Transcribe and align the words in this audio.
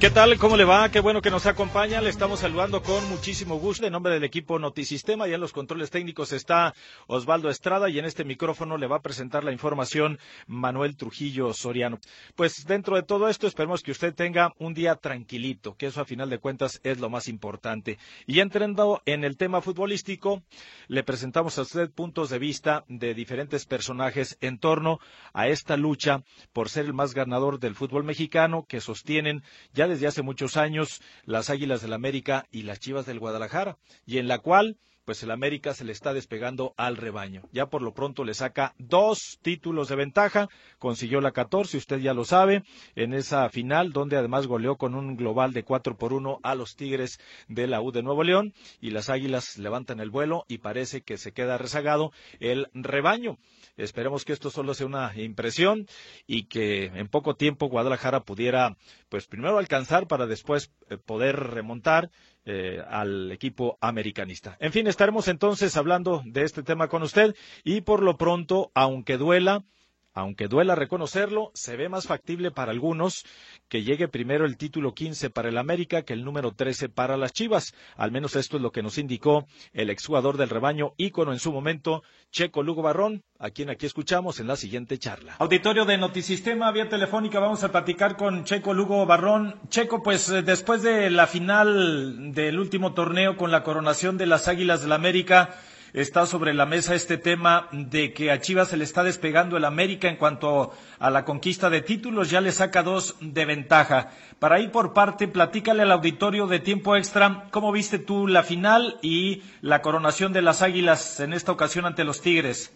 ¿Qué 0.00 0.08
tal? 0.08 0.38
¿Cómo 0.38 0.56
le 0.56 0.64
va? 0.64 0.90
Qué 0.90 1.00
bueno 1.00 1.20
que 1.20 1.30
nos 1.30 1.44
acompaña. 1.44 2.00
Le 2.00 2.08
estamos 2.08 2.40
saludando 2.40 2.82
con 2.82 3.06
muchísimo 3.10 3.56
gusto 3.58 3.84
en 3.84 3.92
nombre 3.92 4.14
del 4.14 4.24
equipo 4.24 4.58
Notisistema. 4.58 5.28
Ya 5.28 5.34
en 5.34 5.42
los 5.42 5.52
controles 5.52 5.90
técnicos 5.90 6.32
está 6.32 6.74
Osvaldo 7.06 7.50
Estrada 7.50 7.90
y 7.90 7.98
en 7.98 8.06
este 8.06 8.24
micrófono 8.24 8.78
le 8.78 8.86
va 8.86 8.96
a 8.96 9.02
presentar 9.02 9.44
la 9.44 9.52
información 9.52 10.18
Manuel 10.46 10.96
Trujillo 10.96 11.52
Soriano. 11.52 11.98
Pues 12.34 12.64
dentro 12.64 12.96
de 12.96 13.02
todo 13.02 13.28
esto 13.28 13.46
esperemos 13.46 13.82
que 13.82 13.90
usted 13.90 14.14
tenga 14.14 14.54
un 14.58 14.72
día 14.72 14.94
tranquilito, 14.94 15.74
que 15.74 15.88
eso 15.88 16.00
a 16.00 16.06
final 16.06 16.30
de 16.30 16.38
cuentas 16.38 16.80
es 16.82 16.98
lo 16.98 17.10
más 17.10 17.28
importante. 17.28 17.98
Y 18.26 18.40
entrando 18.40 19.02
en 19.04 19.22
el 19.22 19.36
tema 19.36 19.60
futbolístico, 19.60 20.42
le 20.88 21.04
presentamos 21.04 21.58
a 21.58 21.62
usted 21.62 21.90
puntos 21.90 22.30
de 22.30 22.38
vista 22.38 22.84
de 22.88 23.12
diferentes 23.12 23.66
personajes 23.66 24.38
en 24.40 24.58
torno 24.58 24.98
a 25.34 25.48
esta 25.48 25.76
lucha 25.76 26.22
por 26.54 26.70
ser 26.70 26.86
el 26.86 26.94
más 26.94 27.12
ganador 27.12 27.60
del 27.60 27.74
fútbol 27.74 28.04
mexicano 28.04 28.64
que 28.66 28.80
sostienen 28.80 29.42
ya 29.74 29.89
desde 29.90 30.06
hace 30.06 30.22
muchos 30.22 30.56
años 30.56 31.02
las 31.24 31.50
Águilas 31.50 31.82
del 31.82 31.92
América 31.92 32.46
y 32.50 32.62
las 32.62 32.80
Chivas 32.80 33.06
del 33.06 33.18
Guadalajara, 33.18 33.76
y 34.06 34.18
en 34.18 34.28
la 34.28 34.38
cual 34.38 34.78
pues 35.10 35.24
el 35.24 35.32
América 35.32 35.74
se 35.74 35.82
le 35.84 35.90
está 35.90 36.14
despegando 36.14 36.72
al 36.76 36.96
rebaño. 36.96 37.42
Ya 37.50 37.66
por 37.66 37.82
lo 37.82 37.94
pronto 37.94 38.22
le 38.22 38.32
saca 38.32 38.76
dos 38.78 39.40
títulos 39.42 39.88
de 39.88 39.96
ventaja, 39.96 40.48
consiguió 40.78 41.20
la 41.20 41.32
14, 41.32 41.78
usted 41.78 41.98
ya 41.98 42.14
lo 42.14 42.24
sabe, 42.24 42.62
en 42.94 43.12
esa 43.12 43.48
final, 43.48 43.92
donde 43.92 44.16
además 44.16 44.46
goleó 44.46 44.76
con 44.76 44.94
un 44.94 45.16
global 45.16 45.52
de 45.52 45.64
4 45.64 45.96
por 45.98 46.12
1 46.12 46.38
a 46.44 46.54
los 46.54 46.76
Tigres 46.76 47.18
de 47.48 47.66
la 47.66 47.82
U 47.82 47.90
de 47.90 48.04
Nuevo 48.04 48.22
León, 48.22 48.54
y 48.80 48.90
las 48.90 49.10
Águilas 49.10 49.58
levantan 49.58 49.98
el 49.98 50.10
vuelo 50.10 50.44
y 50.46 50.58
parece 50.58 51.00
que 51.00 51.18
se 51.18 51.32
queda 51.32 51.58
rezagado 51.58 52.12
el 52.38 52.68
rebaño. 52.72 53.38
Esperemos 53.76 54.24
que 54.24 54.32
esto 54.32 54.48
solo 54.48 54.74
sea 54.74 54.86
una 54.86 55.12
impresión 55.16 55.88
y 56.28 56.44
que 56.44 56.84
en 56.84 57.08
poco 57.08 57.34
tiempo 57.34 57.66
Guadalajara 57.66 58.20
pudiera, 58.20 58.76
pues 59.08 59.26
primero 59.26 59.58
alcanzar 59.58 60.06
para 60.06 60.28
después 60.28 60.70
eh, 60.88 60.98
poder 60.98 61.34
remontar 61.36 62.10
eh, 62.44 62.82
al 62.88 63.30
equipo 63.32 63.76
americanista. 63.80 64.56
En 64.60 64.72
fin, 64.72 64.86
estaremos 64.86 65.28
entonces 65.28 65.76
hablando 65.76 66.22
de 66.24 66.42
este 66.42 66.62
tema 66.62 66.88
con 66.88 67.02
usted 67.02 67.34
y 67.64 67.82
por 67.82 68.02
lo 68.02 68.16
pronto, 68.16 68.70
aunque 68.74 69.16
duela, 69.18 69.64
aunque 70.12 70.48
duela 70.48 70.74
reconocerlo, 70.74 71.50
se 71.54 71.76
ve 71.76 71.88
más 71.88 72.06
factible 72.06 72.50
para 72.50 72.72
algunos 72.72 73.24
que 73.68 73.82
llegue 73.82 74.08
primero 74.08 74.44
el 74.44 74.56
título 74.56 74.94
15 74.94 75.30
para 75.30 75.48
el 75.48 75.58
América 75.58 76.02
que 76.02 76.12
el 76.12 76.24
número 76.24 76.52
13 76.52 76.88
para 76.88 77.16
las 77.16 77.32
Chivas. 77.32 77.74
Al 77.96 78.10
menos 78.10 78.36
esto 78.36 78.56
es 78.56 78.62
lo 78.62 78.72
que 78.72 78.82
nos 78.82 78.98
indicó 78.98 79.46
el 79.72 79.90
exjugador 79.90 80.36
del 80.36 80.48
rebaño, 80.48 80.94
ícono 80.96 81.32
en 81.32 81.38
su 81.38 81.52
momento, 81.52 82.02
Checo 82.30 82.62
Lugo 82.62 82.82
Barrón, 82.82 83.22
a 83.38 83.50
quien 83.50 83.70
aquí 83.70 83.86
escuchamos 83.86 84.40
en 84.40 84.46
la 84.46 84.56
siguiente 84.56 84.98
charla. 84.98 85.36
Auditorio 85.38 85.84
de 85.84 85.98
Notisistema, 85.98 86.70
vía 86.72 86.88
telefónica, 86.88 87.40
vamos 87.40 87.62
a 87.64 87.72
platicar 87.72 88.16
con 88.16 88.44
Checo 88.44 88.74
Lugo 88.74 89.06
Barrón. 89.06 89.60
Checo, 89.68 90.02
pues 90.02 90.28
eh, 90.28 90.42
después 90.42 90.82
de 90.82 91.10
la 91.10 91.26
final 91.26 92.32
del 92.32 92.58
último 92.58 92.94
torneo 92.94 93.36
con 93.36 93.50
la 93.50 93.62
coronación 93.62 94.18
de 94.18 94.26
las 94.26 94.48
Águilas 94.48 94.82
del 94.82 94.92
América, 94.92 95.56
está 95.92 96.26
sobre 96.26 96.54
la 96.54 96.66
mesa 96.66 96.94
este 96.94 97.18
tema 97.18 97.68
de 97.72 98.12
que 98.12 98.30
a 98.30 98.40
Chivas 98.40 98.68
se 98.68 98.76
le 98.76 98.84
está 98.84 99.02
despegando 99.02 99.56
el 99.56 99.64
América 99.64 100.08
en 100.08 100.16
cuanto 100.16 100.72
a 100.98 101.10
la 101.10 101.24
conquista 101.24 101.70
de 101.70 101.82
títulos, 101.82 102.30
ya 102.30 102.40
le 102.40 102.52
saca 102.52 102.82
dos 102.82 103.16
de 103.20 103.44
ventaja. 103.44 104.10
Para 104.38 104.60
ir 104.60 104.70
por 104.70 104.92
parte, 104.92 105.28
platícale 105.28 105.82
al 105.82 105.92
auditorio 105.92 106.46
de 106.46 106.60
tiempo 106.60 106.96
extra 106.96 107.46
cómo 107.50 107.72
viste 107.72 107.98
tú 107.98 108.26
la 108.26 108.42
final 108.42 108.98
y 109.02 109.42
la 109.60 109.82
coronación 109.82 110.32
de 110.32 110.42
las 110.42 110.62
Águilas 110.62 111.20
en 111.20 111.32
esta 111.32 111.52
ocasión 111.52 111.86
ante 111.86 112.04
los 112.04 112.20
Tigres. 112.20 112.72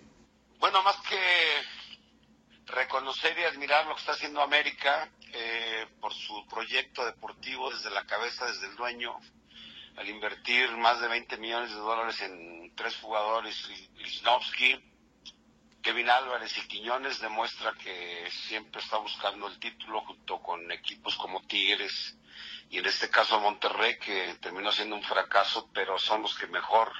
Bueno, 0.59 0.83
más 0.83 0.97
que 1.09 1.21
reconocer 2.67 3.39
y 3.39 3.45
admirar 3.45 3.87
lo 3.87 3.95
que 3.95 4.01
está 4.01 4.13
haciendo 4.13 4.41
América 4.41 5.09
eh, 5.33 5.87
por 6.01 6.13
su 6.13 6.47
proyecto 6.49 7.05
deportivo 7.05 7.71
desde 7.71 7.91
la 7.91 8.05
cabeza, 8.07 8.47
desde 8.47 8.67
el 8.69 8.77
dueño, 8.77 9.15
al 9.97 10.09
invertir 10.09 10.71
más 10.77 11.01
de 11.01 11.09
20 11.09 11.37
millones 11.39 11.71
de 11.71 11.77
dólares 11.77 12.21
en 12.23 12.73
tres 12.75 12.97
jugadores, 12.97 13.69
Lisnowski, 13.97 14.77
Kevin 15.83 16.09
Álvarez 16.09 16.57
y 16.59 16.67
Quiñones, 16.67 17.21
demuestra 17.21 17.75
que 17.75 18.29
siempre 18.31 18.81
está 18.81 18.97
buscando 18.99 19.47
el 19.49 19.59
título 19.59 20.01
junto 20.01 20.41
con 20.41 20.73
equipos 20.73 21.17
como 21.17 21.43
Tigres 21.43 22.17
y 22.71 22.79
en 22.79 22.87
este 22.87 23.09
caso 23.11 23.39
Monterrey, 23.41 23.99
que 23.99 24.37
terminó 24.41 24.73
siendo 24.73 24.97
un 24.97 25.03
fracaso, 25.03 25.71
pero 25.73 25.99
son 25.99 26.23
los 26.23 26.35
que 26.37 26.47
mejor 26.47 26.91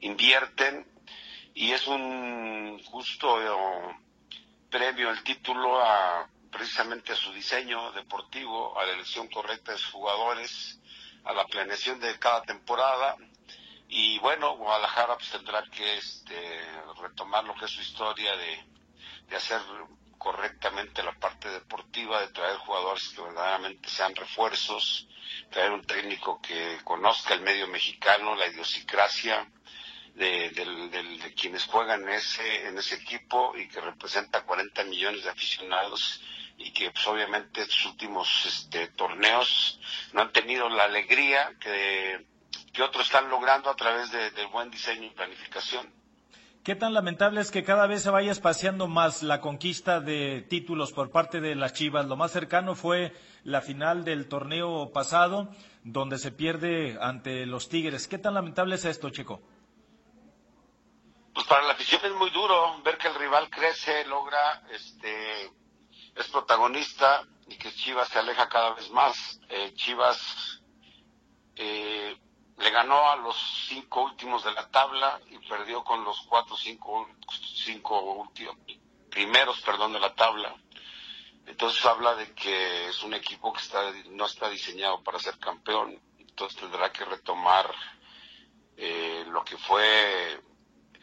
invierten. 0.00 0.86
Y 1.54 1.72
es 1.72 1.86
un 1.88 2.80
justo 2.84 3.42
eh, 3.42 3.96
premio 4.70 5.10
el 5.10 5.22
título 5.24 5.82
a 5.82 6.28
precisamente 6.50 7.12
a 7.12 7.16
su 7.16 7.32
diseño 7.32 7.92
deportivo, 7.92 8.78
a 8.78 8.86
la 8.86 8.92
elección 8.92 9.28
correcta 9.28 9.72
de 9.72 9.78
sus 9.78 9.90
jugadores 9.90 10.80
a 11.24 11.32
la 11.32 11.46
planeación 11.46 12.00
de 12.00 12.18
cada 12.18 12.42
temporada. 12.42 13.16
Y 13.88 14.18
bueno, 14.18 14.56
Guadalajara 14.56 15.16
pues 15.16 15.30
tendrá 15.30 15.62
que 15.70 15.96
este, 15.96 16.60
retomar 17.00 17.44
lo 17.44 17.54
que 17.54 17.64
es 17.64 17.70
su 17.70 17.80
historia 17.80 18.36
de, 18.36 18.64
de 19.28 19.36
hacer 19.36 19.60
correctamente 20.18 21.02
la 21.02 21.12
parte 21.12 21.48
deportiva, 21.48 22.20
de 22.20 22.28
traer 22.28 22.56
jugadores 22.58 23.08
que 23.10 23.22
verdaderamente 23.22 23.88
sean 23.88 24.14
refuerzos, 24.14 25.06
traer 25.50 25.72
un 25.72 25.84
técnico 25.86 26.40
que 26.42 26.78
conozca 26.84 27.34
el 27.34 27.40
medio 27.40 27.68
mexicano, 27.68 28.34
la 28.34 28.48
idiosincrasia 28.48 29.48
de, 30.14 30.50
de, 30.50 31.34
quienes 31.34 31.64
juegan 31.66 32.08
ese, 32.08 32.66
en 32.66 32.76
ese 32.76 32.96
equipo 32.96 33.56
y 33.56 33.68
que 33.68 33.80
representa 33.80 34.42
40 34.42 34.84
millones 34.84 35.22
de 35.22 35.30
aficionados 35.30 36.20
y 36.58 36.72
que 36.72 36.90
pues, 36.90 37.06
obviamente 37.06 37.62
estos 37.62 37.86
últimos 37.86 38.44
este, 38.44 38.88
torneos 38.88 39.80
no 40.12 40.22
han 40.22 40.32
tenido 40.32 40.68
la 40.68 40.84
alegría 40.84 41.54
que, 41.60 42.26
que 42.72 42.82
otros 42.82 43.06
están 43.06 43.30
logrando 43.30 43.70
a 43.70 43.76
través 43.76 44.10
de, 44.10 44.32
del 44.32 44.48
buen 44.48 44.70
diseño 44.70 45.04
y 45.04 45.10
planificación. 45.10 45.98
¿Qué 46.64 46.74
tan 46.74 46.92
lamentable 46.92 47.40
es 47.40 47.50
que 47.50 47.64
cada 47.64 47.86
vez 47.86 48.02
se 48.02 48.10
vaya 48.10 48.30
espaciando 48.30 48.88
más 48.88 49.22
la 49.22 49.40
conquista 49.40 50.00
de 50.00 50.42
títulos 50.42 50.92
por 50.92 51.10
parte 51.10 51.40
de 51.40 51.54
las 51.54 51.72
Chivas? 51.72 52.06
Lo 52.06 52.16
más 52.16 52.32
cercano 52.32 52.74
fue 52.74 53.14
la 53.44 53.62
final 53.62 54.04
del 54.04 54.28
torneo 54.28 54.90
pasado, 54.92 55.48
donde 55.84 56.18
se 56.18 56.32
pierde 56.32 56.98
ante 57.00 57.46
los 57.46 57.68
Tigres. 57.70 58.06
¿Qué 58.06 58.18
tan 58.18 58.34
lamentable 58.34 58.74
es 58.74 58.84
esto, 58.84 59.08
Checo? 59.08 59.40
Pues 61.32 61.46
para 61.46 61.62
la 61.62 61.72
afición 61.72 62.00
es 62.04 62.12
muy 62.12 62.30
duro 62.30 62.82
ver 62.82 62.98
que 62.98 63.08
el 63.08 63.14
rival 63.14 63.48
crece, 63.48 64.04
logra 64.06 64.62
este, 64.70 65.50
es 66.18 66.28
protagonista 66.28 67.24
y 67.46 67.56
que 67.56 67.72
Chivas 67.72 68.08
se 68.08 68.18
aleja 68.18 68.48
cada 68.48 68.74
vez 68.74 68.90
más. 68.90 69.40
Eh, 69.48 69.72
Chivas 69.74 70.60
eh, 71.54 72.16
le 72.58 72.70
ganó 72.70 73.10
a 73.10 73.16
los 73.16 73.36
cinco 73.68 74.02
últimos 74.02 74.44
de 74.44 74.52
la 74.52 74.68
tabla 74.68 75.20
y 75.30 75.38
perdió 75.48 75.84
con 75.84 76.04
los 76.04 76.20
cuatro, 76.22 76.56
cinco, 76.56 77.08
cinco 77.64 78.00
últimos, 78.00 78.56
primeros, 79.10 79.60
perdón, 79.60 79.92
de 79.92 80.00
la 80.00 80.14
tabla. 80.14 80.54
Entonces 81.46 81.84
habla 81.86 82.14
de 82.16 82.34
que 82.34 82.88
es 82.88 83.02
un 83.02 83.14
equipo 83.14 83.52
que 83.52 83.60
está, 83.60 83.90
no 84.10 84.26
está 84.26 84.50
diseñado 84.50 85.02
para 85.02 85.18
ser 85.18 85.38
campeón. 85.38 86.00
Entonces 86.18 86.60
tendrá 86.60 86.92
que 86.92 87.04
retomar 87.04 87.72
eh, 88.76 89.24
lo 89.28 89.44
que 89.44 89.56
fue 89.56 90.42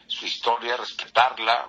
su 0.06 0.26
historia, 0.26 0.76
respetarla, 0.76 1.68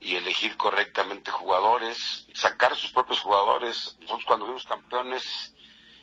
y 0.00 0.16
elegir 0.16 0.56
correctamente 0.56 1.30
jugadores, 1.30 2.26
sacar 2.34 2.76
sus 2.76 2.92
propios 2.92 3.20
jugadores. 3.20 3.96
Nosotros 4.00 4.24
cuando 4.26 4.46
fuimos 4.46 4.64
campeones, 4.64 5.54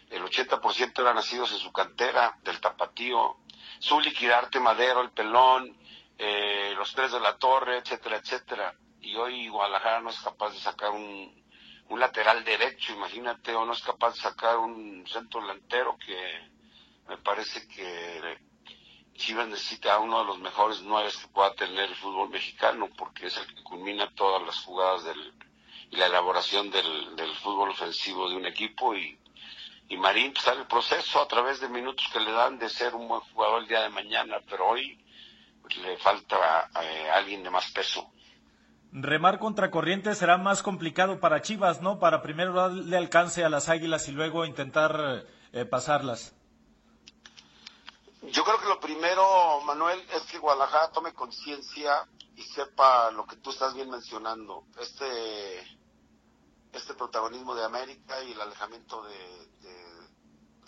el 0.10 0.24
80% 0.24 1.00
eran 1.00 1.16
nacidos 1.16 1.52
en 1.52 1.60
su 1.60 1.72
cantera, 1.72 2.38
del 2.44 2.60
tapatío, 2.60 3.38
su 3.80 4.00
liquidarte 4.00 4.60
Madero, 4.60 5.02
el 5.02 5.12
pelón, 5.12 5.78
eh, 6.18 6.74
los 6.78 6.94
tres 6.94 7.12
de 7.12 7.20
la 7.20 7.38
torre, 7.38 7.78
etcétera, 7.78 8.18
etcétera. 8.18 8.76
Y 9.02 9.16
hoy 9.16 9.48
Guadalajara 9.48 10.02
no 10.02 10.10
es 10.10 10.20
capaz 10.20 10.52
de 10.52 10.60
sacar 10.60 10.92
un, 10.92 11.44
un 11.90 12.00
lateral 12.00 12.44
derecho, 12.44 12.94
imagínate, 12.94 13.54
o 13.56 13.66
no 13.66 13.74
es 13.74 13.82
capaz 13.82 14.14
de 14.16 14.22
sacar 14.22 14.58
un 14.58 15.06
centro 15.08 15.42
delantero 15.42 15.98
que 15.98 16.50
me 17.08 17.18
parece 17.18 17.68
que 17.68 18.40
Chivas 19.16 19.48
necesita 19.48 19.96
a 19.96 20.00
uno 20.00 20.20
de 20.20 20.26
los 20.26 20.40
mejores 20.40 20.82
nueve 20.82 21.10
que 21.10 21.28
pueda 21.30 21.54
tener 21.54 21.90
el 21.90 21.96
fútbol 21.96 22.30
mexicano, 22.30 22.90
porque 22.98 23.28
es 23.28 23.38
el 23.38 23.48
que 23.48 23.64
culmina 23.64 24.10
todas 24.16 24.46
las 24.46 24.60
jugadas 24.60 25.04
del 25.06 25.34
la 25.92 26.08
elaboración 26.08 26.70
del, 26.72 27.36
fútbol 27.42 27.70
ofensivo 27.70 28.30
de 28.30 28.36
un 28.36 28.46
equipo 28.46 28.96
y, 28.96 29.18
y 29.90 29.98
Marín 29.98 30.34
pues, 30.34 30.48
el 30.48 30.66
proceso 30.66 31.22
a 31.22 31.28
través 31.28 31.60
de 31.60 31.70
minutos 31.70 32.06
que 32.12 32.20
le 32.20 32.32
dan 32.32 32.58
de 32.58 32.70
ser 32.70 32.96
un 32.96 33.08
buen 33.08 33.22
jugador 33.22 33.62
el 33.62 33.68
día 33.68 33.82
de 33.82 33.90
mañana, 33.90 34.38
pero 34.50 34.70
hoy 34.70 34.98
pues, 35.62 35.78
le 35.78 35.98
falta 35.98 36.70
eh, 36.82 37.10
alguien 37.12 37.44
de 37.44 37.50
más 37.50 37.72
peso. 37.72 38.12
Remar 38.92 39.40
contra 39.40 39.72
corriente 39.72 40.16
será 40.16 40.38
más 40.38 40.64
complicado 40.64 41.20
para 41.20 41.42
Chivas, 41.42 41.82
¿no? 41.82 42.00
Para 42.00 42.22
primero 42.22 42.54
darle 42.54 42.96
alcance 42.96 43.44
a 43.44 43.50
las 43.50 43.68
águilas 43.68 44.08
y 44.08 44.14
luego 44.14 44.46
intentar 44.46 45.26
eh, 45.52 45.66
pasarlas. 45.66 46.34
Yo 48.32 48.44
creo 48.44 48.60
que 48.60 48.68
lo 48.68 48.80
primero, 48.80 49.62
Manuel, 49.62 50.00
es 50.14 50.24
que 50.24 50.40
Guadalajara 50.40 50.92
tome 50.92 51.14
conciencia 51.14 52.08
y 52.36 52.44
sepa 52.44 53.12
lo 53.12 53.26
que 53.26 53.38
tú 53.38 53.52
estás 53.52 53.74
bien 53.74 53.90
mencionando. 53.90 54.66
Este, 54.80 55.60
este 56.74 56.94
protagonismo 56.94 57.56
de 57.56 57.66
América 57.66 58.22
y 58.24 58.32
el 58.32 58.42
alejamiento 58.42 59.04
de, 59.04 59.46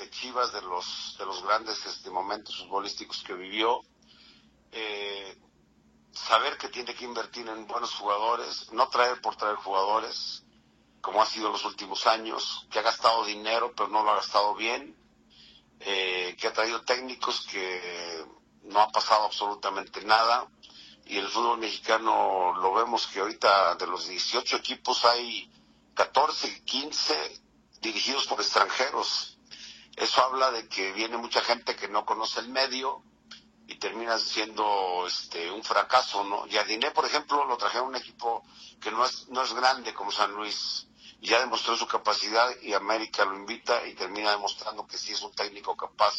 Chivas 0.10 0.54
de 0.54 0.62
los, 0.62 1.16
de 1.20 1.26
los 1.26 1.44
grandes 1.44 1.86
este, 1.86 2.10
momentos 2.10 2.58
futbolísticos 2.58 3.24
que 3.24 3.34
vivió. 3.34 3.82
Eh, 4.72 5.38
saber 6.12 6.58
que 6.58 6.70
tiene 6.70 6.96
que 6.96 7.06
invertir 7.06 7.48
en 7.48 7.68
buenos 7.68 7.94
jugadores, 7.94 8.72
no 8.72 8.90
traer 8.90 9.22
por 9.22 9.36
traer 9.36 9.58
jugadores, 9.58 10.44
como 11.02 11.22
ha 11.22 11.26
sido 11.26 11.52
los 11.52 11.64
últimos 11.66 12.08
años, 12.08 12.68
que 12.72 12.80
ha 12.80 12.84
gastado 12.84 13.26
dinero 13.26 13.74
pero 13.76 13.90
no 13.90 14.04
lo 14.04 14.12
ha 14.12 14.16
gastado 14.16 14.56
bien, 14.56 14.96
eh, 15.80 16.36
que 16.40 16.48
ha 16.48 16.54
traído 16.54 16.82
técnicos 16.82 17.46
que 17.52 18.26
no 18.64 18.82
ha 18.82 18.90
pasado 18.90 19.26
absolutamente 19.26 20.04
nada, 20.04 20.48
y 21.06 21.18
el 21.18 21.28
fútbol 21.28 21.60
mexicano 21.60 22.54
lo 22.58 22.74
vemos 22.74 23.08
que 23.08 23.20
ahorita 23.20 23.76
de 23.76 23.88
los 23.88 24.08
18 24.08 24.58
equipos 24.58 25.06
hay 25.06 25.50
14, 25.94 26.64
15 26.64 27.42
dirigidos 27.82 28.28
por 28.28 28.42
extranjeros. 28.42 29.38
Eso 29.96 30.22
habla 30.22 30.52
de 30.52 30.68
que 30.68 30.92
viene 30.92 31.18
mucha 31.18 31.42
gente 31.42 31.76
que 31.76 31.88
no 31.88 32.06
conoce 32.06 32.42
el 32.42 32.50
medio, 32.50 33.04
y 33.68 33.76
termina 33.76 34.18
siendo 34.18 35.06
este 35.06 35.52
un 35.52 35.64
fracaso, 35.64 36.24
¿no? 36.24 36.46
Jardiné, 36.50 36.92
por 36.92 37.06
ejemplo, 37.06 37.44
lo 37.46 37.58
trajeron 37.58 37.90
un 37.90 37.96
equipo 37.98 38.44
que 38.80 38.92
no 38.92 39.06
es, 39.06 39.28
no 39.28 39.44
es 39.44 39.54
grande 39.54 39.94
como 39.94 40.12
San 40.12 40.32
Luis, 40.32 40.87
ya 41.22 41.40
demostró 41.40 41.76
su 41.76 41.88
capacidad 41.88 42.50
y 42.62 42.74
América 42.74 43.26
lo 43.26 43.36
invita 43.36 43.86
y 43.88 43.94
termina 43.94 44.32
demostrando 44.32 44.86
que 44.86 44.98
sí 44.98 45.14
es 45.14 45.22
un 45.22 45.34
técnico 45.34 45.76
capaz. 45.76 46.14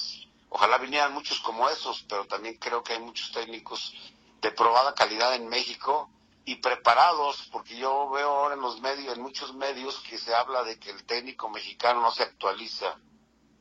Ojalá 0.50 0.78
vinieran 0.78 1.12
muchos 1.12 1.40
como 1.40 1.68
esos, 1.68 2.04
pero 2.08 2.26
también 2.26 2.56
creo 2.56 2.82
que 2.82 2.94
hay 2.94 3.00
muchos 3.00 3.30
técnicos 3.32 3.94
de 4.40 4.50
probada 4.50 4.94
calidad 4.94 5.34
en 5.34 5.48
México 5.48 6.10
y 6.44 6.56
preparados, 6.56 7.48
porque 7.52 7.76
yo 7.76 8.08
veo 8.10 8.30
ahora 8.30 8.54
en 8.54 8.62
los 8.62 8.80
medios, 8.80 9.14
en 9.14 9.22
muchos 9.22 9.54
medios, 9.54 10.00
que 10.00 10.16
se 10.16 10.34
habla 10.34 10.62
de 10.62 10.78
que 10.78 10.90
el 10.90 11.04
técnico 11.04 11.50
mexicano 11.50 12.00
no 12.00 12.10
se 12.10 12.22
actualiza. 12.22 12.96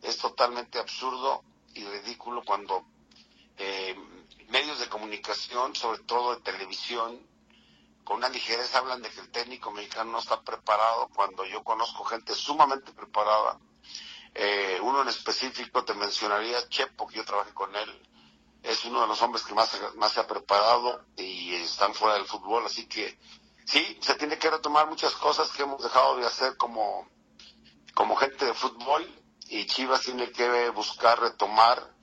Es 0.01 0.18
totalmente 0.18 0.80
absurdo 0.80 1.44
y 1.74 1.83
ridículo 1.83 2.44
cuando 2.45 2.86
eh, 3.57 3.95
medios 4.50 4.80
de 4.80 4.88
comunicación, 4.88 5.75
sobre 5.75 6.00
todo 6.00 6.36
de 6.36 6.42
televisión, 6.42 7.19
con 8.07 8.19
una 8.19 8.30
ligereza 8.30 8.77
hablan 8.77 9.01
de 9.01 9.09
que 9.09 9.19
el 9.19 9.30
técnico 9.31 9.69
mexicano 9.69 10.13
no 10.13 10.19
está 10.19 10.42
preparado 10.42 11.09
cuando 11.13 11.44
yo 11.44 11.62
conozco 11.62 12.06
gente 12.06 12.33
sumamente 12.33 12.94
preparada. 12.94 13.59
Eh, 14.33 14.80
uno 14.81 15.01
en 15.01 15.09
específico 15.09 15.83
te 15.83 15.94
mencionaría 15.94 16.69
Chepo, 16.69 17.06
que 17.06 17.18
yo 17.18 17.25
trabajé 17.25 17.54
con 17.54 17.75
él. 17.75 18.07
Es 18.63 18.86
uno 18.86 19.01
de 19.01 19.07
los 19.07 19.21
hombres 19.21 19.44
que 19.44 19.54
más, 19.54 19.77
más 19.95 20.13
se 20.13 20.21
ha 20.21 20.25
preparado 20.25 21.04
y 21.18 21.54
están 21.56 21.94
fuera 21.94 22.13
del 22.15 22.25
fútbol, 22.25 22.65
así 22.65 22.88
que 22.88 23.19
sí, 23.65 24.00
se 24.01 24.15
tiene 24.15 24.39
que 24.39 24.51
retomar 24.51 24.88
muchas 24.88 25.12
cosas 25.15 25.51
que 25.51 25.63
hemos 25.63 25.83
dejado 25.83 26.15
de 26.15 26.25
hacer 26.25 26.56
como, 26.56 27.09
como 27.94 28.15
gente 28.15 28.45
de 28.45 28.54
fútbol 28.54 29.06
y 29.50 29.65
Chivas 29.65 30.04
tiene 30.04 30.31
que 30.31 30.69
buscar 30.69 31.19
retomar 31.19 31.94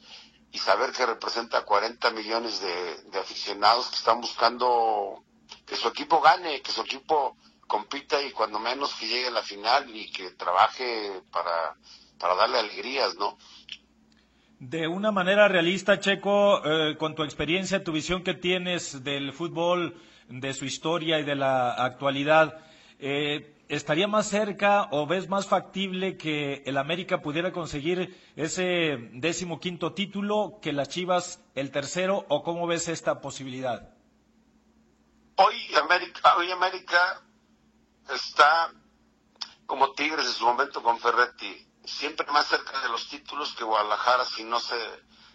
y 0.52 0.58
saber 0.58 0.92
que 0.92 1.06
representa 1.06 1.64
40 1.64 2.10
millones 2.10 2.60
de, 2.60 3.18
aficionados 3.18 3.88
que 3.88 3.96
están 3.96 4.20
buscando 4.20 5.23
que 5.66 5.76
su 5.76 5.88
equipo 5.88 6.20
gane, 6.20 6.60
que 6.62 6.72
su 6.72 6.82
equipo 6.82 7.36
compita 7.66 8.22
y 8.22 8.30
cuando 8.32 8.58
menos 8.58 8.94
que 8.94 9.06
llegue 9.06 9.28
a 9.28 9.32
la 9.32 9.42
final 9.42 9.94
y 9.94 10.10
que 10.10 10.30
trabaje 10.32 11.22
para, 11.30 11.76
para 12.18 12.34
darle 12.34 12.58
alegrías, 12.58 13.16
¿no? 13.16 13.38
De 14.60 14.86
una 14.86 15.10
manera 15.10 15.48
realista, 15.48 16.00
Checo, 16.00 16.62
eh, 16.64 16.96
con 16.96 17.14
tu 17.14 17.22
experiencia, 17.22 17.84
tu 17.84 17.92
visión 17.92 18.22
que 18.22 18.34
tienes 18.34 19.02
del 19.02 19.32
fútbol, 19.32 20.00
de 20.28 20.54
su 20.54 20.64
historia 20.64 21.18
y 21.18 21.24
de 21.24 21.34
la 21.34 21.72
actualidad, 21.72 22.58
eh, 22.98 23.54
estaría 23.68 24.06
más 24.06 24.28
cerca 24.28 24.88
o 24.90 25.06
ves 25.06 25.28
más 25.28 25.46
factible 25.46 26.16
que 26.16 26.62
el 26.66 26.78
América 26.78 27.20
pudiera 27.20 27.52
conseguir 27.52 28.16
ese 28.36 29.10
décimo 29.12 29.60
quinto 29.60 29.92
título 29.92 30.58
que 30.62 30.72
las 30.72 30.88
Chivas 30.88 31.44
el 31.54 31.70
tercero 31.70 32.24
o 32.28 32.42
cómo 32.42 32.66
ves 32.66 32.88
esta 32.88 33.20
posibilidad? 33.20 33.93
Hoy 35.36 35.74
América, 35.74 36.36
hoy 36.36 36.48
América 36.52 37.20
está 38.08 38.72
como 39.66 39.92
Tigres 39.92 40.26
en 40.26 40.32
su 40.32 40.44
momento 40.44 40.80
con 40.80 41.00
Ferretti, 41.00 41.66
siempre 41.84 42.24
más 42.30 42.46
cerca 42.46 42.80
de 42.80 42.88
los 42.88 43.08
títulos 43.08 43.52
que 43.54 43.64
Guadalajara 43.64 44.24
si 44.24 44.44
no 44.44 44.60
se 44.60 44.76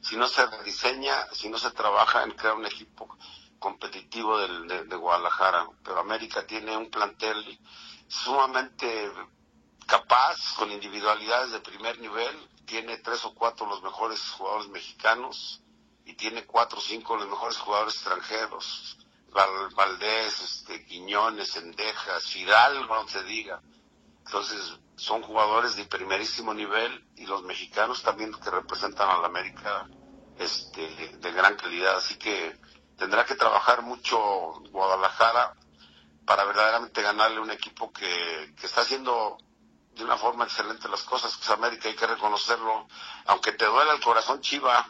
si 0.02 0.16
no 0.16 0.28
se 0.30 0.46
rediseña, 0.46 1.28
si 1.34 1.50
no 1.50 1.58
se 1.58 1.72
trabaja 1.72 2.24
en 2.24 2.32
crear 2.32 2.56
un 2.56 2.66
equipo 2.66 3.18
competitivo 3.60 4.38
de, 4.38 4.86
de 4.86 4.96
Guadalajara. 4.96 5.68
Pero 5.84 6.00
América 6.00 6.48
tiene 6.48 6.78
un 6.78 6.90
plantel 6.90 7.60
sumamente 8.08 9.12
capaz, 9.86 10.56
con 10.56 10.72
individualidades 10.72 11.52
de 11.52 11.60
primer 11.60 12.00
nivel, 12.00 12.50
tiene 12.66 13.00
tres 13.00 13.26
o 13.26 13.34
cuatro 13.34 13.66
los 13.66 13.84
mejores 13.84 14.22
jugadores 14.30 14.70
mexicanos 14.70 15.62
y 16.06 16.14
tiene 16.14 16.46
cuatro 16.46 16.78
o 16.78 16.82
cinco 16.82 17.18
los 17.18 17.28
mejores 17.28 17.58
jugadores 17.58 17.96
extranjeros. 17.96 18.99
Valdés, 19.32 20.42
este, 20.42 20.86
Quiñones, 20.86 21.56
Endejas, 21.56 22.26
Fidalgo, 22.26 22.96
no 22.96 23.08
se 23.08 23.24
diga. 23.24 23.62
Entonces, 24.26 24.80
son 24.96 25.22
jugadores 25.22 25.76
de 25.76 25.86
primerísimo 25.86 26.54
nivel 26.54 27.08
y 27.16 27.26
los 27.26 27.44
mexicanos 27.44 28.04
también 28.04 28.34
que 28.34 28.50
representan 28.50 29.10
a 29.10 29.18
la 29.18 29.28
América 29.28 29.88
este, 30.38 31.18
de 31.18 31.32
gran 31.32 31.56
calidad. 31.56 31.98
Así 31.98 32.16
que 32.16 32.58
tendrá 32.98 33.26
que 33.26 33.36
trabajar 33.36 33.82
mucho 33.82 34.20
Guadalajara 34.72 35.56
para 36.26 36.44
verdaderamente 36.44 37.02
ganarle 37.02 37.40
un 37.40 37.50
equipo 37.50 37.92
que, 37.92 38.54
está 38.62 38.82
haciendo 38.82 39.38
de 39.96 40.04
una 40.04 40.16
forma 40.16 40.44
excelente 40.44 40.88
las 40.88 41.02
cosas, 41.02 41.36
que 41.36 41.44
es 41.44 41.50
América, 41.50 41.90
hay 41.90 41.96
que 41.96 42.06
reconocerlo, 42.06 42.88
aunque 43.26 43.54
te 43.54 43.66
duele 43.66 43.94
el 43.94 44.00
corazón 44.00 44.40
chiva. 44.40 44.88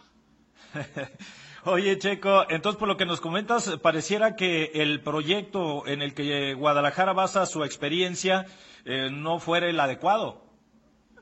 Oye, 1.66 1.98
Checo, 1.98 2.46
entonces 2.50 2.80
por 2.80 2.88
lo 2.88 2.98
que 2.98 3.06
nos 3.06 3.22
comentas, 3.22 3.70
pareciera 3.82 4.36
que 4.36 4.72
el 4.76 5.02
proyecto 5.04 5.86
en 5.88 6.02
el 6.02 6.14
que 6.14 6.54
Guadalajara 6.54 7.14
basa 7.14 7.46
su 7.46 7.64
experiencia 7.64 8.46
eh, 8.86 9.10
no 9.12 9.40
fuera 9.40 9.68
el 9.68 9.80
adecuado. 9.80 10.42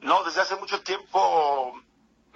No, 0.02 0.24
desde 0.24 0.42
hace 0.42 0.56
mucho 0.58 0.82
tiempo 0.82 1.74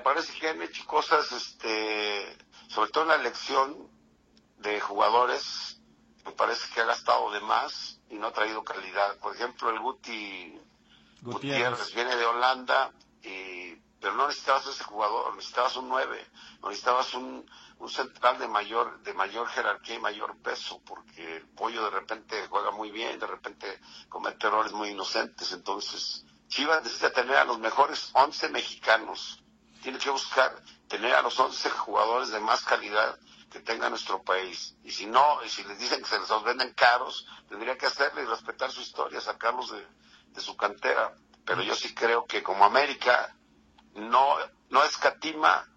parece 0.03 0.37
que 0.39 0.49
han 0.49 0.61
hecho 0.61 0.85
cosas, 0.85 1.31
este, 1.31 2.37
sobre 2.67 2.89
todo 2.89 3.03
en 3.03 3.09
la 3.09 3.15
elección 3.15 3.87
de 4.57 4.79
jugadores 4.79 5.81
me 6.25 6.31
parece 6.31 6.71
que 6.73 6.81
ha 6.81 6.85
gastado 6.85 7.31
de 7.31 7.41
más 7.41 7.99
y 8.09 8.15
no 8.15 8.27
ha 8.27 8.33
traído 8.33 8.63
calidad. 8.63 9.17
Por 9.19 9.35
ejemplo, 9.35 9.69
el 9.69 9.79
Guti 9.79 10.59
Gutiérrez, 11.21 11.93
viene 11.93 12.15
de 12.15 12.25
Holanda, 12.25 12.91
pero 14.01 14.15
no 14.15 14.27
necesitabas 14.27 14.65
ese 14.65 14.83
jugador, 14.83 15.35
necesitabas 15.35 15.75
un 15.77 15.87
9, 15.87 16.27
no 16.63 16.69
necesitabas 16.69 17.13
un, 17.13 17.49
un 17.77 17.89
central 17.89 18.39
de 18.39 18.47
mayor, 18.47 18.99
de 19.03 19.13
mayor 19.13 19.47
jerarquía 19.47 19.95
y 19.95 19.99
mayor 19.99 20.35
peso, 20.39 20.81
porque 20.83 21.37
el 21.37 21.47
pollo 21.49 21.83
de 21.83 21.91
repente 21.91 22.47
juega 22.49 22.71
muy 22.71 22.89
bien, 22.89 23.19
de 23.19 23.27
repente 23.27 23.79
comete 24.09 24.47
errores 24.47 24.71
muy 24.73 24.89
inocentes. 24.89 25.51
Entonces, 25.51 26.25
Chivas 26.47 26.83
necesita 26.83 27.13
tener 27.13 27.37
a 27.37 27.45
los 27.45 27.59
mejores 27.59 28.09
11 28.13 28.49
mexicanos. 28.49 29.43
Tiene 29.83 29.99
que 29.99 30.09
buscar 30.09 30.59
tener 30.87 31.13
a 31.13 31.21
los 31.21 31.39
11 31.39 31.69
jugadores 31.69 32.29
de 32.29 32.39
más 32.39 32.63
calidad 32.63 33.19
que 33.51 33.59
tenga 33.59 33.89
nuestro 33.89 34.23
país. 34.23 34.75
Y 34.83 34.91
si 34.91 35.05
no, 35.05 35.43
y 35.45 35.49
si 35.49 35.63
les 35.63 35.77
dicen 35.77 36.01
que 36.01 36.09
se 36.09 36.19
les 36.19 36.43
venden 36.43 36.73
caros, 36.73 37.27
tendría 37.47 37.77
que 37.77 37.85
hacerle 37.85 38.23
y 38.23 38.25
respetar 38.25 38.71
su 38.71 38.81
historia, 38.81 39.21
sacarlos 39.21 39.71
de, 39.71 39.85
de 40.27 40.41
su 40.41 40.57
cantera. 40.57 41.13
Pero 41.45 41.61
yo 41.61 41.75
sí 41.75 41.93
creo 41.93 42.25
que 42.25 42.41
como 42.41 42.65
América 42.65 43.35
no, 43.95 44.35
no 44.69 44.83
escatima 44.83 45.67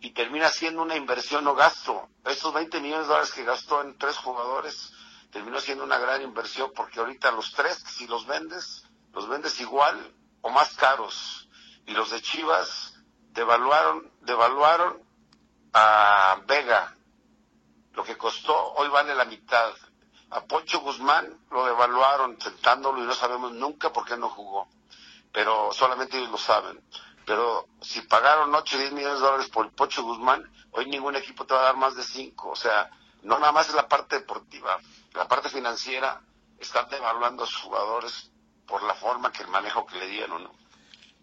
y 0.00 0.10
termina 0.10 0.48
siendo 0.48 0.82
una 0.82 0.96
inversión 0.96 1.46
o 1.46 1.54
gasto. 1.54 2.08
Estos 2.24 2.52
20 2.52 2.80
millones 2.80 3.06
de 3.06 3.12
dólares 3.12 3.32
que 3.32 3.44
gastó 3.44 3.80
en 3.82 3.96
tres 3.98 4.16
jugadores 4.18 4.92
terminó 5.30 5.58
siendo 5.58 5.82
una 5.82 5.98
gran 5.98 6.22
inversión 6.22 6.70
porque 6.76 7.00
ahorita 7.00 7.32
los 7.32 7.52
tres, 7.52 7.82
si 7.88 8.06
los 8.06 8.24
vendes, 8.24 8.84
los 9.12 9.28
vendes 9.28 9.60
igual 9.60 10.14
o 10.42 10.50
más 10.50 10.74
caros. 10.74 11.48
Y 11.86 11.92
los 11.92 12.10
de 12.10 12.22
Chivas 12.22 12.94
devaluaron, 13.32 14.12
devaluaron 14.20 15.02
a 15.72 16.40
Vega, 16.46 16.94
lo 17.94 18.04
que 18.04 18.16
costó 18.16 18.74
hoy 18.74 18.88
vale 18.88 19.14
la 19.14 19.24
mitad. 19.24 19.72
a 20.30 20.40
Poncho 20.44 20.80
Guzmán 20.80 21.46
lo 21.50 21.64
devaluaron 21.66 22.40
sentándolo 22.40 23.02
y 23.02 23.06
no 23.06 23.14
sabemos 23.14 23.52
nunca 23.52 23.92
por 23.92 24.04
qué 24.04 24.16
no 24.16 24.28
jugó. 24.28 24.68
Pero 25.32 25.72
solamente 25.72 26.16
ellos 26.16 26.30
lo 26.30 26.38
saben. 26.38 26.80
Pero 27.26 27.68
si 27.80 28.00
pagaron 28.02 28.54
8 28.54 28.76
o 28.76 28.78
10 28.80 28.92
millones 28.92 29.18
de 29.20 29.24
dólares 29.26 29.48
por 29.48 29.70
Poncho 29.72 30.02
Guzmán, 30.02 30.50
hoy 30.72 30.86
ningún 30.86 31.16
equipo 31.16 31.46
te 31.46 31.54
va 31.54 31.60
a 31.60 31.64
dar 31.64 31.76
más 31.76 31.96
de 31.96 32.02
5. 32.02 32.50
O 32.50 32.56
sea, 32.56 32.90
no 33.22 33.38
nada 33.38 33.52
más 33.52 33.68
es 33.68 33.74
la 33.74 33.88
parte 33.88 34.16
deportiva, 34.16 34.78
la 35.14 35.26
parte 35.26 35.48
financiera 35.48 36.20
están 36.58 36.88
devaluando 36.90 37.44
a 37.44 37.46
sus 37.46 37.62
jugadores 37.62 38.30
por 38.66 38.82
la 38.82 38.94
forma 38.94 39.32
que 39.32 39.42
el 39.42 39.48
manejo 39.48 39.86
que 39.86 39.98
le 39.98 40.08
dieron, 40.08 40.44
¿no? 40.44 40.50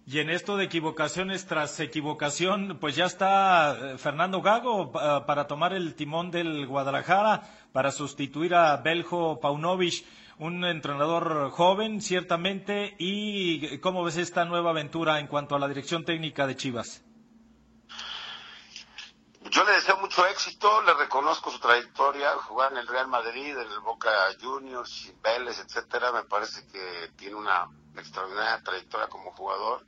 Y 0.07 0.19
en 0.19 0.31
esto 0.31 0.57
de 0.57 0.65
equivocaciones 0.65 1.45
tras 1.45 1.79
equivocación, 1.79 2.79
pues 2.81 2.95
ya 2.95 3.05
está 3.05 3.77
eh, 3.93 3.97
Fernando 3.99 4.41
Gago 4.41 4.91
para 4.91 5.45
tomar 5.47 5.73
el 5.73 5.93
timón 5.93 6.31
del 6.31 6.65
Guadalajara, 6.65 7.43
para 7.71 7.91
sustituir 7.91 8.55
a 8.55 8.77
Beljo 8.77 9.39
Paunovic, 9.39 10.03
un 10.41 10.65
entrenador 10.65 11.51
joven, 11.51 12.01
ciertamente. 12.01 12.95
¿Y 12.97 13.77
cómo 13.77 14.03
ves 14.03 14.17
esta 14.17 14.43
nueva 14.43 14.71
aventura 14.71 15.19
en 15.19 15.27
cuanto 15.27 15.55
a 15.55 15.59
la 15.59 15.67
dirección 15.67 16.03
técnica 16.03 16.47
de 16.47 16.55
Chivas? 16.55 17.03
Yo 19.51 19.63
le 19.63 19.73
deseo 19.73 19.97
mucho 19.97 20.25
éxito, 20.25 20.81
le 20.81 20.95
reconozco 20.95 21.51
su 21.51 21.59
trayectoria, 21.59 22.31
jugar 22.37 22.71
en 22.71 22.79
el 22.79 22.87
Real 22.87 23.07
Madrid, 23.07 23.55
en 23.55 23.71
el 23.71 23.79
Boca 23.81 24.09
Juniors, 24.41 25.13
Vélez, 25.21 25.59
etcétera, 25.59 26.11
me 26.11 26.23
parece 26.23 26.65
que 26.67 27.11
tiene 27.17 27.35
una 27.35 27.67
extraordinaria 27.95 28.63
trayectoria 28.63 29.07
como 29.09 29.31
jugador. 29.33 29.85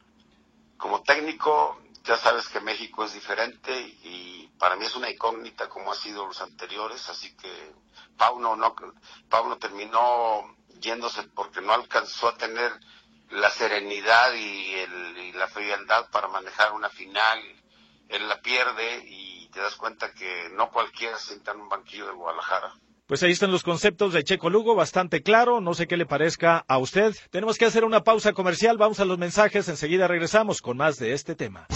Como 0.77 1.01
técnico, 1.01 1.79
ya 2.03 2.17
sabes 2.17 2.49
que 2.49 2.59
México 2.59 3.05
es 3.05 3.13
diferente 3.13 3.79
y 3.79 4.49
para 4.59 4.75
mí 4.75 4.85
es 4.85 4.95
una 4.95 5.09
incógnita 5.09 5.69
como 5.69 5.91
ha 5.91 5.95
sido 5.95 6.25
los 6.25 6.41
anteriores, 6.41 7.09
así 7.09 7.35
que 7.35 7.73
Pauno 8.17 8.55
no, 8.55 8.75
Pauno 9.29 9.57
terminó 9.57 10.55
yéndose 10.79 11.23
porque 11.23 11.61
no 11.61 11.73
alcanzó 11.73 12.27
a 12.27 12.37
tener 12.37 12.71
la 13.29 13.49
serenidad 13.49 14.33
y, 14.33 14.73
el, 14.75 15.17
y 15.17 15.31
la 15.33 15.47
frialdad 15.47 16.09
para 16.11 16.27
manejar 16.27 16.73
una 16.73 16.89
final. 16.89 17.39
Él 18.09 18.27
la 18.27 18.41
pierde 18.41 19.03
y 19.07 19.47
te 19.49 19.59
das 19.61 19.75
cuenta 19.75 20.13
que 20.13 20.49
no 20.51 20.69
cualquiera 20.71 21.17
sienta 21.17 21.51
en 21.51 21.61
un 21.61 21.69
banquillo 21.69 22.05
de 22.07 22.13
Guadalajara. 22.13 22.73
Pues 23.07 23.21
ahí 23.23 23.31
están 23.31 23.51
los 23.51 23.63
conceptos 23.63 24.13
de 24.13 24.23
Checo 24.23 24.49
Lugo, 24.49 24.75
bastante 24.75 25.23
claro, 25.23 25.61
no 25.61 25.73
sé 25.73 25.87
qué 25.87 25.97
le 25.97 26.05
parezca 26.05 26.63
a 26.67 26.77
usted. 26.77 27.15
Tenemos 27.31 27.57
que 27.57 27.65
hacer 27.65 27.83
una 27.83 28.03
pausa 28.03 28.33
comercial, 28.33 28.77
vamos 28.77 28.99
a 28.99 29.05
los 29.05 29.17
mensajes, 29.17 29.67
enseguida 29.67 30.07
regresamos 30.07 30.61
con 30.61 30.77
más 30.77 30.97
de 30.97 31.13
este 31.13 31.35
tema. 31.35 31.67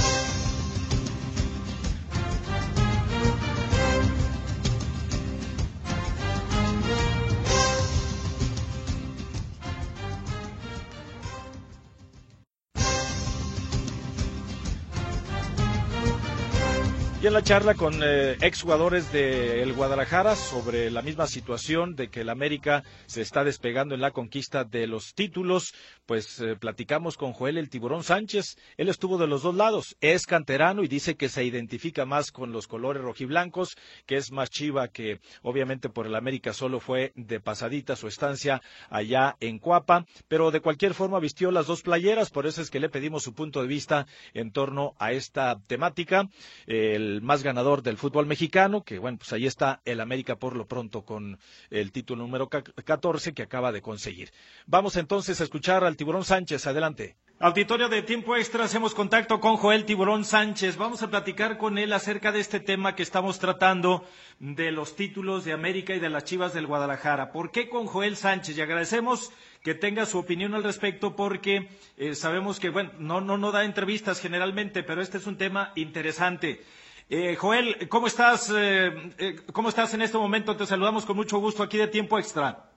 En 17.27 17.33
la 17.33 17.43
charla 17.43 17.73
con 17.73 18.01
eh, 18.03 18.37
exjugadores 18.39 19.11
del 19.11 19.73
Guadalajara 19.73 20.37
sobre 20.37 20.89
la 20.89 21.01
misma 21.01 21.27
situación 21.27 21.93
de 21.95 22.07
que 22.07 22.21
el 22.21 22.29
América 22.29 22.83
se 23.05 23.21
está 23.21 23.43
despegando 23.43 23.95
en 23.95 24.01
la 24.01 24.11
conquista 24.11 24.63
de 24.63 24.87
los 24.87 25.13
títulos, 25.13 25.73
pues 26.05 26.39
eh, 26.39 26.55
platicamos 26.55 27.17
con 27.17 27.33
Joel 27.33 27.57
el 27.57 27.69
Tiburón 27.69 28.03
Sánchez. 28.03 28.55
Él 28.77 28.87
estuvo 28.87 29.17
de 29.17 29.27
los 29.27 29.41
dos 29.43 29.55
lados, 29.55 29.97
es 29.99 30.25
canterano 30.25 30.83
y 30.83 30.87
dice 30.87 31.15
que 31.15 31.27
se 31.27 31.43
identifica 31.43 32.05
más 32.05 32.31
con 32.31 32.53
los 32.53 32.65
colores 32.65 33.03
rojiblancos, 33.03 33.75
que 34.05 34.15
es 34.15 34.31
más 34.31 34.49
chiva 34.49 34.87
que 34.87 35.19
obviamente 35.41 35.89
por 35.89 36.07
el 36.07 36.15
América 36.15 36.53
solo 36.53 36.79
fue 36.79 37.11
de 37.15 37.41
pasadita 37.41 37.97
su 37.97 38.07
estancia 38.07 38.61
allá 38.89 39.35
en 39.41 39.59
Cuapa, 39.59 40.05
pero 40.29 40.49
de 40.51 40.61
cualquier 40.61 40.93
forma 40.93 41.19
vistió 41.19 41.51
las 41.51 41.67
dos 41.67 41.81
playeras, 41.81 42.29
por 42.29 42.47
eso 42.47 42.61
es 42.61 42.69
que 42.69 42.79
le 42.79 42.89
pedimos 42.89 43.23
su 43.23 43.33
punto 43.33 43.61
de 43.61 43.67
vista 43.67 44.07
en 44.33 44.51
torno 44.51 44.93
a 44.97 45.11
esta 45.11 45.59
temática. 45.67 46.29
El 46.67 47.16
más 47.21 47.43
ganador 47.43 47.81
del 47.83 47.97
fútbol 47.97 48.25
mexicano, 48.25 48.83
que 48.83 48.99
bueno, 48.99 49.17
pues 49.17 49.33
ahí 49.33 49.45
está 49.45 49.81
el 49.85 49.99
América 49.99 50.35
por 50.37 50.55
lo 50.55 50.67
pronto 50.67 51.03
con 51.03 51.39
el 51.69 51.91
título 51.91 52.23
número 52.23 52.49
14 52.49 53.33
que 53.33 53.43
acaba 53.43 53.71
de 53.71 53.81
conseguir. 53.81 54.31
Vamos 54.65 54.95
entonces 54.95 55.39
a 55.41 55.43
escuchar 55.43 55.83
al 55.83 55.97
Tiburón 55.97 56.23
Sánchez, 56.25 56.67
adelante. 56.67 57.15
Auditorio 57.39 57.87
de 57.87 58.01
Tiempo 58.01 58.35
Extra, 58.35 58.63
hacemos 58.63 58.95
contacto 58.95 59.39
con 59.39 59.57
Joel 59.57 59.85
Tiburón 59.85 60.25
Sánchez. 60.25 60.75
Vamos 60.75 61.03
a 61.03 61.11
platicar 61.11 61.59
con 61.59 61.77
él 61.77 61.93
acerca 61.93 62.31
de 62.31 62.39
este 62.39 62.59
tema 62.59 62.95
que 62.95 63.03
estamos 63.03 63.37
tratando 63.37 64.03
de 64.39 64.71
los 64.71 64.95
títulos 64.95 65.45
de 65.45 65.53
América 65.53 65.93
y 65.93 65.99
de 65.99 66.09
las 66.09 66.23
Chivas 66.23 66.55
del 66.55 66.65
Guadalajara. 66.65 67.31
¿Por 67.31 67.51
qué 67.51 67.69
con 67.69 67.85
Joel 67.85 68.15
Sánchez? 68.15 68.57
Y 68.57 68.61
agradecemos 68.61 69.31
que 69.61 69.75
tenga 69.75 70.07
su 70.07 70.17
opinión 70.17 70.55
al 70.55 70.63
respecto 70.63 71.15
porque 71.15 71.69
eh, 71.97 72.15
sabemos 72.15 72.59
que, 72.59 72.69
bueno, 72.71 72.89
no, 72.97 73.21
no, 73.21 73.37
no 73.37 73.51
da 73.51 73.65
entrevistas 73.65 74.19
generalmente, 74.19 74.81
pero 74.81 75.03
este 75.03 75.19
es 75.19 75.27
un 75.27 75.37
tema 75.37 75.73
interesante. 75.75 76.63
Eh, 77.09 77.37
Joel, 77.37 77.87
¿cómo 77.87 78.07
estás? 78.07 78.49
Eh, 78.53 78.91
eh, 79.17 79.35
¿Cómo 79.53 79.69
estás 79.69 79.93
en 79.93 80.01
este 80.01 80.17
momento? 80.17 80.57
Te 80.57 80.65
saludamos 80.65 81.05
con 81.05 81.15
mucho 81.15 81.37
gusto 81.37 81.63
aquí 81.63 81.77
de 81.77 81.87
Tiempo 81.87 82.19
Extra. 82.19 82.69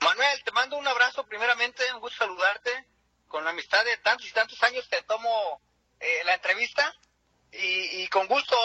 Manuel, 0.00 0.42
te 0.44 0.50
mando 0.50 0.76
un 0.76 0.88
abrazo 0.88 1.24
primeramente, 1.26 1.84
un 1.94 2.00
gusto 2.00 2.24
saludarte. 2.24 2.70
Con 3.28 3.44
la 3.44 3.50
amistad 3.50 3.84
de 3.84 3.96
tantos 3.98 4.28
y 4.28 4.32
tantos 4.32 4.60
años 4.62 4.88
te 4.88 5.02
tomo 5.02 5.60
la 6.24 6.34
entrevista 6.34 6.94
y, 7.52 8.06
con 8.08 8.26
gusto 8.28 8.56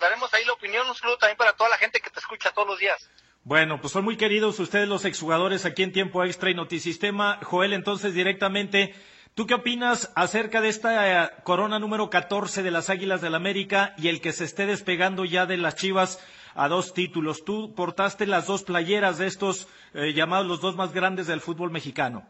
daremos 0.00 0.32
ahí 0.32 0.44
la 0.44 0.54
opinión. 0.54 0.88
Un 0.88 0.94
saludo 0.94 1.18
también 1.18 1.36
para 1.36 1.52
toda 1.54 1.68
la 1.68 1.78
gente 1.78 2.00
que 2.00 2.10
te 2.10 2.20
escucha 2.20 2.50
todos 2.52 2.66
los 2.66 2.78
días. 2.78 3.10
Bueno, 3.44 3.78
pues 3.80 3.92
son 3.92 4.04
muy 4.04 4.16
queridos 4.16 4.58
ustedes 4.58 4.88
los 4.88 5.04
exjugadores 5.04 5.66
aquí 5.66 5.82
en 5.82 5.92
Tiempo 5.92 6.24
Extra 6.24 6.50
y 6.50 6.54
Notisistema. 6.54 7.40
Joel, 7.42 7.74
entonces 7.74 8.14
directamente 8.14 8.94
¿Tú 9.36 9.46
qué 9.46 9.52
opinas 9.52 10.10
acerca 10.14 10.62
de 10.62 10.70
esta 10.70 11.24
eh, 11.24 11.30
corona 11.44 11.78
número 11.78 12.08
14 12.08 12.62
de 12.62 12.70
las 12.70 12.88
Águilas 12.88 13.20
del 13.20 13.34
América 13.34 13.92
y 13.98 14.08
el 14.08 14.22
que 14.22 14.32
se 14.32 14.44
esté 14.44 14.64
despegando 14.64 15.26
ya 15.26 15.44
de 15.44 15.58
las 15.58 15.74
Chivas 15.74 16.24
a 16.54 16.68
dos 16.68 16.94
títulos? 16.94 17.44
Tú 17.44 17.74
portaste 17.74 18.24
las 18.24 18.46
dos 18.46 18.62
playeras 18.62 19.18
de 19.18 19.26
estos 19.26 19.68
eh, 19.92 20.14
llamados 20.14 20.46
los 20.46 20.62
dos 20.62 20.74
más 20.74 20.94
grandes 20.94 21.26
del 21.26 21.42
fútbol 21.42 21.70
mexicano. 21.70 22.26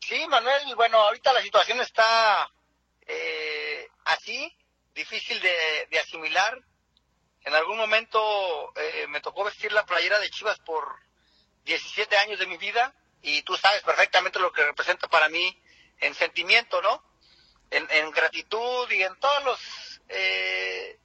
Sí, 0.00 0.26
Manuel, 0.26 0.74
bueno, 0.76 0.96
ahorita 0.96 1.30
la 1.34 1.42
situación 1.42 1.82
está 1.82 2.50
eh, 3.06 3.86
así, 4.06 4.50
difícil 4.94 5.38
de, 5.42 5.98
asimilar. 5.98 6.58
En 7.42 7.52
algún 7.52 7.76
momento 7.76 8.72
me 9.10 9.20
tocó 9.20 9.44
vestir 9.44 9.72
la 9.72 9.84
playera 9.84 10.18
de 10.20 10.30
Chivas 10.30 10.58
por 10.60 10.88
17 11.66 12.16
años 12.16 12.38
de 12.38 12.46
mi 12.46 12.56
vida 12.56 12.94
y 13.20 13.42
tú 13.42 13.58
sabes 13.58 13.82
perfectamente 13.82 14.38
lo 14.38 14.52
que 14.52 14.64
representa 14.64 15.06
para 15.06 15.28
mí 15.28 15.54
en 16.04 16.14
sentimiento, 16.14 16.80
¿no? 16.82 17.02
En, 17.70 18.10
gratitud 18.12 18.88
y 18.90 19.02
en 19.02 19.18
todos 19.18 19.44
los 19.44 20.00
eh, 20.08 20.98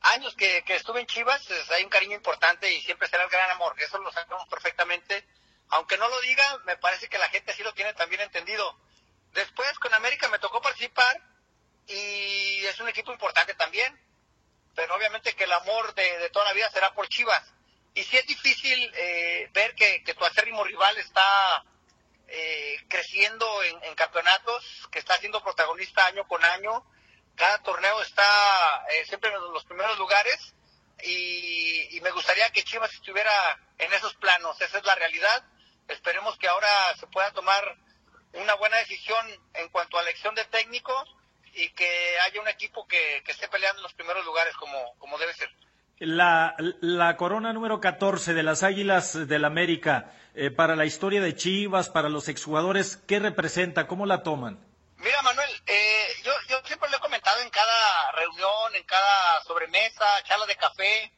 años 0.00 0.34
que, 0.34 0.64
estuve 0.66 1.00
en 1.00 1.06
Chivas, 1.06 1.44
pues, 1.46 1.70
hay 1.70 1.84
un 1.84 1.90
cariño 1.90 2.16
importante 2.16 2.72
y 2.72 2.80
siempre 2.80 3.06
será 3.08 3.24
el 3.24 3.30
gran 3.30 3.50
amor. 3.50 3.74
Eso 3.78 3.98
lo 3.98 4.10
sabemos 4.10 4.48
perfectamente. 4.48 5.24
Aunque 5.68 5.98
no 5.98 6.08
lo 6.08 6.20
diga, 6.22 6.58
me 6.64 6.76
parece 6.78 7.08
que 7.08 7.18
la 7.18 7.28
gente 7.28 7.52
sí 7.52 7.62
lo 7.62 7.74
tiene 7.74 7.92
también 7.94 8.22
entendido. 8.22 8.76
Después 9.32 9.78
con 9.78 9.92
América 9.94 10.28
me 10.28 10.38
tocó 10.38 10.60
participar 10.60 11.20
y 11.86 12.64
es 12.64 12.80
un 12.80 12.88
equipo 12.88 13.12
importante 13.12 13.54
también, 13.54 13.96
pero 14.74 14.94
obviamente 14.96 15.34
que 15.34 15.44
el 15.44 15.52
amor 15.52 15.94
de, 15.94 16.30
toda 16.30 16.46
la 16.46 16.54
vida 16.54 16.70
será 16.70 16.92
por 16.94 17.08
Chivas. 17.08 17.42
Y 17.94 18.02
sí 18.02 18.16
es 18.16 18.26
difícil 18.26 18.92
eh, 18.94 19.48
ver 19.52 19.74
que, 19.74 20.02
que 20.02 20.14
tu 20.14 20.24
acérrimo 20.24 20.64
rival 20.64 20.96
está 20.98 21.64
eh, 22.28 22.78
creciendo 22.88 23.46
en, 23.62 23.94
campeonatos, 23.94 24.88
que 24.90 24.98
está 24.98 25.16
siendo 25.18 25.42
protagonista 25.42 26.06
año 26.06 26.26
con 26.26 26.44
año. 26.44 26.84
Cada 27.34 27.62
torneo 27.62 28.02
está 28.02 28.24
eh, 28.90 29.04
siempre 29.06 29.30
en 29.30 29.40
los 29.52 29.64
primeros 29.64 29.98
lugares 29.98 30.54
y, 31.02 32.00
me 32.02 32.10
gustaría 32.10 32.50
que 32.50 32.62
Chivas 32.62 32.92
estuviera 32.94 33.32
en 33.78 33.92
esos 33.92 34.14
planos. 34.14 34.60
Esa 34.60 34.78
es 34.78 34.84
la 34.84 34.94
realidad. 34.94 35.44
Esperemos 35.88 36.36
que 36.38 36.48
ahora 36.48 36.68
se 36.98 37.06
pueda 37.08 37.32
tomar 37.32 37.76
una 38.32 38.54
buena 38.54 38.76
decisión 38.78 39.26
en 39.54 39.68
cuanto 39.70 39.98
a 39.98 40.02
elección 40.02 40.34
de 40.34 40.44
técnicos 40.44 41.14
y 41.54 41.70
que 41.70 42.18
haya 42.20 42.40
un 42.40 42.48
equipo 42.48 42.86
que, 42.86 43.22
esté 43.26 43.48
peleando 43.48 43.80
en 43.80 43.84
los 43.84 43.94
primeros 43.94 44.24
lugares 44.24 44.54
como, 44.56 44.96
como 44.98 45.18
debe 45.18 45.32
ser. 45.34 45.50
La, 45.98 46.54
la 46.80 47.16
corona 47.16 47.52
número 47.52 47.80
14 47.80 48.34
de 48.34 48.42
las 48.42 48.62
Águilas 48.62 49.26
del 49.26 49.44
América, 49.46 50.12
eh, 50.36 50.50
para 50.50 50.76
la 50.76 50.84
historia 50.84 51.20
de 51.20 51.34
Chivas, 51.34 51.88
para 51.88 52.08
los 52.08 52.28
exjugadores, 52.28 52.96
¿qué 53.08 53.18
representa? 53.18 53.86
¿Cómo 53.86 54.06
la 54.06 54.22
toman? 54.22 54.64
Mira, 54.98 55.20
Manuel, 55.22 55.50
eh, 55.66 56.08
yo, 56.22 56.32
yo 56.48 56.60
siempre 56.64 56.88
lo 56.90 56.98
he 56.98 57.00
comentado 57.00 57.40
en 57.40 57.50
cada 57.50 58.12
reunión, 58.12 58.74
en 58.74 58.84
cada 58.84 59.42
sobremesa, 59.44 60.04
charla 60.24 60.46
de 60.46 60.56
café, 60.56 61.12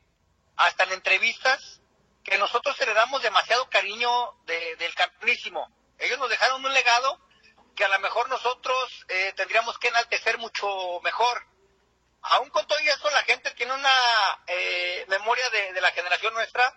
hasta 0.56 0.84
en 0.84 0.92
entrevistas, 0.92 1.80
que 2.24 2.38
nosotros 2.38 2.80
heredamos 2.80 3.22
demasiado 3.22 3.68
cariño 3.68 4.10
del 4.46 4.94
campeonísimo. 4.94 5.70
Ellos 5.98 6.18
nos 6.18 6.30
dejaron 6.30 6.64
un 6.64 6.72
legado 6.72 7.20
que 7.74 7.84
a 7.84 7.88
lo 7.88 7.98
mejor 8.00 8.28
nosotros 8.28 9.04
eh, 9.08 9.32
tendríamos 9.36 9.78
que 9.78 9.88
enaltecer 9.88 10.38
mucho 10.38 10.66
mejor 11.02 11.42
aún 12.22 12.50
con 12.50 12.66
todo 12.66 12.78
eso, 12.78 13.10
la 13.10 13.22
gente 13.22 13.50
tiene 13.52 13.72
una 13.72 13.90
eh, 14.46 15.04
memoria 15.08 15.48
de, 15.50 15.80
la 15.80 15.90
generación 15.92 16.34
nuestra 16.34 16.74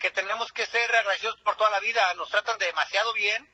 que 0.00 0.10
tenemos 0.10 0.50
que 0.52 0.66
ser 0.66 0.96
agradecidos 0.96 1.38
por 1.42 1.56
toda 1.56 1.70
la 1.70 1.80
vida. 1.80 2.14
Nos 2.14 2.30
tratan 2.30 2.58
demasiado 2.58 3.12
bien, 3.12 3.48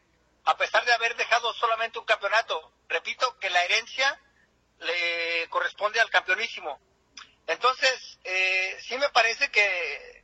a 0.45 0.57
pesar 0.57 0.85
de 0.85 0.93
haber 0.93 1.17
dejado 1.17 1.53
solamente 1.55 1.99
un 1.99 2.07
campeonato. 2.07 2.73
Repito 2.89 3.37
que 3.39 3.51
la 3.51 3.65
herencia 3.65 4.19
le 4.79 5.49
corresponde 5.51 6.01
al 6.01 6.09
campeonísimo. 6.09 6.81
Entonces, 7.49 8.19
eh, 8.25 8.79
sí 8.81 8.97
me 8.97 9.09
parece 9.11 9.51
que, 9.51 10.15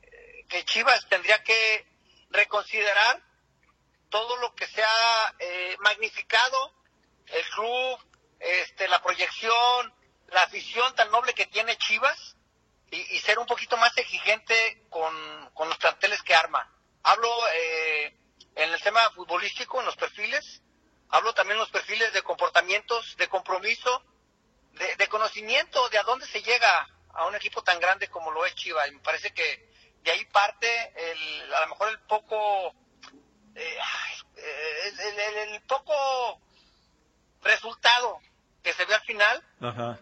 Chivas 0.67 1.09
tendría 1.09 1.43
que 1.43 1.87
reconsiderar 2.31 3.21
todo 4.11 4.37
lo 4.37 4.55
que 4.55 4.67
se 4.67 4.83
ha 4.83 5.35
eh, 5.39 5.77
magnificado, 5.81 6.75
el 7.27 7.45
club, 7.51 7.99
este, 8.39 8.87
la 8.87 9.03
proyección, 9.03 9.95
la 10.29 10.43
afición 10.43 10.95
tan 10.95 11.11
noble 11.11 11.35
que 11.35 11.47
tiene 11.47 11.77
Chivas 11.79 12.37
y, 12.93 13.19
ser 13.21 13.39
un 13.39 13.47
poquito 13.47 13.77
más 13.79 13.97
exigente 13.97 14.85
con, 14.91 15.13
los 15.69 15.79
planteles 15.79 16.23
que 16.23 16.35
arma. 16.35 16.71
Hablo 17.03 17.29
eh, 17.55 18.17
en 18.55 18.73
el 18.73 18.81
tema 18.83 19.11
futbolístico, 19.11 19.81
en 19.81 19.87
los 19.87 19.97
perfiles, 19.97 20.63
hablo 21.09 21.33
también 21.33 21.55
en 21.55 21.61
los 21.61 21.71
perfiles 21.71 22.13
de 22.13 22.23
comportamientos, 22.23 23.17
de 23.17 23.29
compromiso, 23.29 24.05
de, 24.73 25.09
conocimiento 25.09 25.89
de 25.89 25.99
a 25.99 26.03
dónde 26.03 26.27
se 26.27 26.43
llega 26.43 26.89
a 27.15 27.27
un 27.27 27.35
equipo 27.35 27.63
tan 27.63 27.81
grande 27.81 28.09
como 28.09 28.31
lo 28.31 28.45
es 28.45 28.55
Chivas. 28.55 28.89
Y 28.89 28.93
me 28.93 29.01
parece 29.01 29.33
que 29.33 29.71
de 30.03 30.11
ahí 30.11 30.25
parte 30.27 30.93
el, 30.97 31.55
a 31.55 31.61
lo 31.61 31.69
mejor 31.69 31.89
el 31.89 32.01
poco 32.01 32.75
eh, 33.55 33.79
el, 35.53 35.63
poco 35.63 36.41
resultado 37.43 38.19
que 38.63 38.73
se 38.75 38.85
ve 38.85 38.95
al 38.95 39.03
final, 39.03 39.45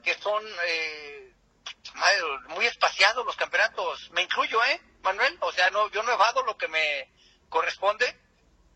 que 0.03 0.15
son 0.15 0.45
eh, 0.67 1.35
muy 2.49 2.67
espaciados 2.67 3.25
los 3.25 3.37
campeonatos. 3.37 4.11
Me 4.11 4.23
incluyo, 4.23 4.63
¿eh, 4.65 4.81
Manuel? 5.03 5.37
O 5.41 5.53
sea, 5.53 5.71
no, 5.71 5.91
yo 5.91 6.03
no 6.03 6.11
he 6.11 6.15
evado 6.15 6.43
lo 6.43 6.57
que 6.57 6.69
me 6.69 7.11
corresponde. 7.49 8.19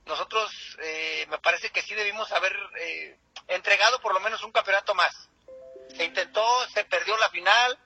Nosotros 0.06 0.52
eh, 0.80 1.26
me 1.28 1.38
parece 1.38 1.70
que 1.70 1.82
sí 1.82 1.94
debimos 1.94 2.30
haber 2.32 2.54
eh, 2.78 3.18
entregado 3.48 4.00
por 4.00 4.12
lo 4.12 4.20
menos 4.20 4.42
un 4.42 4.52
campeonato 4.52 4.94
más. 4.94 5.28
Se 5.96 6.04
intentó, 6.04 6.44
se 6.68 6.84
perdió 6.84 7.16
la 7.16 7.30
final, 7.30 7.78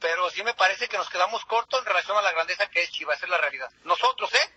pero 0.00 0.30
sí 0.30 0.42
me 0.42 0.54
parece 0.54 0.88
que 0.88 0.96
nos 0.96 1.10
quedamos 1.10 1.44
cortos 1.44 1.80
en 1.80 1.86
relación 1.86 2.16
a 2.16 2.22
la 2.22 2.32
grandeza 2.32 2.68
que 2.70 2.82
es 2.82 2.90
Chivas, 2.90 3.22
es 3.22 3.28
la 3.28 3.38
realidad. 3.38 3.70
Nosotros, 3.84 4.32
¿eh? 4.34 4.54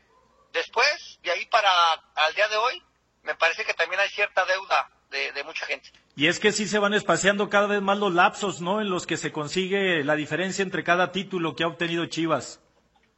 Después, 0.52 1.20
de 1.22 1.32
ahí 1.32 1.46
para 1.48 1.94
al 2.16 2.34
día 2.36 2.48
de 2.48 2.58
hoy, 2.58 2.84
me 3.24 3.36
parece 3.36 3.66
que 3.66 3.74
también 3.74 4.00
hay 4.00 4.10
cierta 4.10 4.46
deuda 4.46 4.90
de, 5.14 5.44
mucha 5.44 5.66
gente. 5.66 5.92
Y 6.16 6.28
es 6.28 6.40
que 6.40 6.52
sí 6.52 6.68
se 6.68 6.80
van 6.80 6.94
espaciando 6.94 7.50
cada 7.50 7.68
vez 7.68 7.82
más 7.82 7.98
los 7.98 8.14
lapsos, 8.14 8.62
¿no? 8.62 8.82
En 8.82 8.90
los 8.90 9.06
que 9.06 9.18
se 9.18 9.32
consigue 9.32 10.04
la 10.04 10.16
diferencia 10.16 10.64
entre 10.64 10.84
cada 10.84 11.12
título 11.12 11.56
que 11.56 11.64
ha 11.64 11.68
obtenido 11.68 12.06
Chivas. 12.08 12.60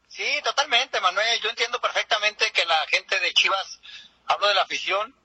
Sí, 0.08 0.28
totalmente, 0.44 1.00
Manuel. 1.02 1.42
Yo 1.42 1.50
entiendo 1.50 1.80
perfectamente 1.80 2.52
que 2.52 2.66
la 2.66 2.78
gente 2.88 3.20
de 3.20 3.34
Chivas, 3.34 3.80
hablo 4.28 4.48
de 4.48 4.56
la 4.56 4.64
afición, 4.64 5.16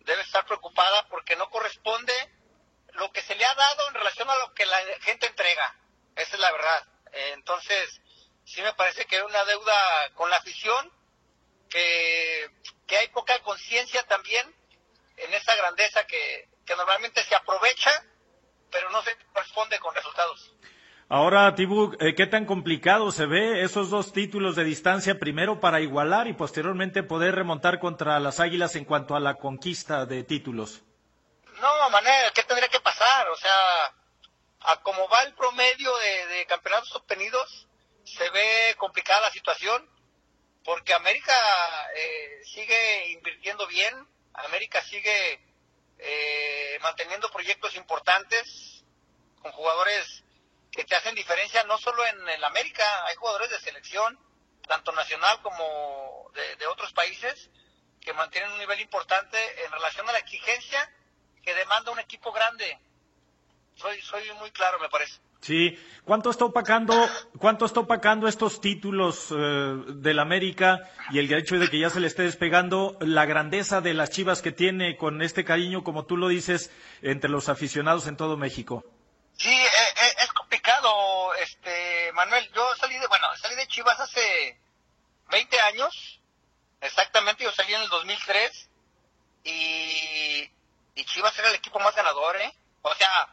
debe 0.00 0.22
estar 0.22 0.44
preocupada 0.46 1.06
porque 1.08 1.36
no 1.36 1.50
corresponde 1.50 2.12
lo 2.94 3.10
que 3.12 3.22
se 3.22 3.34
le 3.34 3.44
ha 3.44 3.54
dado 3.54 3.88
en 3.88 3.94
relación 3.94 4.28
a 4.30 4.38
lo 4.38 4.54
que 4.54 4.66
la 4.66 4.78
gente 5.00 5.26
entrega. 5.26 5.76
Esa 6.16 6.34
es 6.34 6.40
la 6.40 6.52
verdad. 6.52 6.86
Entonces, 7.34 8.00
sí 8.44 8.62
me 8.62 8.74
parece 8.74 9.06
que 9.06 9.16
hay 9.16 9.22
una 9.22 9.44
deuda 9.44 10.10
con 10.14 10.30
la 10.30 10.36
afición 10.36 10.92
que, 11.68 12.50
que 12.86 12.96
hay 12.96 13.08
poca 13.08 13.38
conciencia 13.40 14.02
también 14.04 14.57
en 15.24 15.34
esa 15.34 15.54
grandeza 15.56 16.06
que, 16.06 16.48
que 16.64 16.76
normalmente 16.76 17.22
se 17.24 17.34
aprovecha, 17.34 17.90
pero 18.70 18.90
no 18.90 19.02
se 19.02 19.16
corresponde 19.32 19.78
con 19.78 19.94
resultados. 19.94 20.54
Ahora, 21.10 21.54
Tibu, 21.54 21.96
eh, 22.00 22.14
¿qué 22.14 22.26
tan 22.26 22.44
complicado 22.44 23.10
se 23.12 23.24
ve 23.24 23.62
esos 23.62 23.88
dos 23.88 24.12
títulos 24.12 24.56
de 24.56 24.64
distancia, 24.64 25.18
primero 25.18 25.58
para 25.58 25.80
igualar 25.80 26.28
y 26.28 26.34
posteriormente 26.34 27.02
poder 27.02 27.34
remontar 27.34 27.78
contra 27.78 28.20
las 28.20 28.40
Águilas 28.40 28.76
en 28.76 28.84
cuanto 28.84 29.16
a 29.16 29.20
la 29.20 29.36
conquista 29.36 30.04
de 30.04 30.22
títulos? 30.22 30.82
No, 31.60 31.90
Manuel, 31.90 32.30
¿qué 32.34 32.42
tendría 32.42 32.68
que 32.68 32.80
pasar? 32.80 33.28
O 33.30 33.36
sea, 33.36 33.94
a 34.60 34.82
cómo 34.82 35.08
va 35.08 35.22
el 35.22 35.34
promedio 35.34 35.96
de, 35.96 36.26
de 36.26 36.46
campeonatos 36.46 36.94
obtenidos, 36.94 37.66
se 38.04 38.28
ve 38.28 38.74
complicada 38.76 39.22
la 39.22 39.30
situación 39.30 39.88
porque 40.68 40.92
América 40.92 41.32
eh, 41.96 42.44
sigue 42.44 43.12
invirtiendo 43.12 43.66
bien, 43.68 44.06
América 44.46 44.82
sigue 44.82 45.40
eh, 45.98 46.78
manteniendo 46.80 47.30
proyectos 47.30 47.74
importantes 47.74 48.84
con 49.40 49.52
jugadores 49.52 50.24
que 50.70 50.84
te 50.84 50.94
hacen 50.94 51.14
diferencia 51.14 51.64
no 51.64 51.78
solo 51.78 52.04
en 52.06 52.28
el 52.28 52.44
América, 52.44 52.84
hay 53.06 53.16
jugadores 53.16 53.50
de 53.50 53.60
selección, 53.60 54.18
tanto 54.66 54.92
nacional 54.92 55.40
como 55.42 56.30
de, 56.34 56.66
otros 56.66 56.92
países, 56.92 57.50
que 58.00 58.12
mantienen 58.12 58.52
un 58.52 58.58
nivel 58.58 58.80
importante 58.80 59.64
en 59.64 59.72
relación 59.72 60.08
a 60.08 60.12
la 60.12 60.18
exigencia 60.18 60.88
que 61.42 61.54
demanda 61.54 61.90
un 61.90 61.98
equipo 61.98 62.32
grande. 62.32 62.78
Soy, 63.74 64.00
soy 64.02 64.30
muy 64.34 64.50
claro, 64.52 64.78
me 64.78 64.88
parece. 64.88 65.20
Sí, 65.40 65.78
¿cuánto 66.04 66.30
está 66.30 66.44
opacando, 66.44 66.94
cuánto 67.38 67.64
está 67.64 67.80
opacando 67.80 68.26
estos 68.26 68.60
títulos 68.60 69.28
eh, 69.30 69.34
del 69.86 70.18
América 70.18 70.80
y 71.10 71.20
el 71.20 71.32
hecho 71.32 71.58
de 71.58 71.68
que 71.68 71.78
ya 71.78 71.90
se 71.90 72.00
le 72.00 72.08
esté 72.08 72.22
despegando 72.22 72.96
la 73.00 73.24
grandeza 73.24 73.80
de 73.80 73.94
las 73.94 74.10
Chivas 74.10 74.42
que 74.42 74.50
tiene 74.50 74.96
con 74.96 75.22
este 75.22 75.44
cariño, 75.44 75.84
como 75.84 76.06
tú 76.06 76.16
lo 76.16 76.28
dices, 76.28 76.72
entre 77.02 77.30
los 77.30 77.48
aficionados 77.48 78.08
en 78.08 78.16
todo 78.16 78.36
México? 78.36 78.84
Sí, 79.36 79.54
eh, 79.54 79.66
eh, 79.66 80.14
es, 80.20 80.32
complicado, 80.32 81.34
este 81.34 82.10
Manuel. 82.12 82.50
Yo 82.52 82.74
salí 82.76 82.98
de, 82.98 83.06
bueno, 83.06 83.28
salí 83.40 83.54
de 83.54 83.68
Chivas 83.68 83.98
hace 84.00 84.58
20 85.30 85.60
años, 85.60 86.20
exactamente. 86.80 87.44
Yo 87.44 87.52
salí 87.52 87.72
en 87.72 87.82
el 87.82 87.88
2003 87.88 88.68
y, 89.44 90.50
y 90.96 91.04
Chivas 91.04 91.38
era 91.38 91.48
el 91.48 91.54
equipo 91.54 91.78
más 91.78 91.94
ganador, 91.94 92.36
¿eh? 92.38 92.52
O 92.82 92.92
sea 92.96 93.28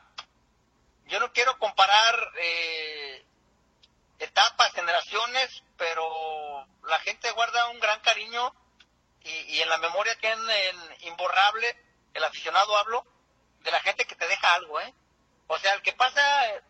yo 1.08 1.20
no 1.20 1.32
quiero 1.32 1.58
comparar 1.60 2.16
eh, 2.46 3.26
etapas, 4.20 4.72
generaciones, 4.74 5.64
pero 5.78 6.66
la 6.88 7.00
gente 7.00 7.32
guarda 7.32 7.70
un 7.70 7.80
gran 7.80 8.00
cariño 8.02 8.54
y, 9.24 9.60
en 9.60 9.70
la 9.70 9.78
memoria 9.80 10.16
tienen 10.20 10.40
imborrable, 11.02 11.76
el 12.14 12.24
aficionado 12.24 12.78
hablo, 12.78 13.04
de 13.64 13.72
la 13.72 13.80
gente 13.80 14.06
que 14.06 14.16
te 14.16 14.28
deja 14.28 14.54
algo, 14.54 14.80
¿eh? 14.80 14.94
O 15.48 15.58
sea, 15.58 15.74
el 15.74 15.82
que 15.82 15.94
pasa 15.94 16.22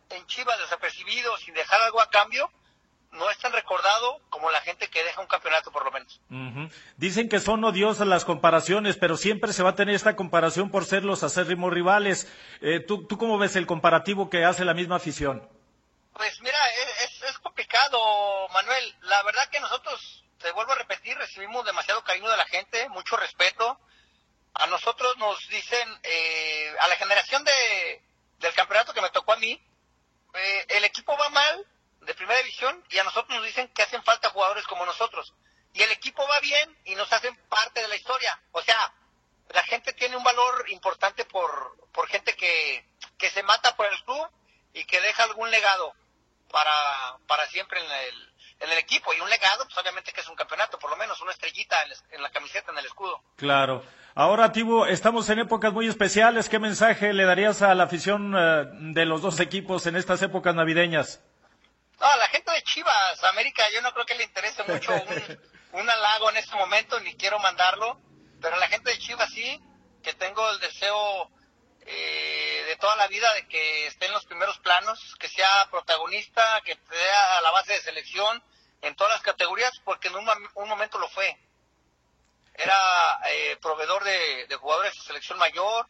en 0.10 0.26
Chivas 0.28 0.60
desapercibido 0.60 1.36
sin 1.38 1.54
dejar 1.54 1.82
algo 1.82 2.02
a 2.02 2.10
cambio, 2.10 2.50
no 3.12 3.30
es 3.30 3.38
tan 3.38 3.54
recordado 3.54 4.20
como 4.30 4.52
la 4.52 4.62
gente 4.62 4.90
que 4.90 5.04
deja 5.04 5.22
un 5.22 5.28
campeonato, 5.28 5.72
por 5.72 5.86
lo 5.86 5.92
menos. 5.92 6.22
Dicen 6.98 7.30
que 7.30 7.40
son 7.40 7.64
odiosas 7.64 8.08
las 8.08 8.26
comparaciones, 8.26 8.98
pero 8.98 9.16
siempre 9.16 9.54
se 9.54 9.64
va 9.64 9.72
a 9.72 9.76
tener 9.76 9.96
esta 9.96 10.16
comparación 10.16 10.72
por 10.72 10.86
ser 10.86 11.06
los 11.06 11.24
acérrimos 11.24 11.74
rivales. 11.74 12.32
Eh, 12.62 12.82
¿tú, 12.82 13.06
¿Tú 13.08 13.18
cómo 13.18 13.38
ves 13.38 13.56
el 13.56 13.66
comparativo 13.66 14.30
que 14.30 14.44
hace 14.44 14.66
la 14.66 14.74
misma 14.74 14.98
afición? 14.98 15.48
Pues 16.16 16.40
mira, 16.40 16.58
es, 17.02 17.22
es 17.24 17.38
complicado, 17.40 18.48
Manuel. 18.54 18.96
La 19.02 19.22
verdad 19.24 19.50
que 19.50 19.60
nosotros, 19.60 20.24
te 20.40 20.50
vuelvo 20.54 20.72
a 20.72 20.76
repetir, 20.76 21.18
recibimos 21.18 21.66
demasiado 21.66 22.06
cariño 22.06 22.30
de 22.30 22.38
la 22.38 22.46
gente, 22.46 22.88
mucho 22.88 23.18
respeto. 23.18 23.78
A 24.54 24.66
nosotros 24.68 25.18
nos 25.18 25.46
dicen, 25.50 26.00
eh, 26.04 26.74
a 26.80 26.88
la 26.88 26.96
generación 26.96 27.44
de, 27.44 28.02
del 28.38 28.54
campeonato 28.54 28.94
que 28.94 29.02
me 29.02 29.10
tocó 29.10 29.34
a 29.34 29.38
mí, 29.38 29.62
eh, 30.36 30.66
el 30.70 30.86
equipo 30.86 31.18
va 31.18 31.30
mal, 31.32 31.68
de 32.00 32.14
primera 32.14 32.40
división 32.40 32.82
y 32.90 32.98
a 32.98 33.04
nosotros 33.04 33.36
nos 33.36 33.46
dicen 33.46 33.68
que 33.74 33.82
hacen 33.82 34.02
falta 34.04 34.30
jugadores 34.30 34.66
como 34.68 34.86
nosotros. 34.86 35.34
Y 35.74 35.84
el 35.84 35.92
equipo 35.92 36.26
va 36.26 36.40
bien 36.40 36.78
y 36.86 36.96
nos 36.96 37.12
hacen 37.12 37.36
parte 37.50 37.82
de 37.82 37.90
la 37.90 37.96
historia. 37.98 38.42
O 38.54 38.62
sea, 38.62 38.94
la 39.50 39.64
gente 39.64 39.92
tiene 39.92 40.16
un 40.16 40.24
valor 40.24 40.70
importante 40.70 41.26
por, 41.26 41.76
por 41.92 42.08
gente 42.08 42.38
que, 42.38 42.88
que 43.18 43.30
se 43.32 43.44
mata 43.44 43.76
por 43.76 43.86
el 43.88 44.04
club 44.06 44.30
y 44.72 44.86
que 44.86 45.02
deja 45.02 45.24
algún 45.24 45.52
legado 45.52 45.94
para, 46.56 47.18
para 47.28 47.46
siempre 47.48 47.82
en 47.82 47.92
el, 47.92 48.34
en 48.62 48.72
el 48.72 48.78
equipo. 48.78 49.14
Y 49.14 49.20
un 49.20 49.30
legado, 49.30 49.66
pues 49.66 49.78
obviamente 49.78 50.14
que 50.14 50.22
es 50.22 50.30
un 50.30 50.38
campeonato, 50.38 50.80
por 50.80 50.90
lo 50.90 50.96
menos 50.96 51.20
una 51.20 51.34
estrellita 51.34 51.76
en, 52.12 52.24
la 52.24 52.30
camiseta, 52.30 52.72
en 52.72 52.78
el 52.78 52.86
escudo. 52.86 53.22
Claro. 53.36 53.84
Ahora, 54.14 54.54
Tibo, 54.54 54.86
estamos 54.86 55.30
en 55.30 55.40
épocas 55.40 55.74
muy 55.74 55.90
especiales. 55.90 56.48
¿Qué 56.48 56.58
mensaje 56.58 57.12
le 57.12 57.26
darías 57.26 57.62
a 57.62 57.76
la 57.76 57.84
afición 57.84 58.34
eh, 58.38 58.68
de 58.94 59.04
los 59.04 59.22
dos 59.22 59.42
equipos 59.42 59.86
en 59.86 59.98
estas 59.98 60.22
épocas 60.22 60.56
navideñas? 60.56 61.22
No, 62.00 62.06
a 62.06 62.16
la 62.16 62.28
gente 62.28 62.50
de 62.50 62.62
Chivas, 62.62 63.22
América, 63.26 63.64
yo 63.74 63.82
no 63.82 63.92
creo 63.92 64.06
que 64.06 64.16
le 64.16 64.24
interese 64.24 64.64
mucho 64.64 64.94
un, 65.74 65.90
halago 65.90 66.30
en 66.30 66.38
este 66.38 66.56
momento, 66.56 66.98
ni 67.02 67.16
quiero 67.16 67.38
mandarlo, 67.40 68.00
pero 68.42 68.56
a 68.56 68.60
la 68.60 68.70
gente 68.70 68.92
de 68.92 68.98
Chivas 68.98 69.30
sí, 69.30 69.62
que 70.02 70.14
tengo 70.14 70.50
el 70.52 70.60
deseo 70.62 71.30
de 71.30 71.35
toda 72.86 72.98
la 72.98 73.08
vida 73.08 73.34
de 73.34 73.48
que 73.48 73.88
esté 73.88 74.06
en 74.06 74.12
los 74.12 74.26
primeros 74.26 74.60
planos, 74.60 75.16
que 75.20 75.28
sea 75.28 75.68
protagonista, 75.72 76.62
que 76.64 76.78
sea 76.88 77.38
a 77.40 77.42
la 77.42 77.50
base 77.50 77.74
de 77.74 77.82
selección 77.82 78.44
en 78.84 78.96
todas 78.96 79.14
las 79.14 79.24
categorías, 79.24 79.72
porque 79.84 80.10
en 80.10 80.16
un, 80.16 80.70
momento 80.70 81.00
lo 81.00 81.10
fue. 81.10 81.36
Era 82.54 83.22
eh, 83.28 83.58
proveedor 83.60 84.04
de, 84.04 84.56
jugadores 84.62 84.94
de 84.94 85.02
selección 85.02 85.40
mayor, 85.40 85.88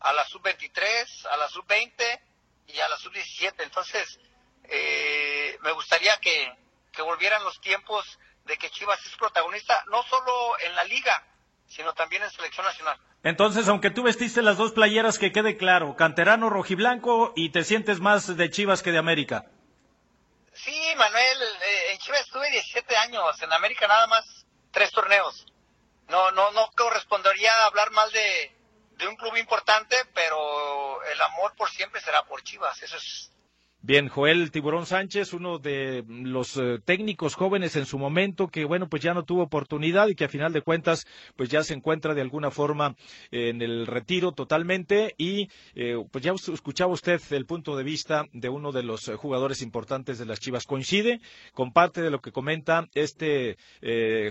a 0.00 0.14
la 0.14 0.24
sub-23, 0.24 1.26
a 1.26 1.36
la 1.36 1.50
sub-20 1.50 2.20
y 2.68 2.80
a 2.80 2.88
la 2.88 2.96
sub-17. 2.96 3.52
Entonces, 3.58 4.18
eh, 4.64 5.58
me 5.60 5.72
gustaría 5.72 6.16
que, 6.16 6.50
volvieran 7.00 7.44
los 7.44 7.60
tiempos 7.60 8.18
de 8.44 8.56
que 8.56 8.70
Chivas 8.70 9.04
es 9.04 9.14
protagonista 9.16 9.84
no 9.88 10.02
solo 10.04 10.58
en 10.60 10.74
la 10.74 10.84
liga, 10.84 11.22
sino 11.68 11.92
también 11.92 12.22
en 12.22 12.30
selección 12.30 12.64
nacional. 12.64 12.98
Entonces, 13.22 13.68
aunque 13.68 13.90
tú 13.90 14.04
vestiste 14.04 14.42
las 14.42 14.56
dos 14.56 14.72
playeras, 14.72 15.18
que 15.18 15.32
quede 15.32 15.56
claro, 15.56 15.96
canterano 15.96 16.50
rojiblanco 16.50 17.32
y 17.34 17.50
te 17.50 17.64
sientes 17.64 18.00
más 18.00 18.36
de 18.36 18.50
Chivas 18.50 18.82
que 18.82 18.92
de 18.92 18.98
América. 18.98 19.46
Sí, 20.52 20.80
Manuel, 20.96 21.42
eh, 21.42 21.92
en 21.92 21.98
Chivas 21.98 22.20
estuve 22.20 22.50
17 22.50 22.96
años, 22.96 23.42
en 23.42 23.52
América 23.52 23.86
nada 23.86 24.06
más 24.06 24.46
tres 24.70 24.90
torneos. 24.92 25.46
No, 26.08 26.30
no, 26.30 26.52
no 26.52 26.70
correspondería 26.76 27.64
hablar 27.66 27.90
mal 27.90 28.10
de, 28.12 28.56
de 28.92 29.08
un 29.08 29.16
club 29.16 29.36
importante, 29.36 29.96
pero 30.14 31.02
el 31.04 31.20
amor 31.20 31.54
por 31.56 31.70
siempre 31.70 32.00
será 32.00 32.22
por 32.24 32.42
Chivas. 32.42 32.82
Eso 32.82 32.96
es 32.96 33.30
Bien, 33.80 34.08
Joel 34.08 34.50
Tiburón 34.50 34.86
Sánchez, 34.86 35.32
uno 35.32 35.60
de 35.60 36.04
los 36.08 36.56
eh, 36.56 36.80
técnicos 36.84 37.36
jóvenes 37.36 37.76
en 37.76 37.86
su 37.86 37.96
momento, 37.96 38.48
que 38.48 38.64
bueno, 38.64 38.88
pues 38.88 39.02
ya 39.02 39.14
no 39.14 39.22
tuvo 39.22 39.44
oportunidad 39.44 40.08
y 40.08 40.16
que 40.16 40.24
a 40.24 40.28
final 40.28 40.52
de 40.52 40.62
cuentas, 40.62 41.06
pues 41.36 41.48
ya 41.48 41.62
se 41.62 41.74
encuentra 41.74 42.12
de 42.12 42.20
alguna 42.20 42.50
forma 42.50 42.96
en 43.30 43.62
el 43.62 43.86
retiro 43.86 44.32
totalmente. 44.32 45.14
Y 45.16 45.48
eh, 45.76 45.94
pues 46.10 46.24
ya 46.24 46.32
escuchaba 46.32 46.92
usted 46.92 47.20
el 47.30 47.46
punto 47.46 47.76
de 47.76 47.84
vista 47.84 48.26
de 48.32 48.48
uno 48.48 48.72
de 48.72 48.82
los 48.82 49.06
eh, 49.06 49.14
jugadores 49.14 49.62
importantes 49.62 50.18
de 50.18 50.26
las 50.26 50.40
Chivas. 50.40 50.66
¿Coincide 50.66 51.20
con 51.54 51.72
parte 51.72 52.02
de 52.02 52.10
lo 52.10 52.20
que 52.20 52.32
comenta 52.32 52.88
este 52.94 53.58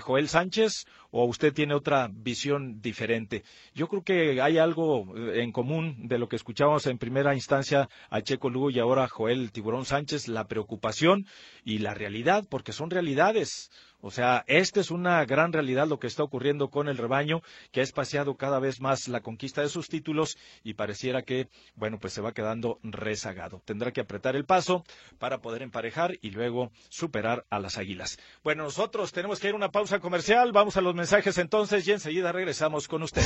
Joel 0.01 0.27
Sánchez 0.27 0.85
o 1.11 1.25
usted 1.25 1.53
tiene 1.53 1.73
otra 1.73 2.09
visión 2.11 2.81
diferente? 2.81 3.43
Yo 3.73 3.87
creo 3.87 4.03
que 4.03 4.41
hay 4.41 4.57
algo 4.57 5.15
en 5.15 5.51
común 5.51 6.07
de 6.07 6.19
lo 6.19 6.27
que 6.27 6.35
escuchábamos 6.35 6.85
en 6.87 6.97
primera 6.97 7.33
instancia 7.33 7.89
a 8.09 8.21
Checo 8.21 8.49
Lugo 8.49 8.69
y 8.69 8.79
ahora 8.79 9.05
a 9.05 9.07
Joel 9.07 9.51
Tiburón 9.51 9.85
Sánchez 9.85 10.27
la 10.27 10.47
preocupación 10.47 11.25
y 11.63 11.79
la 11.79 11.93
realidad, 11.93 12.45
porque 12.49 12.71
son 12.71 12.89
realidades. 12.89 13.71
O 14.01 14.11
sea, 14.11 14.43
esta 14.47 14.79
es 14.79 14.91
una 14.91 15.25
gran 15.25 15.53
realidad 15.53 15.87
lo 15.87 15.99
que 15.99 16.07
está 16.07 16.23
ocurriendo 16.23 16.69
con 16.69 16.87
el 16.87 16.97
rebaño, 16.97 17.41
que 17.71 17.79
ha 17.79 17.83
espaciado 17.83 18.35
cada 18.35 18.59
vez 18.59 18.79
más 18.79 19.07
la 19.07 19.21
conquista 19.21 19.61
de 19.61 19.69
sus 19.69 19.89
títulos 19.89 20.37
y 20.63 20.75
pareciera 20.75 21.23
que, 21.23 21.49
bueno, 21.75 21.99
pues 21.99 22.13
se 22.13 22.21
va 22.21 22.33
quedando 22.33 22.79
rezagado. 22.83 23.61
Tendrá 23.65 23.91
que 23.91 24.01
apretar 24.01 24.35
el 24.35 24.45
paso 24.45 24.83
para 25.17 25.39
poder 25.39 25.61
emparejar 25.61 26.17
y 26.21 26.31
luego 26.31 26.71
superar 26.89 27.45
a 27.49 27.59
las 27.59 27.77
águilas. 27.77 28.17
Bueno, 28.43 28.63
nosotros 28.63 29.11
tenemos 29.11 29.39
que 29.39 29.47
ir 29.47 29.53
a 29.53 29.57
una 29.57 29.71
pausa 29.71 29.99
comercial. 29.99 30.51
Vamos 30.51 30.77
a 30.77 30.81
los 30.81 30.95
mensajes 30.95 31.37
entonces 31.37 31.87
y 31.87 31.91
enseguida 31.91 32.31
regresamos 32.31 32.87
con 32.87 33.03
usted. 33.03 33.23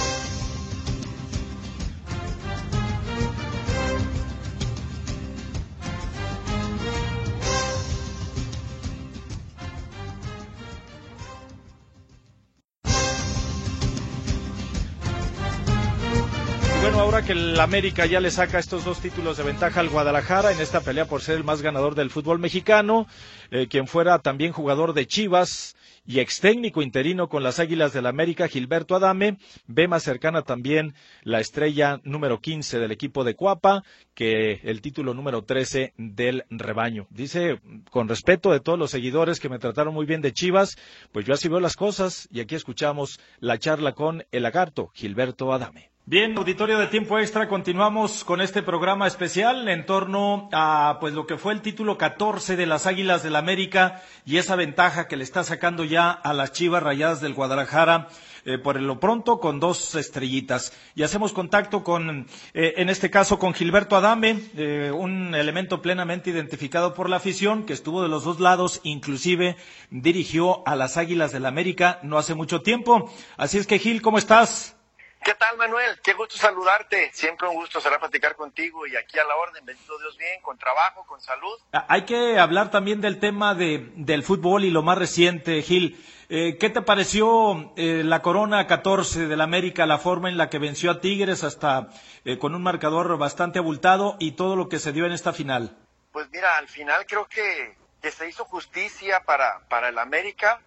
El 17.31 17.57
América 17.61 18.05
ya 18.05 18.19
le 18.19 18.29
saca 18.29 18.59
estos 18.59 18.83
dos 18.83 18.99
títulos 18.99 19.37
de 19.37 19.43
ventaja 19.43 19.79
al 19.79 19.87
Guadalajara 19.87 20.51
en 20.51 20.59
esta 20.59 20.81
pelea 20.81 21.05
por 21.05 21.21
ser 21.21 21.37
el 21.37 21.45
más 21.45 21.61
ganador 21.61 21.95
del 21.95 22.09
fútbol 22.09 22.39
mexicano, 22.39 23.07
eh, 23.51 23.67
quien 23.67 23.87
fuera 23.87 24.19
también 24.19 24.51
jugador 24.51 24.93
de 24.93 25.07
Chivas 25.07 25.77
y 26.05 26.19
ex 26.19 26.41
técnico 26.41 26.81
interino 26.81 27.29
con 27.29 27.41
las 27.41 27.59
Águilas 27.59 27.93
del 27.93 28.07
América, 28.07 28.49
Gilberto 28.49 28.95
Adame, 28.95 29.37
ve 29.65 29.87
más 29.87 30.03
cercana 30.03 30.41
también 30.41 30.93
la 31.23 31.39
estrella 31.39 32.01
número 32.03 32.41
15 32.41 32.79
del 32.79 32.91
equipo 32.91 33.23
de 33.23 33.35
Cuapa 33.35 33.83
que 34.13 34.59
el 34.63 34.81
título 34.81 35.13
número 35.13 35.43
13 35.43 35.93
del 35.97 36.43
rebaño. 36.49 37.07
Dice, 37.11 37.61
con 37.91 38.09
respeto 38.09 38.51
de 38.51 38.59
todos 38.59 38.77
los 38.77 38.91
seguidores 38.91 39.39
que 39.39 39.47
me 39.47 39.59
trataron 39.59 39.93
muy 39.93 40.05
bien 40.05 40.21
de 40.21 40.33
Chivas, 40.33 40.77
pues 41.13 41.25
yo 41.25 41.33
así 41.33 41.47
veo 41.47 41.61
las 41.61 41.77
cosas 41.77 42.27
y 42.29 42.41
aquí 42.41 42.55
escuchamos 42.55 43.21
la 43.39 43.57
charla 43.57 43.93
con 43.93 44.25
el 44.31 44.43
lagarto, 44.43 44.91
Gilberto 44.93 45.53
Adame. 45.53 45.91
Bien, 46.11 46.37
auditorio 46.37 46.77
de 46.77 46.87
tiempo 46.87 47.17
extra, 47.19 47.47
continuamos 47.47 48.25
con 48.25 48.41
este 48.41 48.61
programa 48.61 49.07
especial 49.07 49.65
en 49.69 49.85
torno 49.85 50.49
a 50.51 50.97
pues 50.99 51.13
lo 51.13 51.25
que 51.25 51.37
fue 51.37 51.53
el 51.53 51.61
título 51.61 51.97
14 51.97 52.57
de 52.57 52.65
las 52.65 52.85
Águilas 52.85 53.23
del 53.23 53.37
América 53.37 54.03
y 54.25 54.35
esa 54.35 54.57
ventaja 54.57 55.07
que 55.07 55.15
le 55.15 55.23
está 55.23 55.45
sacando 55.45 55.85
ya 55.85 56.11
a 56.11 56.33
las 56.33 56.51
Chivas 56.51 56.83
Rayadas 56.83 57.21
del 57.21 57.33
Guadalajara. 57.33 58.09
Eh, 58.43 58.57
por 58.57 58.81
lo 58.81 58.99
pronto 58.99 59.39
con 59.39 59.61
dos 59.61 59.95
estrellitas. 59.95 60.73
Y 60.95 61.03
hacemos 61.03 61.31
contacto 61.31 61.81
con, 61.83 62.25
eh, 62.55 62.73
en 62.77 62.89
este 62.89 63.09
caso, 63.09 63.37
con 63.39 63.53
Gilberto 63.53 63.95
Adame, 63.95 64.37
eh, 64.57 64.91
un 64.93 65.33
elemento 65.35 65.81
plenamente 65.81 66.31
identificado 66.31 66.93
por 66.95 67.07
la 67.07 67.17
afición, 67.17 67.65
que 67.67 67.73
estuvo 67.73 68.01
de 68.01 68.09
los 68.09 68.23
dos 68.25 68.39
lados, 68.41 68.81
inclusive 68.83 69.55
dirigió 69.91 70.67
a 70.67 70.75
las 70.75 70.97
Águilas 70.97 71.31
del 71.31 71.45
América 71.45 71.99
no 72.01 72.17
hace 72.17 72.33
mucho 72.33 72.63
tiempo. 72.63 73.09
Así 73.37 73.59
es 73.59 73.67
que, 73.67 73.77
Gil, 73.79 74.01
¿cómo 74.01 74.17
estás? 74.17 74.75
¿Qué 75.23 75.35
tal, 75.35 75.55
Manuel? 75.55 75.99
Qué 76.01 76.13
gusto 76.13 76.35
saludarte. 76.35 77.11
Siempre 77.13 77.47
un 77.47 77.53
gusto 77.53 77.79
será 77.79 77.99
platicar 77.99 78.35
contigo 78.35 78.87
y 78.87 78.95
aquí 78.95 79.19
a 79.19 79.23
la 79.23 79.35
orden. 79.35 79.63
Bendito 79.63 79.97
Dios 79.99 80.17
bien, 80.17 80.41
con 80.41 80.57
trabajo, 80.57 81.05
con 81.05 81.21
salud. 81.21 81.59
Ah, 81.73 81.85
hay 81.89 82.05
que 82.05 82.39
hablar 82.39 82.71
también 82.71 83.01
del 83.01 83.19
tema 83.19 83.53
de, 83.53 83.91
del 83.97 84.23
fútbol 84.23 84.63
y 84.65 84.71
lo 84.71 84.81
más 84.81 84.97
reciente, 84.97 85.61
Gil. 85.61 86.03
Eh, 86.29 86.57
¿Qué 86.59 86.71
te 86.71 86.81
pareció 86.81 87.71
eh, 87.75 88.01
la 88.03 88.23
Corona 88.23 88.65
14 88.65 89.27
del 89.27 89.41
América, 89.41 89.85
la 89.85 89.99
forma 89.99 90.27
en 90.27 90.37
la 90.37 90.49
que 90.49 90.57
venció 90.57 90.89
a 90.89 91.01
Tigres 91.01 91.43
hasta 91.43 91.89
eh, 92.25 92.39
con 92.39 92.55
un 92.55 92.63
marcador 92.63 93.15
bastante 93.17 93.59
abultado 93.59 94.15
y 94.17 94.31
todo 94.31 94.55
lo 94.55 94.69
que 94.69 94.79
se 94.79 94.91
dio 94.91 95.05
en 95.05 95.11
esta 95.11 95.33
final? 95.33 95.77
Pues 96.11 96.29
mira, 96.31 96.57
al 96.57 96.67
final 96.67 97.05
creo 97.05 97.27
que, 97.27 97.75
que 98.01 98.09
se 98.09 98.27
hizo 98.27 98.43
justicia 98.45 99.23
para, 99.23 99.67
para 99.69 99.89
el 99.89 99.99
América 99.99 100.61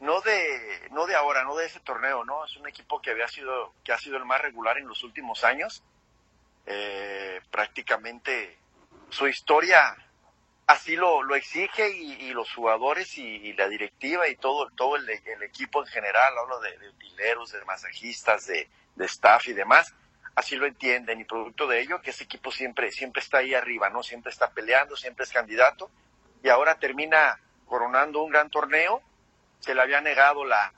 no 0.00 0.20
de 0.20 0.88
no 0.90 1.06
de 1.06 1.14
ahora, 1.14 1.44
no 1.44 1.56
de 1.56 1.66
ese 1.66 1.80
torneo, 1.80 2.24
¿no? 2.24 2.44
Es 2.44 2.56
un 2.56 2.68
equipo 2.68 3.00
que 3.00 3.10
había 3.10 3.28
sido 3.28 3.72
que 3.84 3.92
ha 3.92 3.98
sido 3.98 4.16
el 4.16 4.24
más 4.24 4.40
regular 4.40 4.78
en 4.78 4.88
los 4.88 5.02
últimos 5.04 5.44
años. 5.44 5.82
Eh, 6.66 7.40
prácticamente 7.50 8.58
su 9.08 9.28
historia 9.28 9.96
así 10.66 10.96
lo, 10.96 11.22
lo 11.22 11.36
exige 11.36 11.90
y, 11.90 12.32
los 12.32 12.52
jugadores 12.52 13.16
y, 13.18 13.52
la 13.52 13.68
directiva 13.68 14.28
y 14.28 14.34
todo 14.34 14.68
todo 14.70 14.96
el, 14.96 15.08
equipo 15.42 15.80
en 15.80 15.86
general, 15.86 16.36
hablo 16.36 16.58
de, 16.60 16.76
de 16.78 16.88
utileros, 16.88 17.52
de 17.52 17.64
masajistas, 17.64 18.46
de, 18.46 18.68
de 18.96 19.04
staff 19.06 19.46
y 19.46 19.52
demás, 19.52 19.94
así 20.34 20.56
lo 20.56 20.66
entienden 20.66 21.20
y 21.20 21.24
producto 21.24 21.66
de 21.66 21.80
ello 21.80 22.02
que 22.02 22.10
ese 22.10 22.24
equipo 22.24 22.50
siempre 22.50 22.90
siempre 22.90 23.22
está 23.22 23.38
ahí 23.38 23.54
arriba, 23.54 23.90
¿no? 23.90 24.02
Siempre 24.02 24.32
está 24.32 24.50
peleando, 24.50 24.96
siempre 24.96 25.24
es 25.24 25.32
candidato 25.32 25.90
y 26.42 26.48
ahora 26.48 26.78
termina 26.78 27.38
coronando 27.66 28.22
un 28.22 28.30
gran 28.30 28.50
torneo 28.50 29.02
se 29.66 29.74
le 29.74 29.82
había 29.82 30.00
negado 30.00 30.44
la, 30.44 30.72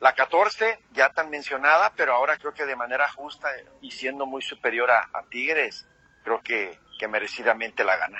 la 0.00 0.12
14, 0.14 0.80
ya 0.92 1.10
tan 1.10 1.30
mencionada, 1.30 1.92
pero 1.96 2.12
ahora 2.12 2.36
creo 2.36 2.52
que 2.52 2.66
de 2.66 2.74
manera 2.74 3.08
justa 3.08 3.48
y 3.80 3.92
siendo 3.92 4.26
muy 4.26 4.42
superior 4.42 4.90
a, 4.90 5.08
Tigres, 5.30 5.86
creo 6.24 6.40
que, 6.42 6.76
que 6.98 7.06
merecidamente 7.06 7.84
la 7.84 7.96
gana. 7.96 8.18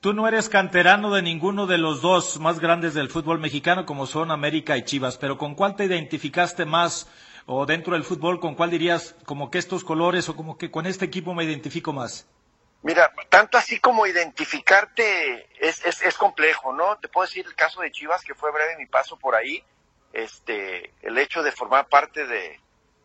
Tú 0.00 0.12
no 0.12 0.28
eres 0.28 0.48
canterano 0.48 1.12
de 1.12 1.22
ninguno 1.22 1.66
de 1.66 1.76
los 1.76 2.00
dos 2.02 2.38
más 2.38 2.60
grandes 2.60 2.94
del 2.94 3.10
fútbol 3.10 3.40
mexicano 3.40 3.84
como 3.84 4.06
son 4.06 4.30
América 4.30 4.76
y 4.76 4.84
Chivas, 4.84 5.18
pero 5.18 5.38
¿con 5.38 5.56
cuál 5.56 5.74
te 5.74 5.86
identificaste 5.86 6.64
más 6.64 7.08
o 7.46 7.66
dentro 7.66 7.94
del 7.94 8.04
fútbol, 8.04 8.38
con 8.38 8.54
cuál 8.54 8.70
dirías 8.70 9.16
como 9.24 9.50
que 9.50 9.58
estos 9.58 9.82
colores 9.82 10.28
o 10.28 10.36
como 10.36 10.56
que 10.56 10.70
con 10.70 10.86
este 10.86 11.04
equipo 11.04 11.34
me 11.34 11.42
identifico 11.42 11.92
más? 11.92 12.28
Mira, 12.82 13.12
tanto 13.28 13.58
así 13.58 13.80
como 13.80 14.06
identificarte 14.06 15.48
es, 15.58 15.84
es, 15.84 16.00
es, 16.02 16.16
complejo, 16.16 16.72
¿no? 16.72 16.96
Te 16.98 17.08
puedo 17.08 17.26
decir 17.26 17.44
el 17.46 17.54
caso 17.56 17.80
de 17.80 17.90
Chivas, 17.90 18.22
que 18.22 18.34
fue 18.34 18.52
breve 18.52 18.76
mi 18.76 18.86
paso 18.86 19.18
por 19.18 19.34
ahí, 19.34 19.64
este, 20.12 20.92
el 21.02 21.18
hecho 21.18 21.42
de 21.42 21.50
formar 21.50 21.88
parte 21.88 22.26
de, 22.26 22.60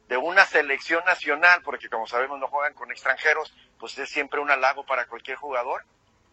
de 0.08 0.18
una 0.18 0.46
selección 0.46 1.04
nacional, 1.06 1.62
porque 1.64 1.90
como 1.90 2.06
sabemos 2.06 2.40
no 2.40 2.48
juegan 2.48 2.76
con 2.76 2.92
extranjeros, 2.92 3.52
pues 3.80 3.98
es 3.98 4.10
siempre 4.10 4.40
un 4.40 4.52
halago 4.52 4.86
para 4.86 5.08
cualquier 5.08 5.38
jugador, 5.38 5.84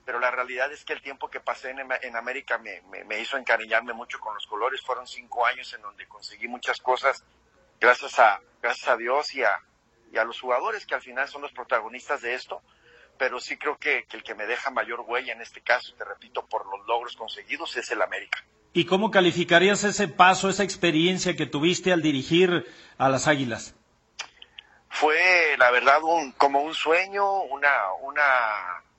pero 0.04 0.20
la 0.20 0.30
realidad 0.30 0.70
es 0.70 0.84
que 0.84 0.92
el 0.92 1.00
tiempo 1.00 1.30
que 1.30 1.40
pasé 1.40 1.70
en, 1.70 1.78
en 2.02 2.16
América 2.16 2.58
me, 2.58 2.82
me, 2.90 3.04
me, 3.04 3.20
hizo 3.20 3.38
encariñarme 3.38 3.94
mucho 3.94 4.20
con 4.20 4.34
los 4.34 4.46
colores, 4.46 4.82
fueron 4.82 5.06
cinco 5.06 5.46
años 5.46 5.72
en 5.72 5.80
donde 5.80 6.06
conseguí 6.06 6.46
muchas 6.46 6.78
cosas 6.80 7.24
gracias 7.80 8.18
a, 8.18 8.40
gracias 8.60 8.88
a 8.88 8.96
Dios 8.96 9.34
y 9.34 9.42
a, 9.42 9.60
y 10.12 10.18
a 10.18 10.24
los 10.24 10.38
jugadores 10.40 10.84
que 10.84 10.94
al 10.94 11.00
final 11.00 11.26
son 11.28 11.42
los 11.42 11.52
protagonistas 11.52 12.20
de 12.20 12.34
esto 12.34 12.62
pero 13.20 13.38
sí 13.38 13.58
creo 13.58 13.76
que, 13.76 14.06
el 14.10 14.22
que 14.22 14.34
me 14.34 14.46
deja 14.46 14.70
mayor 14.70 15.04
huella 15.06 15.34
en 15.34 15.42
este 15.42 15.60
caso, 15.60 15.94
te 15.94 16.06
repito, 16.06 16.46
por 16.46 16.64
los 16.64 16.86
logros 16.86 17.14
conseguidos, 17.16 17.76
es 17.76 17.90
el 17.90 18.00
América. 18.00 18.42
¿Y 18.72 18.86
cómo 18.86 19.10
calificarías 19.10 19.84
ese 19.84 20.08
paso, 20.08 20.48
esa 20.48 20.64
experiencia 20.64 21.36
que 21.36 21.44
tuviste 21.44 21.92
al 21.92 22.00
dirigir 22.00 22.66
a 22.96 23.10
las 23.10 23.28
Águilas? 23.28 23.74
Fue, 24.88 25.54
la 25.58 25.70
verdad, 25.70 26.02
un, 26.02 26.32
como 26.32 26.62
un 26.62 26.72
sueño, 26.72 27.42
una, 27.42 27.92
una 28.00 28.22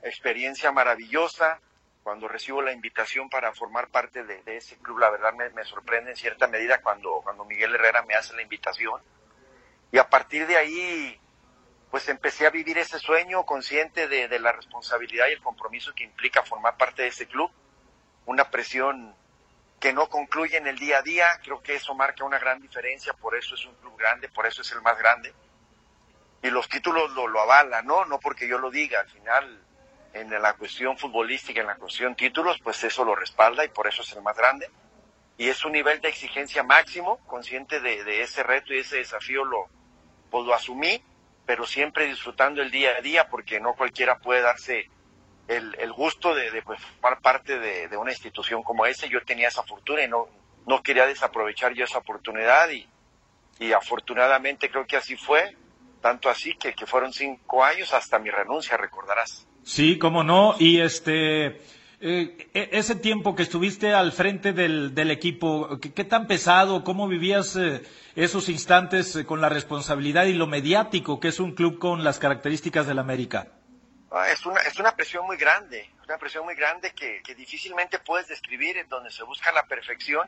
experiencia 0.04 0.72
maravillosa. 0.72 1.60
Cuando 2.04 2.28
recibo 2.28 2.62
la 2.62 2.74
invitación 2.74 3.28
para 3.28 3.52
formar 3.54 3.88
parte 3.88 4.24
de, 4.24 4.44
ese 4.56 4.78
club, 4.78 5.00
la 5.00 5.10
verdad 5.10 5.34
me, 5.34 5.50
me, 5.50 5.64
sorprende 5.64 6.12
en 6.12 6.16
cierta 6.16 6.48
medida 6.48 6.80
cuando, 6.84 7.22
cuando 7.24 7.44
Miguel 7.44 7.74
Herrera 7.74 8.04
me 8.04 8.14
hace 8.14 8.36
la 8.36 8.44
invitación. 8.44 9.02
Y 9.92 9.98
a 9.98 10.08
partir 10.08 10.46
de 10.46 10.58
ahí 10.58 11.21
pues 11.92 12.08
empecé 12.08 12.48
a 12.48 12.50
vivir 12.50 12.78
ese 12.78 12.98
sueño 12.98 13.46
consciente 13.46 14.08
de, 14.08 14.40
la 14.40 14.54
responsabilidad 14.54 15.28
y 15.28 15.34
el 15.34 15.42
compromiso 15.42 15.94
que 15.94 16.06
implica 16.06 16.42
formar 16.42 16.78
parte 16.78 17.02
de 17.02 17.10
ese 17.10 17.28
club. 17.28 17.52
Una 18.26 18.50
presión 18.50 19.14
que 19.80 19.92
no 19.92 20.08
concluyen 20.08 20.68
el 20.68 20.80
día 20.80 21.00
a 21.00 21.02
día. 21.02 21.28
Creo 21.44 21.62
que 21.62 21.76
eso 21.76 21.94
marca 21.94 22.24
una 22.24 22.40
gran 22.40 22.62
diferencia, 22.62 23.12
por 23.14 23.36
eso 23.36 23.56
es 23.56 23.66
un 23.66 23.76
club 23.76 23.98
grande, 23.98 24.30
por 24.30 24.46
eso 24.46 24.62
es 24.62 24.72
el 24.72 24.82
más 24.82 24.98
grande. 24.98 25.34
Y 26.42 26.50
los 26.50 26.70
títulos 26.70 27.12
lo, 27.12 27.28
lo 27.28 27.42
avalan, 27.42 27.86
¿no? 27.86 28.06
No 28.06 28.20
porque 28.20 28.48
yo 28.48 28.58
lo 28.58 28.72
diga, 28.72 29.02
al 29.02 29.10
final 29.10 29.62
en 30.14 30.30
la 30.42 30.54
cuestión 30.54 30.98
futbolística, 30.98 31.62
en 31.62 31.68
la 31.68 31.76
cuestión 31.76 32.16
títulos, 32.16 32.58
pues 32.64 32.84
eso 32.84 33.04
lo 33.04 33.16
respalda 33.16 33.64
y 33.66 33.70
por 33.70 33.88
eso 33.88 34.02
es 34.02 34.12
el 34.14 34.22
más 34.22 34.38
grande. 34.38 34.70
Y 35.38 35.50
es 35.50 35.64
un 35.66 35.72
nivel 35.72 36.00
de 36.02 36.10
exigencia 36.10 36.64
máximo, 36.64 37.18
consciente 37.28 37.80
de, 37.80 38.22
ese 38.22 38.44
reto 38.44 38.74
y 38.74 38.80
ese 38.80 38.98
desafío 38.98 39.44
lo, 39.44 39.68
pues 40.30 40.46
lo 40.46 40.54
asumí, 40.54 41.04
pero 41.52 41.68
siempre 41.68 42.08
disfrutando 42.08 42.62
el 42.62 42.72
día 42.72 42.92
a 42.98 43.02
día 43.02 43.28
porque 43.28 43.60
no 43.60 43.74
cualquiera 43.74 44.20
puede 44.20 44.40
darse 44.40 44.88
el, 45.50 45.76
el 45.80 45.92
gusto 45.92 46.34
de, 46.34 46.50
de 46.50 46.62
pues, 46.62 46.80
formar 46.80 47.20
parte 47.20 47.60
de, 47.60 47.90
de, 47.90 47.98
una 47.98 48.12
institución 48.12 48.64
como 48.64 48.86
esa. 48.86 49.06
Yo 49.06 49.22
tenía 49.26 49.50
esa 49.50 49.62
fortuna 49.62 50.02
y 50.02 50.08
no, 50.08 50.30
no 50.66 50.82
quería 50.82 51.06
desaprovechar 51.06 51.74
yo 51.74 51.84
esa 51.84 51.98
oportunidad 51.98 52.70
y, 52.70 52.88
y 53.60 53.74
afortunadamente 53.74 54.70
creo 54.70 54.88
que 54.88 54.96
así 54.96 55.18
fue, 55.18 55.58
tanto 56.02 56.30
así 56.30 56.56
que, 56.56 56.72
que 56.72 56.86
fueron 56.86 57.12
cinco 57.12 57.66
años 57.66 57.94
hasta 57.94 58.18
mi 58.18 58.30
renuncia, 58.30 58.78
recordarás. 58.78 59.46
Sí, 59.64 60.00
cómo 60.00 60.24
no. 60.24 60.56
Y 60.58 60.80
este, 60.80 61.60
eh, 62.02 62.50
e, 62.54 62.70
ese 62.72 62.96
tiempo 62.96 63.36
que 63.36 63.44
estuviste 63.44 63.94
al 63.94 64.12
frente 64.12 64.54
del, 64.54 65.12
equipo, 65.12 65.80
¿qué, 65.80 66.04
tan 66.04 66.28
pesado? 66.28 66.84
¿Cómo 66.84 67.08
vivías 67.08 67.56
eh, 67.56 67.84
esos 68.16 68.50
instantes 68.50 69.16
eh, 69.16 69.26
con 69.26 69.40
la 69.40 69.50
responsabilidad 69.50 70.26
y 70.26 70.34
lo 70.34 70.48
mediático 70.48 71.20
que 71.20 71.28
es 71.28 71.40
un 71.40 71.54
club 71.54 71.78
con 71.78 72.04
las 72.04 72.18
características 72.18 72.88
del 72.88 73.00
América? 73.00 73.48
Ah, 74.12 74.30
es, 74.32 74.46
una, 74.46 74.60
es 74.62 74.78
una 74.80 74.96
presión 74.96 75.26
muy 75.26 75.38
grande, 75.38 75.90
una 76.04 76.18
presión 76.18 76.44
muy 76.44 76.56
grande 76.56 76.92
que, 76.94 77.22
que 77.24 77.36
difícilmente 77.36 78.00
puedes 78.00 78.28
describir, 78.28 78.78
en 78.78 78.90
donde 78.90 79.12
se 79.12 79.24
busca 79.24 79.52
la 79.52 79.68
perfección 79.68 80.28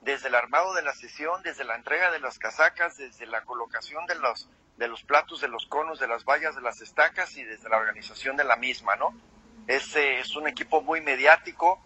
desde 0.00 0.28
el 0.28 0.34
armado 0.34 0.72
de 0.74 0.82
la 0.82 0.94
sesión, 0.94 1.42
desde 1.42 1.64
la 1.64 1.76
entrega 1.76 2.10
de 2.10 2.20
las 2.20 2.38
casacas, 2.38 2.96
desde 2.96 3.26
la 3.26 3.42
colocación 3.42 4.06
de 4.06 4.14
los 4.16 4.48
de 4.78 4.88
los 4.88 5.04
platos, 5.04 5.42
de 5.42 5.48
los 5.48 5.66
conos, 5.66 6.00
de 6.00 6.08
las 6.08 6.24
vallas, 6.24 6.56
de 6.56 6.62
las 6.62 6.80
estacas 6.80 7.36
y 7.36 7.44
desde 7.44 7.68
la 7.68 7.76
organización 7.76 8.38
de 8.38 8.44
la 8.44 8.56
misma, 8.56 8.96
¿no? 8.96 9.14
Es, 9.66 9.94
es 9.94 10.34
un 10.36 10.48
equipo 10.48 10.82
muy 10.82 11.00
mediático, 11.00 11.80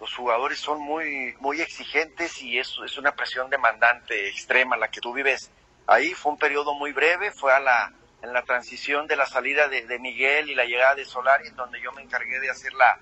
los 0.00 0.14
jugadores 0.14 0.58
son 0.58 0.80
muy, 0.80 1.34
muy 1.40 1.60
exigentes 1.60 2.42
y 2.42 2.58
es, 2.58 2.76
es 2.84 2.98
una 2.98 3.14
presión 3.14 3.48
demandante 3.48 4.28
extrema 4.28 4.76
la 4.76 4.90
que 4.90 5.00
tú 5.00 5.12
vives. 5.12 5.50
Ahí 5.86 6.14
fue 6.14 6.32
un 6.32 6.38
periodo 6.38 6.74
muy 6.74 6.92
breve, 6.92 7.30
fue 7.32 7.52
a 7.52 7.60
la, 7.60 7.92
en 8.24 8.32
la 8.32 8.42
transición 8.42 9.06
de 9.06 9.16
la 9.16 9.26
salida 9.26 9.68
de, 9.68 9.98
Miguel 9.98 10.50
y 10.50 10.54
la 10.54 10.64
llegada 10.64 10.94
de 10.94 11.04
Solari, 11.04 11.50
donde 11.50 11.80
yo 11.80 11.92
me 11.92 12.02
encargué 12.02 12.40
de 12.40 12.50
hacer 12.50 12.72
la, 12.72 12.98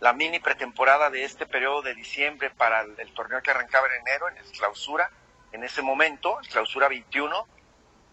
la 0.00 0.12
mini 0.12 0.40
pretemporada 0.40 1.08
de 1.08 1.24
este 1.24 1.46
periodo 1.46 1.82
de 1.82 1.94
diciembre 1.94 2.50
para 2.50 2.82
el, 2.82 3.12
torneo 3.14 3.40
que 3.42 3.52
arrancaba 3.52 3.86
en 3.86 4.00
enero, 4.02 4.28
en 4.28 4.36
clausura, 4.52 5.10
en 5.52 5.62
ese 5.62 5.82
momento, 5.82 6.40
el 6.40 6.48
clausura 6.48 6.88
21, 6.88 7.46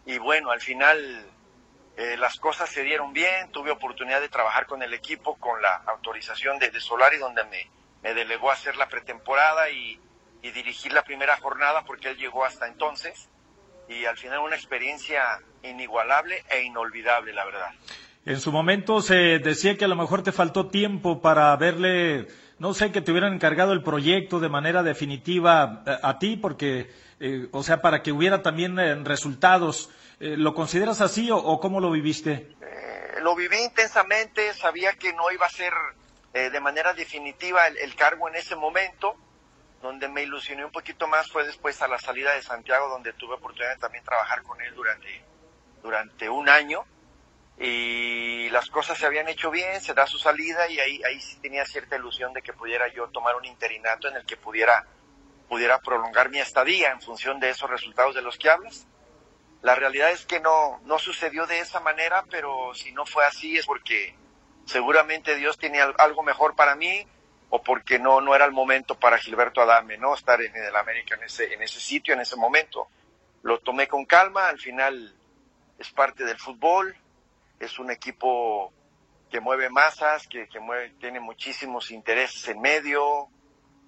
y 0.06 0.18
bueno, 0.20 0.52
al 0.52 0.62
final 0.62 1.26
eh, 1.96 2.18
las 2.18 2.38
cosas 2.38 2.70
se 2.70 2.84
dieron 2.84 3.14
bien, 3.14 3.52
tuve 3.52 3.72
oportunidad 3.72 4.20
de 4.20 4.30
trabajar 4.30 4.66
con 4.66 4.82
el 4.82 4.94
equipo, 4.94 5.36
con 5.36 5.62
la 5.62 5.76
autorización 5.88 6.58
de, 6.58 6.72
de 6.72 6.80
Solari, 6.80 7.18
donde 7.18 7.44
me, 7.46 7.70
me, 8.02 8.14
delegó 8.16 8.50
a 8.50 8.54
hacer 8.54 8.76
la 8.78 8.88
pretemporada 8.88 9.70
y, 9.70 10.00
dirigir 10.42 10.92
la 10.92 11.04
primera 11.04 11.38
jornada, 11.38 11.86
porque 11.86 12.10
él 12.10 12.18
llegó 12.18 12.44
hasta 12.44 12.68
entonces, 12.68 13.30
y 13.88 14.04
al 14.04 14.18
final 14.18 14.40
una 14.40 14.58
experiencia 14.58 15.40
inigualable 15.64 16.44
e 16.50 16.64
inolvidable, 16.64 17.32
la 17.32 17.46
verdad. 17.46 17.70
En 18.26 18.42
su 18.42 18.52
momento 18.52 19.02
se 19.02 19.40
decía 19.40 19.78
que 19.78 19.86
a 19.86 19.88
lo 19.88 19.96
mejor 19.96 20.22
te 20.22 20.34
faltó 20.34 20.68
tiempo 20.68 21.22
para 21.22 21.56
verle, 21.56 22.28
no 22.60 22.74
sé, 22.74 22.92
que 22.92 23.00
te 23.00 23.12
hubieran 23.12 23.34
encargado 23.34 23.72
el 23.72 23.84
proyecto 23.84 24.42
de 24.42 24.50
manera 24.50 24.84
definitiva 24.84 25.64
a, 25.64 25.84
eh, 25.86 26.00
a 26.04 26.20
ti, 26.20 26.36
porque 26.36 26.90
eh, 27.26 27.48
o 27.52 27.64
sea, 27.64 27.82
para 27.82 28.04
que 28.04 28.12
hubiera 28.12 28.42
también 28.42 28.78
eh, 28.80 28.96
resultados. 28.96 29.90
Eh, 30.24 30.38
¿Lo 30.38 30.54
consideras 30.54 31.02
así 31.02 31.30
o, 31.30 31.60
cómo 31.60 31.82
lo 31.82 31.92
viviste? 31.92 32.56
Eh, 32.62 33.20
lo 33.22 33.36
viví 33.36 33.58
intensamente, 33.58 34.54
sabía 34.54 34.94
que 34.94 35.12
no 35.12 35.30
iba 35.34 35.46
a 35.46 35.50
ser 35.50 35.74
eh, 36.34 36.50
de 36.50 36.62
manera 36.62 36.94
definitiva 36.94 37.68
el, 37.68 37.78
el, 37.78 37.94
cargo 37.94 38.30
en 38.30 38.36
ese 38.36 38.56
momento. 38.56 39.18
Donde 39.82 40.08
me 40.08 40.24
ilusioné 40.24 40.64
un 40.64 40.72
poquito 40.72 41.10
más 41.10 41.30
fue 41.30 41.46
después 41.46 41.82
a 41.82 41.90
la 41.90 42.00
salida 42.00 42.34
de 42.34 42.42
Santiago, 42.42 42.88
donde 42.88 43.12
tuve 43.12 43.34
oportunidad 43.34 43.74
de 43.74 43.82
también 43.82 44.06
trabajar 44.06 44.44
con 44.44 44.62
él 44.62 44.74
durante, 44.74 45.22
durante 45.82 46.30
un 46.30 46.48
año. 46.48 46.86
Y 47.60 48.50
las 48.52 48.70
cosas 48.70 48.98
se 48.98 49.06
habían 49.06 49.28
hecho 49.28 49.52
bien, 49.52 49.82
se 49.82 49.94
da 49.94 50.08
su 50.08 50.20
salida 50.20 50.70
y 50.70 50.80
ahí, 50.80 51.04
ahí 51.04 51.20
sí 51.20 51.38
tenía 51.42 51.66
cierta 51.66 51.98
ilusión 51.98 52.32
de 52.32 52.42
que 52.42 52.54
pudiera 52.54 52.88
yo 52.88 53.10
tomar 53.10 53.36
un 53.36 53.44
interinato 53.44 54.08
en 54.08 54.16
el 54.16 54.26
que 54.26 54.38
pudiera 54.38 54.88
pudiera 55.50 55.80
prolongar 55.80 56.30
mi 56.30 56.40
estadía 56.40 56.92
en 56.92 57.02
función 57.02 57.42
de 57.42 57.50
esos 57.50 57.70
resultados 57.70 58.16
de 58.16 58.22
los 58.22 58.38
que 58.38 58.50
hablas. 58.50 58.88
La 59.64 59.76
realidad 59.76 60.12
es 60.12 60.26
que 60.26 60.42
no, 60.42 60.82
no 60.84 61.00
sucedió 61.00 61.48
de 61.48 61.60
esa 61.60 61.80
manera, 61.80 62.26
pero 62.30 62.76
si 62.76 62.92
no 62.92 63.06
fue 63.06 63.26
así 63.26 63.58
es 63.58 63.66
porque 63.66 64.14
seguramente 64.66 65.38
Dios 65.38 65.58
tiene 65.58 65.80
algo 65.82 66.22
mejor 66.22 66.54
para 66.54 66.76
mí 66.76 67.08
o 67.50 67.64
porque 67.64 67.98
no, 67.98 68.20
no 68.20 68.36
era 68.36 68.44
el 68.44 68.52
momento 68.52 69.00
para 69.00 69.18
Gilberto 69.18 69.62
Adame, 69.62 69.98
¿no? 69.98 70.16
Estar 70.16 70.42
en 70.42 70.54
el 70.54 70.76
América 70.76 71.16
en 71.16 71.24
ese, 71.24 71.54
en 71.54 71.62
ese 71.62 71.80
sitio, 71.80 72.14
en 72.14 72.20
ese 72.20 72.36
momento. 72.36 72.90
Lo 73.42 73.60
tomé 73.60 73.88
con 73.88 74.04
calma, 74.04 74.50
al 74.50 74.60
final 74.60 75.16
es 75.80 75.90
parte 75.92 76.26
del 76.26 76.38
fútbol, 76.38 76.94
es 77.58 77.80
un 77.80 77.90
equipo 77.90 78.74
que 79.32 79.40
mueve 79.40 79.70
masas, 79.70 80.28
que, 80.28 80.50
que 80.50 80.60
mueve, 80.60 80.94
tiene 81.00 81.22
muchísimos 81.22 81.90
intereses 81.92 82.46
en 82.50 82.60
medio, 82.60 83.30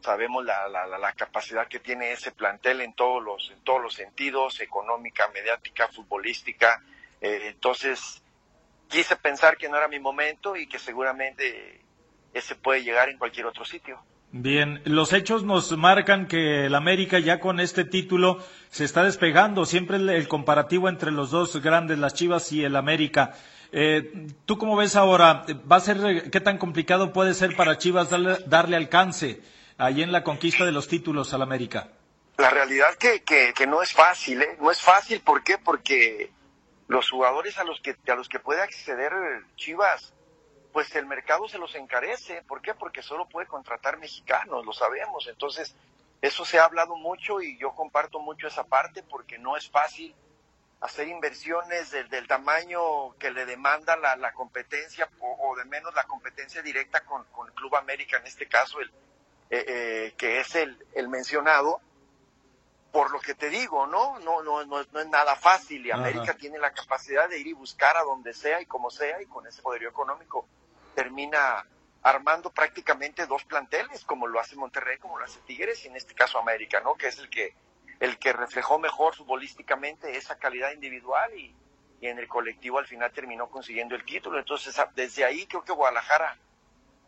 sabemos 0.05 0.45
la, 0.45 0.69
la, 0.69 0.85
la, 0.85 1.13
capacidad 1.13 1.67
que 1.67 1.79
tiene 1.79 2.11
ese 2.11 2.31
plantel 2.31 2.81
en 2.81 2.93
todos 2.93 3.23
los, 3.23 3.51
en 3.51 3.59
todos 3.63 3.81
los 3.81 3.95
sentidos, 3.95 4.61
económica, 4.61 5.27
mediática, 5.33 5.87
futbolística. 5.87 6.81
Eh, 7.19 7.47
entonces, 7.47 8.21
quise 8.87 9.15
pensar 9.15 9.57
que 9.57 9.67
no 9.67 9.77
era 9.77 9.87
mi 9.87 9.99
momento 9.99 10.55
y 10.55 10.67
que 10.67 10.77
seguramente 10.77 11.81
ese 12.33 12.55
puede 12.55 12.83
llegar 12.83 13.09
en 13.09 13.17
cualquier 13.17 13.47
otro 13.47 13.65
sitio. 13.65 13.99
Bien, 14.31 14.81
los 14.85 15.13
hechos 15.13 15.43
nos 15.43 15.75
marcan 15.75 16.27
que 16.27 16.65
el 16.65 16.75
América 16.75 17.19
ya 17.19 17.39
con 17.39 17.59
este 17.59 17.83
título 17.83 18.39
se 18.69 18.83
está 18.83 19.03
despegando, 19.03 19.65
siempre 19.65 19.97
el, 19.97 20.27
comparativo 20.27 20.87
entre 20.87 21.11
los 21.11 21.31
dos 21.31 21.61
grandes, 21.61 21.97
las 21.97 22.13
Chivas 22.13 22.51
y 22.51 22.63
el 22.63 22.75
América. 22.75 23.33
Eh, 23.71 24.27
¿Tú 24.45 24.57
cómo 24.57 24.75
ves 24.75 24.95
ahora? 24.95 25.45
¿Va 25.71 25.77
a 25.77 25.79
ser, 25.79 26.29
qué 26.29 26.41
tan 26.41 26.57
complicado 26.57 27.11
puede 27.11 27.33
ser 27.33 27.55
para 27.55 27.77
Chivas 27.77 28.09
darle, 28.09 28.37
darle 28.45 28.75
alcance 28.75 29.41
ahí 29.77 30.01
en 30.01 30.11
la 30.11 30.23
conquista 30.23 30.65
de 30.65 30.71
los 30.71 30.87
títulos 30.87 31.33
al 31.33 31.41
América? 31.41 31.89
La 32.37 32.49
realidad 32.49 32.95
que, 32.95 33.23
que, 33.23 33.67
no 33.67 33.81
es 33.81 33.93
fácil, 33.93 34.41
¿eh? 34.41 34.57
No 34.59 34.69
es 34.69 34.81
fácil, 34.81 35.21
¿por 35.21 35.43
qué? 35.43 35.57
Porque 35.57 36.31
los 36.87 37.09
jugadores 37.09 37.57
a 37.57 37.63
los 37.63 37.79
que, 37.79 37.95
a 38.07 38.15
los 38.15 38.27
que 38.27 38.39
puede 38.39 38.61
acceder 38.61 39.13
Chivas, 39.55 40.13
pues 40.73 40.93
el 40.95 41.05
mercado 41.05 41.47
se 41.47 41.57
los 41.57 41.73
encarece. 41.75 42.41
¿Por 42.43 42.61
qué? 42.61 42.73
Porque 42.73 43.01
solo 43.01 43.29
puede 43.29 43.47
contratar 43.47 43.97
mexicanos, 43.97 44.65
lo 44.65 44.73
sabemos. 44.73 45.27
Entonces, 45.27 45.75
eso 46.21 46.43
se 46.43 46.59
ha 46.59 46.65
hablado 46.65 46.97
mucho 46.97 47.41
y 47.41 47.57
yo 47.57 47.71
comparto 47.71 48.19
mucho 48.19 48.47
esa 48.47 48.65
parte 48.65 49.01
porque 49.01 49.37
no 49.37 49.55
es 49.55 49.69
fácil 49.69 50.13
hacer 50.81 51.07
inversiones 51.07 51.91
del, 51.91 52.09
del 52.09 52.27
tamaño 52.27 53.13
que 53.17 53.31
le 53.31 53.45
demanda 53.45 53.95
la, 53.95 54.17
la 54.17 54.33
competencia 54.33 55.09
o, 55.19 55.51
o, 55.51 55.55
de 55.55 55.63
menos 55.63 55.95
la 55.95 56.03
competencia 56.03 56.61
directa 56.61 57.05
con, 57.05 57.23
con 57.31 57.47
Club 57.53 57.77
América, 57.77 58.17
en 58.17 58.27
este 58.27 58.47
caso 58.47 58.81
el, 58.81 58.91
eh, 59.49 59.65
eh, 59.67 60.13
que 60.17 60.39
es 60.39 60.55
el, 60.55 60.77
el, 60.93 61.07
mencionado, 61.07 61.79
por 62.91 63.11
lo 63.11 63.19
que 63.19 63.35
te 63.35 63.49
digo, 63.49 63.85
¿no? 63.87 64.19
No, 64.19 64.41
no, 64.41 64.65
no, 64.65 64.81
es, 64.81 64.91
no 64.91 64.99
es 64.99 65.07
nada 65.07 65.35
fácil 65.35 65.85
y 65.85 65.91
América 65.91 66.31
Ajá. 66.31 66.37
tiene 66.37 66.57
la 66.57 66.71
capacidad 66.71 67.29
de 67.29 67.39
ir 67.39 67.47
y 67.47 67.53
buscar 67.53 67.97
a 67.97 68.03
donde 68.03 68.33
sea 68.33 68.61
y 68.61 68.65
como 68.65 68.89
sea 68.89 69.21
y 69.21 69.25
con 69.25 69.45
ese 69.45 69.61
poderío 69.61 69.89
económico 69.89 70.47
termina 70.95 71.65
armando 72.01 72.51
prácticamente 72.51 73.25
dos 73.25 73.43
planteles, 73.45 74.05
como 74.05 74.27
lo 74.27 74.39
hace 74.39 74.55
Monterrey, 74.55 74.97
como 74.97 75.17
lo 75.17 75.25
hace 75.25 75.39
Tigres 75.41 75.83
y 75.85 75.87
en 75.87 75.95
este 75.95 76.13
caso 76.13 76.39
América, 76.39 76.79
¿no? 76.79 76.95
Que 76.95 77.07
es 77.07 77.17
el 77.19 77.29
que, 77.29 77.55
el 77.99 78.17
que 78.17 78.31
reflejó 78.31 78.79
mejor 78.79 79.15
futbolísticamente 79.15 80.15
esa 80.15 80.37
calidad 80.37 80.71
individual 80.71 81.37
y, 81.37 81.55
y 82.01 82.07
en 82.07 82.19
el 82.19 82.27
colectivo 82.27 82.79
al 82.79 82.87
final 82.87 83.11
terminó 83.11 83.49
consiguiendo 83.49 83.95
el 83.95 84.05
título. 84.05 84.37
Entonces, 84.37 84.75
desde 84.93 85.25
ahí 85.25 85.47
creo 85.47 85.63
que 85.63 85.71
Guadalajara 85.71 86.37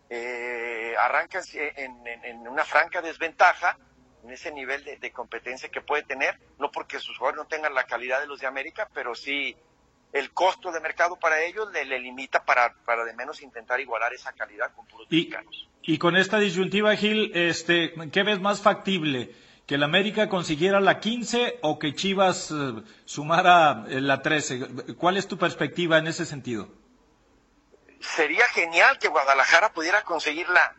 eh, 0.10 0.94
arranca 1.00 1.42
en, 1.54 2.08
en, 2.08 2.26
en, 2.26 2.48
una 2.48 2.66
franca 2.66 3.02
desventaja 3.02 3.78
en 4.24 4.32
ese 4.32 4.52
nivel 4.52 4.84
de, 4.84 4.98
de, 4.98 5.12
competencia 5.12 5.70
que 5.70 5.82
puede 5.82 6.04
tener, 6.04 6.40
no 6.60 6.72
porque 6.72 7.00
sus 7.00 7.18
jugadores 7.18 7.44
no 7.44 7.48
tengan 7.48 7.74
la 7.74 7.86
calidad 7.86 8.20
de 8.20 8.28
los 8.28 8.40
de 8.40 8.48
América, 8.48 8.90
pero 8.94 9.16
sí 9.16 9.56
el 10.14 10.32
costo 10.32 10.72
de 10.72 10.80
mercado 10.80 11.18
para 11.18 11.44
ellos 11.44 11.72
le, 11.72 11.86
le 11.86 12.00
limita 12.00 12.44
para, 12.46 12.74
para 12.86 13.04
de 13.04 13.14
menos 13.14 13.42
intentar 13.42 13.80
igualar 13.80 14.14
esa 14.14 14.32
calidad 14.34 14.74
con 14.74 14.86
puros 14.88 15.08
y, 15.10 15.18
mexicanos. 15.18 15.70
Y 15.84 15.98
con 15.98 16.16
esta 16.16 16.40
disyuntiva, 16.40 16.96
Gil, 16.96 17.32
este, 17.36 17.94
¿qué 18.12 18.24
ves 18.24 18.40
más 18.40 18.62
factible? 18.62 19.36
¿Que 19.66 19.76
el 19.76 19.84
América 19.84 20.30
consiguiera 20.30 20.80
la 20.80 21.00
15 21.00 21.60
o 21.62 21.78
que 21.78 21.94
Chivas 21.94 22.52
eh, 22.52 22.82
sumara 23.06 23.86
eh, 23.90 24.00
la 24.00 24.22
13? 24.22 24.96
¿Cuál 24.98 25.18
es 25.18 25.28
tu 25.28 25.38
perspectiva 25.38 25.98
en 25.98 26.08
ese 26.08 26.26
sentido? 26.26 26.70
Sería 28.02 28.48
genial 28.48 29.00
que 29.00 29.08
Guadalajara 29.08 29.74
pudiera 29.74 30.04
conseguir 30.04 30.50
la, 30.50 30.76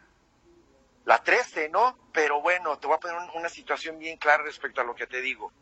la 1.04 1.22
13, 1.22 1.68
¿no? 1.68 1.98
Pero 2.12 2.40
bueno, 2.40 2.78
te 2.78 2.86
voy 2.86 2.96
a 2.96 3.00
poner 3.00 3.16
una 3.34 3.48
situación 3.48 3.98
bien 3.98 4.18
clara 4.18 4.42
respecto 4.42 4.80
a 4.80 4.84
lo 4.84 4.94
que 4.94 5.06
te 5.06 5.20
digo. 5.20 5.52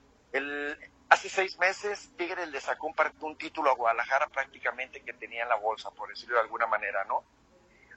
Hace 1.08 1.28
seis 1.28 1.58
meses 1.58 2.10
Tigres 2.16 2.48
le 2.48 2.60
sacó 2.60 2.88
un, 2.88 2.94
un 3.20 3.38
título 3.38 3.70
a 3.70 3.74
Guadalajara 3.74 4.26
prácticamente 4.26 5.02
que 5.02 5.12
tenía 5.12 5.44
en 5.44 5.48
la 5.48 5.56
bolsa, 5.56 5.90
por 5.90 6.08
decirlo 6.08 6.36
de 6.36 6.42
alguna 6.42 6.66
manera, 6.66 7.04
¿no? 7.04 7.24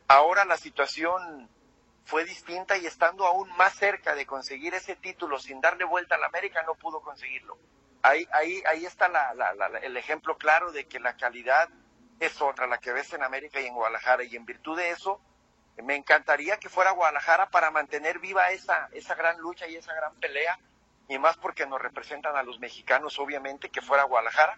Ahora 0.08 0.46
la 0.46 0.58
situación 0.58 1.50
fue 2.06 2.26
distinta 2.26 2.78
y 2.78 2.86
estando 2.86 3.26
aún 3.26 3.50
más 3.58 3.74
cerca 3.76 4.16
de 4.16 4.26
conseguir 4.26 4.74
ese 4.74 4.96
título 4.96 5.38
sin 5.38 5.62
darle 5.62 5.86
vuelta 5.86 6.16
a 6.16 6.18
la 6.18 6.28
América 6.28 6.64
no 6.64 6.76
pudo 6.76 7.02
conseguirlo. 7.02 7.58
Ahí, 8.02 8.28
ahí, 8.32 8.64
ahí 8.66 8.86
está 8.86 9.12
el 9.82 9.98
ejemplo 9.98 10.38
claro 10.38 10.72
de 10.72 10.88
que 10.88 11.00
la 11.00 11.18
calidad 11.18 11.70
es 12.20 12.42
otra, 12.42 12.68
la 12.68 12.78
que 12.78 12.92
ves 12.92 13.14
en 13.14 13.24
América 13.24 13.60
y 13.60 13.66
en 13.66 13.74
Guadalajara. 13.74 14.24
Y 14.24 14.36
en 14.36 14.46
virtud 14.46 14.78
de 14.78 14.92
eso, 14.92 15.22
me 15.84 15.96
encantaría 15.96 16.58
que 16.58 16.70
fuera 16.70 16.92
Guadalajara 16.92 17.50
para 17.50 17.72
mantener 17.72 18.20
viva 18.20 18.52
esa, 18.52 18.90
esa 18.92 19.16
gran 19.16 19.40
lucha 19.40 19.68
y 19.68 19.76
esa 19.76 19.94
gran 19.94 20.16
pelea, 20.16 20.60
y 21.08 21.18
más 21.18 21.38
porque 21.38 21.66
nos 21.66 21.82
representan 21.82 22.36
a 22.36 22.44
los 22.44 22.60
mexicanos, 22.60 23.18
obviamente, 23.20 23.70
que 23.70 23.82
fuera 23.82 24.04
Guadalajara, 24.04 24.58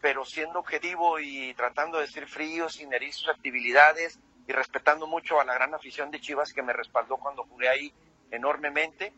pero 0.00 0.24
siendo 0.24 0.58
objetivo 0.58 1.18
y 1.18 1.52
tratando 1.54 1.98
de 1.98 2.06
ser 2.06 2.26
frío, 2.26 2.68
sin 2.68 2.92
herir 2.92 3.12
sus 3.12 3.28
actividades 3.28 4.18
y 4.46 4.52
respetando 4.52 5.06
mucho 5.06 5.40
a 5.40 5.44
la 5.44 5.54
gran 5.54 5.74
afición 5.74 6.10
de 6.10 6.20
Chivas 6.20 6.52
que 6.52 6.62
me 6.62 6.72
respaldó 6.72 7.18
cuando 7.18 7.44
jugué 7.44 7.68
ahí 7.68 7.92
enormemente 8.30 9.12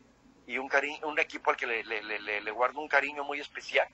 y 0.46 0.58
un, 0.58 0.68
un 1.04 1.18
equipo 1.20 1.50
al 1.50 1.56
que 1.56 1.66
le, 1.66 1.84
le, 1.84 2.50
guardo 2.50 2.80
un 2.80 2.88
cariño 2.88 3.22
muy 3.22 3.38
especial. 3.38 3.88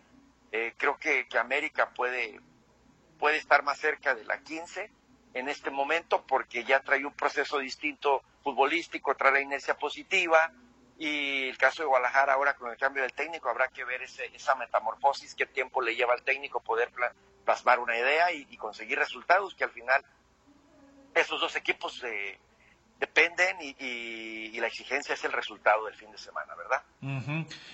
Eh, 0.50 0.72
creo 0.78 0.96
que, 0.96 1.28
que 1.28 1.38
América 1.38 1.90
puede, 1.94 2.40
puede 3.18 3.36
estar 3.36 3.62
más 3.62 3.78
cerca 3.78 4.14
de 4.14 4.24
la 4.24 4.38
15 4.40 4.90
en 5.34 5.48
este 5.48 5.70
momento 5.70 6.24
porque 6.26 6.64
ya 6.64 6.80
trae 6.80 7.04
un 7.04 7.12
proceso 7.12 7.58
distinto 7.58 8.22
futbolístico, 8.42 9.14
trae 9.14 9.32
la 9.32 9.40
inercia 9.40 9.76
positiva 9.76 10.52
y 10.98 11.48
el 11.48 11.56
caso 11.58 11.82
de 11.82 11.88
Guadalajara 11.88 12.34
ahora 12.34 12.54
con 12.54 12.70
el 12.70 12.76
cambio 12.76 13.02
del 13.02 13.12
técnico 13.12 13.48
habrá 13.48 13.68
que 13.68 13.84
ver 13.84 14.02
ese, 14.02 14.26
esa 14.34 14.54
metamorfosis, 14.56 15.34
qué 15.34 15.46
tiempo 15.46 15.80
le 15.80 15.94
lleva 15.94 16.14
al 16.14 16.22
técnico 16.22 16.60
poder 16.60 16.90
plasmar 17.44 17.78
una 17.78 17.96
idea 17.96 18.32
y, 18.32 18.56
conseguir 18.56 18.98
resultados 18.98 19.54
que 19.54 19.64
al 19.64 19.70
final 19.70 20.04
esos 21.14 21.40
dos 21.40 21.54
equipos 21.56 22.02
eh, 22.04 22.38
dependen 22.98 23.56
y, 23.60 24.58
la 24.58 24.66
exigencia 24.66 25.14
es 25.14 25.22
el 25.22 25.30
resultado 25.30 25.84
del 25.86 25.94
fin 25.94 26.10
de 26.10 26.18
semana, 26.18 26.52
¿verdad? 26.56 26.82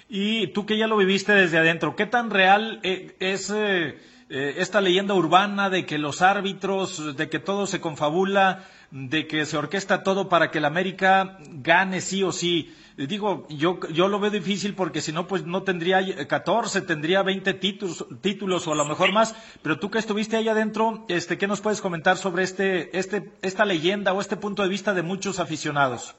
Y 0.06 0.48
tú 0.48 0.66
que 0.66 0.76
ya 0.76 0.86
lo 0.86 0.98
viviste 0.98 1.32
desde 1.32 1.56
adentro, 1.56 1.96
¿qué 1.96 2.04
tan 2.04 2.30
real 2.30 2.80
eh, 2.82 3.16
es... 3.20 3.50
Eh, 3.50 3.98
eh, 4.30 4.54
esta 4.58 4.80
leyenda 4.80 5.14
urbana 5.14 5.68
de 5.68 5.84
que 5.84 5.98
los 5.98 6.22
árbitros, 6.22 7.16
de 7.16 7.28
que 7.28 7.38
todo 7.38 7.66
se 7.66 7.80
confabula, 7.80 8.64
de 8.90 9.26
que 9.26 9.44
se 9.44 9.56
orquesta 9.56 10.02
todo 10.02 10.28
para 10.28 10.50
que 10.50 10.58
el 10.58 10.64
América 10.64 11.38
gane 11.40 12.00
sí 12.00 12.22
o 12.22 12.32
sí. 12.32 12.74
Eh, 12.96 13.06
digo, 13.06 13.46
yo, 13.50 13.80
yo 13.90 14.08
lo 14.08 14.20
veo 14.20 14.30
difícil 14.30 14.74
porque 14.74 15.00
si 15.00 15.12
no, 15.12 15.26
pues 15.26 15.44
no 15.44 15.62
tendría 15.62 16.26
14, 16.26 16.80
tendría 16.82 17.22
20 17.22 17.54
títulos, 17.54 18.06
títulos 18.22 18.66
o 18.66 18.72
a 18.72 18.76
lo 18.76 18.84
mejor 18.84 19.12
más. 19.12 19.34
Pero 19.62 19.78
tú 19.78 19.90
que 19.90 19.98
estuviste 19.98 20.36
ahí 20.36 20.48
adentro, 20.48 21.04
este, 21.08 21.36
¿qué 21.36 21.46
nos 21.46 21.60
puedes 21.60 21.80
comentar 21.80 22.16
sobre 22.16 22.44
este, 22.44 22.96
este, 22.98 23.30
esta 23.42 23.64
leyenda 23.64 24.12
o 24.12 24.20
este 24.20 24.36
punto 24.36 24.62
de 24.62 24.68
vista 24.68 24.94
de 24.94 25.02
muchos 25.02 25.38
aficionados? 25.38 26.16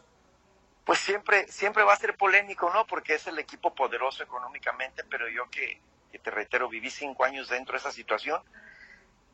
Pues 0.84 1.00
siempre, 1.00 1.48
siempre 1.48 1.84
va 1.84 1.94
a 1.94 1.98
ser 1.98 2.16
polémico, 2.16 2.70
¿no? 2.72 2.86
Porque 2.86 3.16
es 3.16 3.26
el 3.26 3.40
equipo 3.40 3.74
poderoso 3.74 4.22
económicamente, 4.22 5.04
pero 5.10 5.28
yo 5.28 5.50
que 5.50 5.80
que 6.16 6.20
te 6.20 6.32
reitero, 6.32 6.70
viví 6.70 6.90
cinco 6.90 7.26
años 7.26 7.50
dentro 7.50 7.74
de 7.74 7.80
esa 7.80 7.92
situación, 7.92 8.42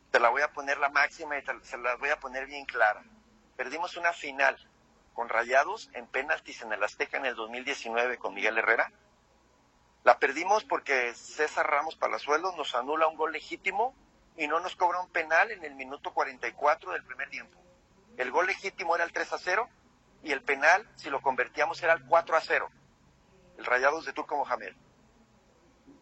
te 0.09 0.19
la 0.19 0.29
voy 0.29 0.41
a 0.41 0.51
poner 0.51 0.79
la 0.79 0.89
máxima 0.89 1.37
y 1.37 1.43
se 1.61 1.77
la 1.77 1.95
voy 1.97 2.09
a 2.09 2.19
poner 2.19 2.47
bien 2.47 2.65
clara. 2.65 3.03
Perdimos 3.55 3.97
una 3.97 4.13
final 4.13 4.57
con 5.13 5.29
Rayados 5.29 5.91
en 5.93 6.07
penaltis 6.07 6.63
en 6.63 6.73
el 6.73 6.83
Azteca 6.83 7.17
en 7.17 7.27
el 7.27 7.35
2019 7.35 8.17
con 8.17 8.33
Miguel 8.33 8.57
Herrera. 8.57 8.91
La 10.03 10.17
perdimos 10.17 10.63
porque 10.63 11.13
César 11.13 11.69
Ramos 11.69 11.97
Palazuelos 11.97 12.57
nos 12.57 12.73
anula 12.73 13.05
un 13.05 13.15
gol 13.15 13.31
legítimo 13.31 13.93
y 14.35 14.47
no 14.47 14.59
nos 14.59 14.75
cobra 14.75 15.01
un 15.01 15.09
penal 15.11 15.51
en 15.51 15.63
el 15.63 15.75
minuto 15.75 16.15
44 16.15 16.93
del 16.93 17.03
primer 17.03 17.29
tiempo. 17.29 17.59
El 18.17 18.31
gol 18.31 18.47
legítimo 18.47 18.95
era 18.95 19.03
el 19.03 19.13
3 19.13 19.33
a 19.33 19.37
0 19.37 19.69
y 20.23 20.31
el 20.31 20.41
penal, 20.41 20.89
si 20.95 21.11
lo 21.11 21.21
convertíamos, 21.21 21.83
era 21.83 21.93
el 21.93 22.03
4 22.07 22.35
a 22.35 22.41
0. 22.41 22.69
El 23.59 23.65
Rayados 23.65 24.03
de 24.03 24.13
Turco 24.13 24.35
Mohamed. 24.35 24.73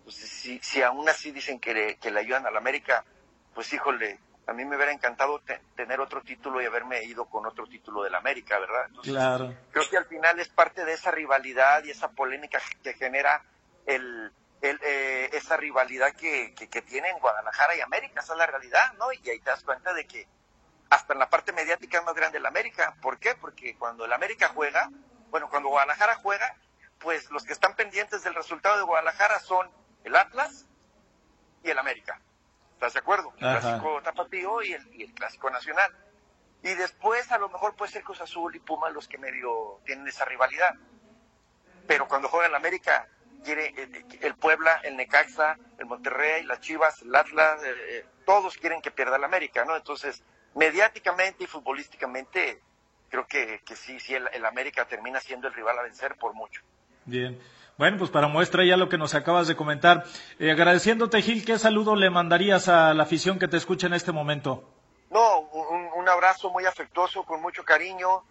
Pues, 0.09 0.27
si, 0.27 0.59
si 0.63 0.81
aún 0.81 1.07
así 1.07 1.31
dicen 1.31 1.59
que 1.59 1.71
le, 1.71 1.97
que 1.97 2.09
le 2.09 2.19
ayudan 2.19 2.47
a 2.47 2.49
la 2.49 2.57
América, 2.57 3.05
pues 3.53 3.71
híjole, 3.71 4.19
a 4.47 4.53
mí 4.53 4.65
me 4.65 4.75
hubiera 4.75 4.91
encantado 4.91 5.39
tener 5.75 5.99
otro 5.99 6.23
título 6.23 6.59
y 6.59 6.65
haberme 6.65 7.03
ido 7.03 7.25
con 7.25 7.45
otro 7.45 7.67
título 7.67 8.01
de 8.01 8.09
la 8.09 8.17
América, 8.17 8.57
¿verdad? 8.57 8.89
claro. 9.03 9.53
Creo 9.71 9.87
que 9.87 9.97
al 9.97 10.05
final 10.05 10.39
es 10.39 10.49
parte 10.49 10.83
de 10.83 10.93
esa 10.93 11.11
rivalidad 11.11 11.83
y 11.83 11.91
esa 11.91 12.09
polémica 12.09 12.59
que 12.81 12.93
genera 12.95 13.43
el, 13.85 14.31
el 14.61 14.79
eh, 14.83 15.29
esa 15.33 15.57
rivalidad 15.57 16.13
que, 16.13 16.55
que, 16.55 16.81
tienen 16.81 17.19
Guadalajara 17.19 17.75
y 17.75 17.81
América, 17.81 18.21
esa 18.21 18.33
es 18.33 18.39
la 18.39 18.47
realidad, 18.47 18.93
¿no? 18.97 19.13
Y 19.13 19.29
ahí 19.29 19.39
te 19.41 19.51
das 19.51 19.63
cuenta 19.63 19.93
de 19.93 20.07
que 20.07 20.27
hasta 20.89 21.13
en 21.13 21.19
la 21.19 21.29
parte 21.29 21.53
mediática 21.53 21.99
es 21.99 22.05
más 22.05 22.15
grande 22.15 22.39
la 22.39 22.49
América. 22.49 22.95
¿Por 22.99 23.19
qué? 23.19 23.35
Porque 23.35 23.75
cuando 23.77 24.05
el 24.05 24.13
América 24.13 24.49
juega, 24.55 24.89
bueno, 25.29 25.51
cuando 25.51 25.69
Guadalajara 25.69 26.15
juega, 26.15 26.55
pues 26.97 27.29
los 27.29 27.43
que 27.43 27.53
están 27.53 27.75
pendientes 27.75 28.23
del 28.23 28.33
resultado 28.33 28.77
de 28.77 28.83
Guadalajara 28.83 29.39
son 29.39 29.69
el 30.03 30.15
Atlas 30.15 30.65
y 31.63 31.69
el 31.69 31.77
América. 31.77 32.19
¿Estás 32.73 32.93
de 32.93 32.99
acuerdo? 32.99 33.33
El 33.37 33.59
clásico 33.59 34.01
tapatío 34.01 34.61
y 34.61 34.73
el, 34.73 34.95
y 34.95 35.03
el 35.03 35.13
clásico 35.13 35.49
nacional. 35.49 35.93
Y 36.63 36.73
después 36.75 37.31
a 37.31 37.37
lo 37.37 37.49
mejor 37.49 37.75
puede 37.75 37.91
ser 37.91 38.03
Cruz 38.03 38.21
Azul 38.21 38.55
y 38.55 38.59
Puma 38.59 38.89
los 38.89 39.07
que 39.07 39.17
medio 39.17 39.79
tienen 39.85 40.07
esa 40.07 40.25
rivalidad. 40.25 40.75
Pero 41.87 42.07
cuando 42.07 42.27
juega 42.27 42.47
el 42.47 42.55
América, 42.55 43.07
quiere 43.43 43.73
eh, 43.75 44.05
el, 44.21 44.35
Puebla, 44.35 44.79
el 44.83 44.95
Necaxa, 44.97 45.57
el 45.77 45.85
Monterrey, 45.85 46.43
las 46.43 46.59
Chivas, 46.59 47.01
el 47.01 47.15
Atlas, 47.15 47.63
eh, 47.63 47.75
eh, 47.89 48.05
todos 48.25 48.57
quieren 48.57 48.81
que 48.81 48.91
pierda 48.91 49.15
el 49.15 49.23
América, 49.23 49.65
¿no? 49.65 49.75
Entonces, 49.75 50.23
mediáticamente 50.55 51.45
y 51.45 51.47
futbolísticamente, 51.47 52.61
creo 53.09 53.25
que, 53.25 53.61
que 53.65 53.75
sí, 53.75 53.99
sí, 53.99 54.15
el, 54.15 54.29
el 54.33 54.45
América 54.45 54.85
termina 54.85 55.19
siendo 55.19 55.47
el 55.47 55.53
rival 55.53 55.79
a 55.79 55.83
vencer 55.83 56.15
por 56.15 56.33
mucho. 56.33 56.61
Bien. 57.05 57.39
Bueno, 57.79 57.97
pues 57.97 58.11
para 58.11 58.27
muestra 58.27 58.65
ya 58.65 58.75
lo 58.75 58.89
que 58.89 58.97
nos 58.97 59.15
acabas 59.15 59.47
de 59.47 59.55
comentar. 59.55 60.03
Eh, 60.37 60.51
agradeciéndote, 60.51 61.21
Gil, 61.21 61.45
¿qué 61.45 61.57
saludo 61.57 61.95
le 61.95 62.09
mandarías 62.09 62.67
a 62.67 62.93
la 62.93 63.03
afición 63.03 63.39
que 63.39 63.47
te 63.47 63.55
escucha 63.55 63.87
en 63.87 63.93
este 63.93 64.11
momento? 64.11 64.69
No, 65.09 65.39
un, 65.95 66.09
abrazo 66.09 66.49
muy 66.49 66.65
afectuoso, 66.65 67.23
con 67.23 67.41
mucho 67.41 67.63
cariño. 67.63 68.25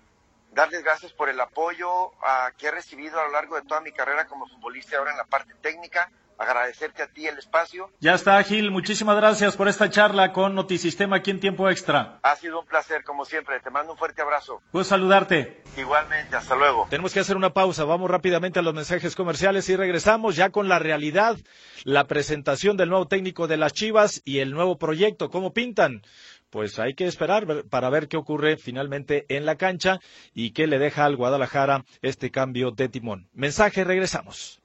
Darles 0.52 0.84
gracias 0.84 1.14
por 1.14 1.30
el 1.30 1.40
apoyo 1.40 2.12
que 2.58 2.66
he 2.66 2.70
recibido 2.70 3.18
a 3.18 3.24
lo 3.24 3.32
largo 3.32 3.56
de 3.56 3.62
toda 3.62 3.80
mi 3.80 3.90
carrera 3.90 4.26
como 4.26 4.46
futbolista, 4.48 4.98
ahora 4.98 5.12
en 5.12 5.16
la 5.16 5.24
parte 5.24 5.54
técnica 5.62 6.10
agradecerte 6.38 7.02
a 7.02 7.08
ti 7.08 7.26
el 7.26 7.36
espacio. 7.36 7.90
Ya 8.00 8.14
está, 8.14 8.42
Gil. 8.42 8.70
Muchísimas 8.70 9.16
gracias 9.16 9.56
por 9.56 9.68
esta 9.68 9.90
charla 9.90 10.32
con 10.32 10.54
Notisistema 10.54 11.16
aquí 11.16 11.30
en 11.30 11.40
Tiempo 11.40 11.68
Extra. 11.68 12.20
Ha 12.22 12.36
sido 12.36 12.60
un 12.60 12.66
placer, 12.66 13.04
como 13.04 13.24
siempre. 13.24 13.60
Te 13.60 13.70
mando 13.70 13.92
un 13.92 13.98
fuerte 13.98 14.22
abrazo. 14.22 14.62
Puedo 14.70 14.84
saludarte. 14.84 15.62
Igualmente, 15.76 16.36
hasta 16.36 16.54
luego. 16.54 16.86
Tenemos 16.88 17.12
que 17.12 17.20
hacer 17.20 17.36
una 17.36 17.52
pausa. 17.52 17.84
Vamos 17.84 18.10
rápidamente 18.10 18.60
a 18.60 18.62
los 18.62 18.74
mensajes 18.74 19.14
comerciales 19.16 19.68
y 19.68 19.76
regresamos 19.76 20.36
ya 20.36 20.50
con 20.50 20.68
la 20.68 20.78
realidad, 20.78 21.36
la 21.84 22.04
presentación 22.06 22.76
del 22.76 22.88
nuevo 22.88 23.08
técnico 23.08 23.48
de 23.48 23.56
las 23.56 23.72
Chivas 23.72 24.22
y 24.24 24.38
el 24.38 24.52
nuevo 24.52 24.78
proyecto. 24.78 25.30
¿Cómo 25.30 25.52
pintan? 25.52 26.02
pues 26.50 26.78
hay 26.78 26.94
que 26.94 27.04
esperar 27.04 27.64
para 27.68 27.90
ver 27.90 28.08
qué 28.08 28.16
ocurre 28.16 28.56
finalmente 28.56 29.26
en 29.28 29.44
la 29.44 29.56
cancha 29.56 30.00
y 30.32 30.52
qué 30.52 30.66
le 30.66 30.78
deja 30.78 31.04
al 31.04 31.16
Guadalajara 31.16 31.84
este 32.00 32.30
cambio 32.30 32.70
de 32.70 32.88
timón. 32.88 33.28
Mensaje, 33.34 33.84
regresamos. 33.84 34.60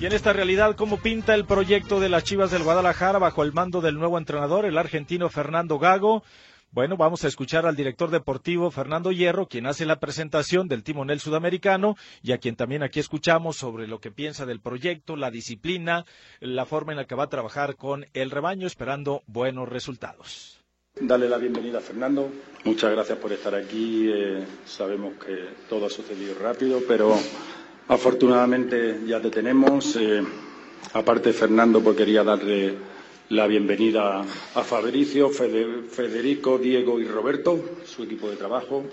Y 0.00 0.06
en 0.06 0.14
esta 0.14 0.32
realidad, 0.32 0.76
¿cómo 0.76 0.96
pinta 0.96 1.34
el 1.34 1.44
proyecto 1.44 2.00
de 2.00 2.08
las 2.08 2.24
Chivas 2.24 2.50
del 2.50 2.62
Guadalajara 2.62 3.18
bajo 3.18 3.42
el 3.42 3.52
mando 3.52 3.82
del 3.82 3.96
nuevo 3.98 4.16
entrenador, 4.16 4.64
el 4.64 4.78
argentino 4.78 5.28
Fernando 5.28 5.78
Gago? 5.78 6.22
Bueno, 6.70 6.96
vamos 6.96 7.22
a 7.24 7.28
escuchar 7.28 7.66
al 7.66 7.76
director 7.76 8.08
deportivo 8.10 8.70
Fernando 8.70 9.12
Hierro, 9.12 9.46
quien 9.46 9.66
hace 9.66 9.84
la 9.84 10.00
presentación 10.00 10.68
del 10.68 10.84
timonel 10.84 11.20
sudamericano 11.20 11.96
y 12.22 12.32
a 12.32 12.38
quien 12.38 12.56
también 12.56 12.82
aquí 12.82 12.98
escuchamos 12.98 13.58
sobre 13.58 13.88
lo 13.88 14.00
que 14.00 14.10
piensa 14.10 14.46
del 14.46 14.62
proyecto, 14.62 15.16
la 15.16 15.30
disciplina, 15.30 16.06
la 16.40 16.64
forma 16.64 16.92
en 16.92 16.96
la 16.96 17.04
que 17.04 17.14
va 17.14 17.24
a 17.24 17.28
trabajar 17.28 17.76
con 17.76 18.06
el 18.14 18.30
rebaño, 18.30 18.66
esperando 18.66 19.22
buenos 19.26 19.68
resultados. 19.68 20.64
Dale 20.98 21.28
la 21.28 21.36
bienvenida 21.36 21.76
a 21.78 21.82
Fernando. 21.82 22.30
Muchas 22.64 22.90
gracias 22.90 23.18
por 23.18 23.34
estar 23.34 23.54
aquí. 23.54 24.08
Eh, 24.10 24.46
sabemos 24.64 25.12
que 25.22 25.50
todo 25.68 25.84
ha 25.84 25.90
sucedido 25.90 26.36
rápido, 26.40 26.80
pero 26.88 27.18
Afortunadamente 27.90 29.00
ya 29.04 29.20
te 29.20 29.30
tenemos. 29.30 29.96
Eh, 29.96 30.22
aparte, 30.92 31.32
Fernando, 31.32 31.80
pues 31.80 31.96
quería 31.96 32.22
darle 32.22 32.76
la 33.30 33.48
bienvenida 33.48 34.20
a 34.54 34.62
Fabricio, 34.62 35.28
Federico, 35.28 36.56
Diego 36.56 37.00
y 37.00 37.04
Roberto, 37.04 37.58
su 37.84 38.04
equipo 38.04 38.30
de 38.30 38.36
trabajo. 38.36 38.84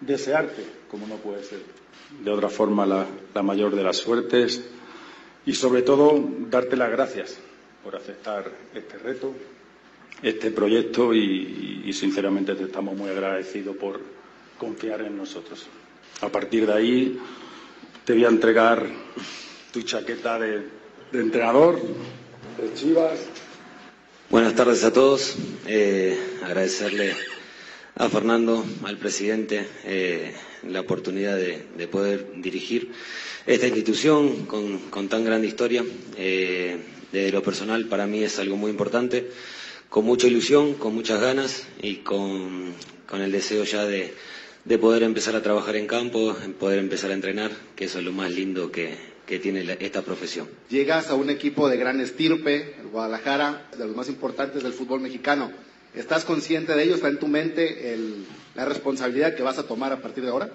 desearte, 0.00 0.64
como 0.90 1.06
no 1.06 1.14
puede 1.14 1.44
ser 1.44 1.60
de 2.24 2.30
otra 2.30 2.48
forma, 2.48 2.84
la, 2.86 3.06
mayor 3.42 3.76
de 3.76 3.84
las 3.84 3.98
suertes 3.98 4.68
y, 5.46 5.52
sobre 5.52 5.82
todo, 5.82 6.20
darte 6.50 6.76
las 6.76 6.90
gracias 6.90 7.38
por 7.84 7.94
aceptar 7.94 8.50
este 8.74 8.98
reto, 8.98 9.32
este 10.22 10.50
proyecto 10.50 11.14
y, 11.14 11.92
sinceramente 11.92 12.56
te 12.56 12.64
estamos 12.64 12.96
muy 12.96 13.10
agradecidos 13.10 13.76
por 13.76 14.00
confiar 14.58 15.02
en 15.02 15.16
nosotros. 15.16 15.66
A 16.20 16.28
partir 16.28 16.66
de 16.66 16.72
ahí 16.72 17.20
te 18.10 18.16
voy 18.16 18.24
a 18.24 18.28
entregar 18.28 18.84
tu 19.72 19.82
chaqueta 19.82 20.36
de, 20.36 20.62
entrenador 21.12 21.80
de 22.60 22.74
Chivas. 22.74 23.20
Buenas 24.28 24.52
tardes 24.56 24.82
a 24.82 24.92
todos. 24.92 25.36
Eh, 25.68 26.18
agradecerle 26.42 27.14
a 27.94 28.08
Fernando, 28.08 28.64
al 28.82 28.96
presidente, 28.98 29.64
eh, 29.84 30.34
la 30.66 30.80
oportunidad 30.80 31.36
de, 31.36 31.86
poder 31.86 32.32
dirigir 32.38 32.90
esta 33.46 33.68
institución 33.68 34.44
con, 34.46 35.08
tan 35.08 35.24
grande 35.24 35.46
historia. 35.46 35.84
Eh, 36.16 36.78
de 37.12 37.30
lo 37.30 37.44
personal, 37.44 37.86
para 37.86 38.08
mí 38.08 38.24
es 38.24 38.40
algo 38.40 38.56
muy 38.56 38.72
importante, 38.72 39.30
con 39.88 40.04
mucha 40.04 40.26
ilusión, 40.26 40.74
con 40.74 40.96
muchas 40.96 41.20
ganas 41.20 41.62
y 41.80 41.98
con, 41.98 42.74
el 43.12 43.30
deseo 43.30 43.62
ya 43.62 43.84
de, 43.84 44.12
poder 44.80 45.02
empezar 45.02 45.36
a 45.36 45.42
trabajar 45.42 45.76
en 45.76 45.86
campo, 45.86 46.36
poder 46.58 46.78
empezar 46.78 47.10
a 47.10 47.14
entrenar, 47.14 47.50
que 47.76 47.86
eso 47.86 47.98
es 47.98 48.04
lo 48.04 48.12
más 48.12 48.30
lindo 48.30 48.70
que, 48.70 48.96
tiene 49.40 49.76
esta 49.78 50.02
profesión. 50.02 50.48
Llegas 50.68 51.08
a 51.08 51.14
un 51.14 51.30
equipo 51.30 51.68
de 51.68 51.76
gran 51.76 52.00
estirpe, 52.00 52.74
el 52.80 52.88
Guadalajara, 52.88 53.68
de 53.78 53.86
los 53.86 53.94
más 53.94 54.08
importantes 54.08 54.64
del 54.64 54.72
fútbol 54.72 55.00
mexicano. 55.00 55.52
¿Estás 55.94 56.24
consciente 56.24 56.74
de 56.74 56.82
ello? 56.82 56.96
¿Está 56.96 57.06
en 57.06 57.20
tu 57.20 57.28
mente 57.28 57.96
la 58.56 58.64
responsabilidad 58.64 59.36
que 59.36 59.44
vas 59.44 59.58
a 59.58 59.68
tomar 59.68 59.92
a 59.92 60.02
partir 60.02 60.24
de 60.24 60.30
ahora? 60.30 60.50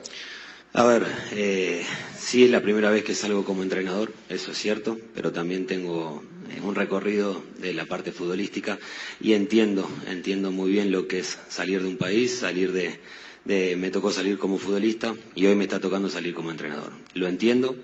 A 0.74 0.84
ver, 0.84 1.06
eh, 1.32 1.86
sí 2.20 2.44
es 2.44 2.52
la 2.52 2.62
primera 2.62 2.90
vez 2.90 3.06
que 3.06 3.16
salgo 3.16 3.46
como 3.46 3.64
entrenador, 3.64 4.12
eso 4.28 4.52
es 4.52 4.58
cierto, 4.58 5.00
pero 5.14 5.32
también 5.32 5.68
tengo 5.68 6.22
eh, 6.50 6.60
un 6.62 6.76
recorrido 6.76 7.42
de 7.60 7.74
la 7.74 7.86
parte 7.86 8.12
futbolística 8.12 8.78
y 9.22 9.36
entiendo, 9.36 9.90
entiendo 10.10 10.52
muy 10.52 10.72
bien 10.72 10.92
lo 10.92 11.08
que 11.08 11.20
es 11.20 11.40
salir 11.48 11.82
de 11.82 11.88
un 11.88 11.96
país, 11.96 12.40
salir 12.40 12.74
de, 12.74 13.00
me 13.46 13.92
tocó 13.92 14.12
salir 14.12 14.38
como 14.38 14.58
futbolista 14.58 15.16
y 15.36 15.46
hoy 15.46 15.56
me 15.56 15.64
está 15.66 15.80
tocando 15.80 16.10
salir 16.10 16.34
como 16.34 16.52
entrenador. 16.52 16.92
Lo 17.14 17.28
entiendo 17.28 17.76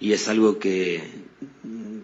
y 0.00 0.12
es 0.12 0.28
algo 0.28 0.58
que, 0.58 1.02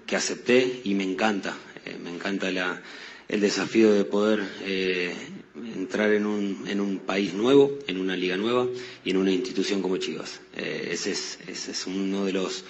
que 0.07 0.17
acepté 0.17 0.81
y 0.85 0.95
me 0.95 1.05
encanta, 1.05 1.57
eh, 1.85 1.97
me 2.03 2.11
encanta 2.11 2.51
la 2.51 2.83
el 3.29 3.41
desafío 3.43 3.93
de 3.93 4.05
poder 4.05 4.43
eh, 4.63 5.13
entrar 5.77 6.13
en 6.13 6.25
un, 6.25 6.65
en 6.67 6.81
un, 6.81 6.99
país 6.99 7.35
nuevo, 7.35 7.79
en 7.87 8.01
una 8.01 8.17
liga 8.17 8.39
nueva 8.39 8.67
y 9.05 9.11
en 9.11 9.19
una 9.19 9.31
institución 9.31 9.83
como 9.83 9.99
Chivas. 9.99 10.41
Eh, 10.57 10.89
ese, 10.93 11.11
es, 11.13 11.39
ese, 11.47 11.73
es, 11.73 11.87
uno 11.87 12.25
de 12.25 12.33
los 12.33 12.65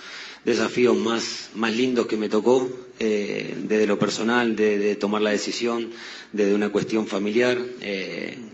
desafíos 0.44 0.96
más, 0.96 1.50
más 1.54 1.74
lindos 1.74 2.06
que 2.06 2.16
me 2.16 2.28
tocó, 2.28 2.68
eh, 2.98 3.54
desde 3.64 3.86
lo 3.86 3.98
personal, 3.98 4.56
de, 4.56 4.96
tomar 4.96 5.22
la 5.22 5.30
decisión, 5.30 5.90
desde 6.32 6.54
una 6.54 6.70
cuestión 6.70 7.06
familiar. 7.06 7.58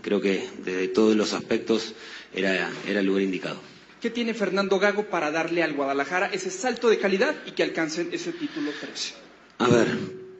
creo 0.01 0.21
que 0.21 0.47
desde 0.63 0.87
todos 0.89 1.15
los 1.15 1.33
aspectos 1.33 1.93
era, 2.33 2.71
era 2.87 2.99
el 2.99 3.05
lugar 3.05 3.23
indicado. 3.23 3.59
¿Qué 4.01 4.09
tiene 4.11 4.33
Fernando 4.33 4.77
Gago 4.79 5.05
para 5.09 5.31
darle 5.31 5.63
al 5.63 5.73
Guadalajara 5.73 6.27
ese 6.27 6.51
salto 6.51 6.89
de 6.89 6.99
calidad 6.99 7.35
y 7.47 7.51
que 7.51 7.63
alcancen 7.63 8.09
ese 8.11 8.33
título 8.33 8.71
13? 8.79 9.13
A 9.57 9.67
ver, 9.67 9.87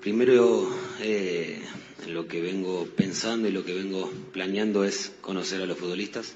Primero, 0.05 0.69
eh, 1.01 1.59
lo 2.09 2.27
que 2.27 2.39
vengo 2.39 2.85
pensando 2.95 3.47
y 3.47 3.51
lo 3.51 3.65
que 3.65 3.73
vengo 3.73 4.13
planeando 4.31 4.83
es 4.83 5.13
conocer 5.19 5.59
a 5.63 5.65
los 5.65 5.79
futbolistas, 5.79 6.35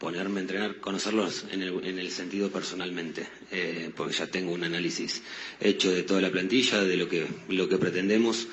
ponerme 0.00 0.38
a 0.40 0.42
entrenar, 0.42 0.76
conocerlos 0.76 1.44
en 1.52 1.62
el, 1.62 2.10
sentido 2.10 2.50
personalmente, 2.50 3.28
eh, 3.52 3.90
porque 3.94 4.14
ya 4.14 4.26
tengo 4.26 4.50
un 4.52 4.64
análisis 4.64 5.22
hecho 5.60 5.92
de 5.92 6.02
toda 6.02 6.22
la 6.22 6.30
plantilla, 6.30 6.80
de 6.82 6.96
lo 6.96 7.06
que, 7.08 7.28
lo 7.48 7.68
que 7.68 7.76
pretendemos. 7.76 8.48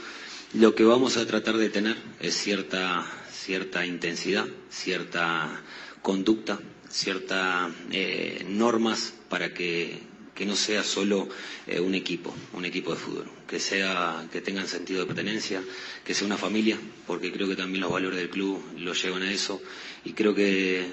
Lo 0.53 0.75
que 0.75 0.83
vamos 0.83 1.15
a 1.17 1.25
tratar 1.25 1.57
de 1.57 1.69
tener 1.69 1.95
es 2.19 2.35
cierta, 2.35 3.05
cierta 3.31 3.85
intensidad, 3.85 4.45
cierta 4.69 5.63
conducta, 6.01 6.59
ciertas 6.89 7.71
eh, 7.91 8.45
normas 8.47 9.13
para 9.29 9.53
que 9.53 9.99
que 10.37 10.45
no 10.45 10.55
sea 10.55 10.83
solo 10.83 11.27
eh, 11.65 11.79
un 11.79 11.95
equipo, 11.95 12.31
un 12.53 12.63
equipo 12.63 12.91
de 12.91 12.97
fútbol, 12.97 13.25
que 13.47 13.59
sea, 13.59 14.27
que 14.31 14.39
tengan 14.39 14.67
sentido 14.67 14.99
de 14.99 15.07
pertenencia, 15.07 15.63
que 16.05 16.13
sea 16.13 16.27
una 16.27 16.37
familia, 16.37 16.77
porque 17.07 17.31
creo 17.31 17.47
que 17.47 17.55
también 17.55 17.81
los 17.81 17.91
valores 17.91 18.19
del 18.19 18.29
club 18.29 18.61
lo 18.77 18.93
llevan 18.93 19.23
a 19.23 19.31
eso, 19.31 19.59
y 20.05 20.13
creo 20.13 20.35
que 20.35 20.85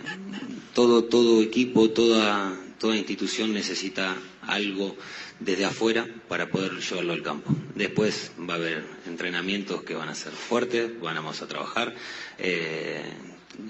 todo, 0.73 1.05
todo 1.05 1.43
equipo, 1.43 1.91
toda, 1.91 2.59
toda 2.79 2.97
institución 2.97 3.53
necesita 3.53 4.17
algo 4.41 4.97
desde 5.41 5.67
afuera 5.67 6.07
para 6.27 6.49
poder 6.51 6.79
llevarlo 6.81 7.13
al 7.13 7.23
campo. 7.23 7.55
Después 7.75 8.33
va 8.49 8.55
a 8.55 8.57
haber 8.57 8.85
entrenamientos 9.07 9.83
que 9.83 9.95
van 9.95 10.09
a 10.09 10.15
ser 10.15 10.33
fuertes, 10.33 10.91
vamos 11.01 11.43
a 11.43 11.47
trabajar. 11.49 11.95
Eh, 12.39 13.03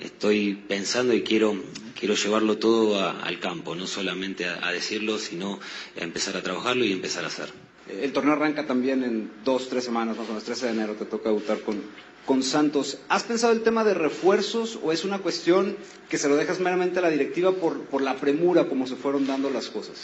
estoy 0.01 0.55
pensando 0.55 1.15
y 1.15 1.23
quiero, 1.23 1.55
quiero 1.99 2.15
llevarlo 2.15 2.59
todo 2.59 3.01
al 3.09 3.41
campo, 3.41 3.75
no 3.75 3.87
solamente 3.87 4.47
a, 4.47 4.71
decirlo, 4.73 5.19
sino 5.19 5.59
a 5.99 6.03
empezar 6.05 6.37
a 6.37 6.43
trabajarlo 6.43 6.85
y 6.85 6.93
empezar 6.93 7.25
a 7.25 7.29
hacer. 7.29 7.51
El 7.89 8.13
torneo 8.13 8.33
arranca 8.35 8.67
también 8.67 9.05
en 9.05 9.31
dos, 9.45 9.69
tres 9.69 9.85
semanas, 9.85 10.17
más 10.17 10.27
o 10.27 10.29
menos, 10.31 10.45
13 10.45 10.67
de 10.67 10.73
enero, 10.73 10.95
te 10.95 11.05
toca 11.05 11.29
debutar 11.29 11.61
con, 11.61 11.83
con 12.25 12.43
Santos. 12.43 12.99
¿Has 13.09 13.25
pensado 13.25 13.53
el 13.53 13.63
tema 13.63 13.85
de 13.85 13.93
refuerzos 13.95 14.79
o 14.83 14.91
es 14.93 15.05
una 15.05 15.19
cuestión 15.19 15.77
que 16.09 16.17
se 16.17 16.29
lo 16.29 16.37
dejas 16.37 16.61
meramente 16.61 16.99
a 16.99 17.03
la 17.03 17.11
directiva 17.11 17.53
por, 17.53 17.81
por 17.83 18.01
la 18.01 18.17
premura 18.17 18.69
como 18.69 18.87
se 18.87 18.97
fueron 18.97 19.27
dando 19.27 19.51
las 19.51 19.69
cosas? 19.69 19.97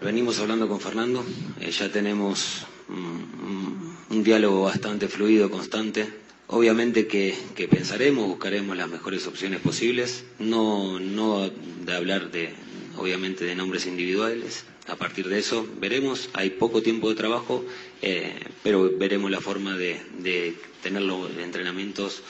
Venimos 0.00 0.38
hablando 0.38 0.68
con 0.68 0.80
Fernando, 0.80 1.24
eh, 1.60 1.70
ya 1.70 1.90
tenemos 1.90 2.66
un 2.88 4.22
diálogo 4.22 4.64
bastante 4.64 5.08
fluido, 5.08 5.50
constante, 5.50 6.23
Obviamente 6.46 7.06
que, 7.06 7.34
pensaremos, 7.70 8.26
buscaremos 8.28 8.76
las 8.76 8.88
mejores 8.88 9.26
opciones 9.26 9.60
posibles, 9.60 10.24
no, 10.38 11.00
no 11.00 11.48
de 11.48 11.92
hablar 11.94 12.30
de, 12.30 12.50
obviamente, 12.96 13.44
de 13.44 13.54
nombres 13.54 13.86
individuales. 13.86 14.64
A 14.86 14.96
partir 14.96 15.28
de 15.28 15.38
eso 15.38 15.66
veremos, 15.80 16.28
hay 16.34 16.50
poco 16.50 16.82
tiempo 16.82 17.08
de 17.08 17.14
trabajo, 17.14 17.64
eh, 18.02 18.34
pero 18.62 18.90
veremos 18.98 19.30
la 19.30 19.40
forma 19.40 19.76
de, 19.76 20.00
de 20.18 20.54
tener 20.82 21.02
los 21.02 21.30
entrenamientos 21.38 22.22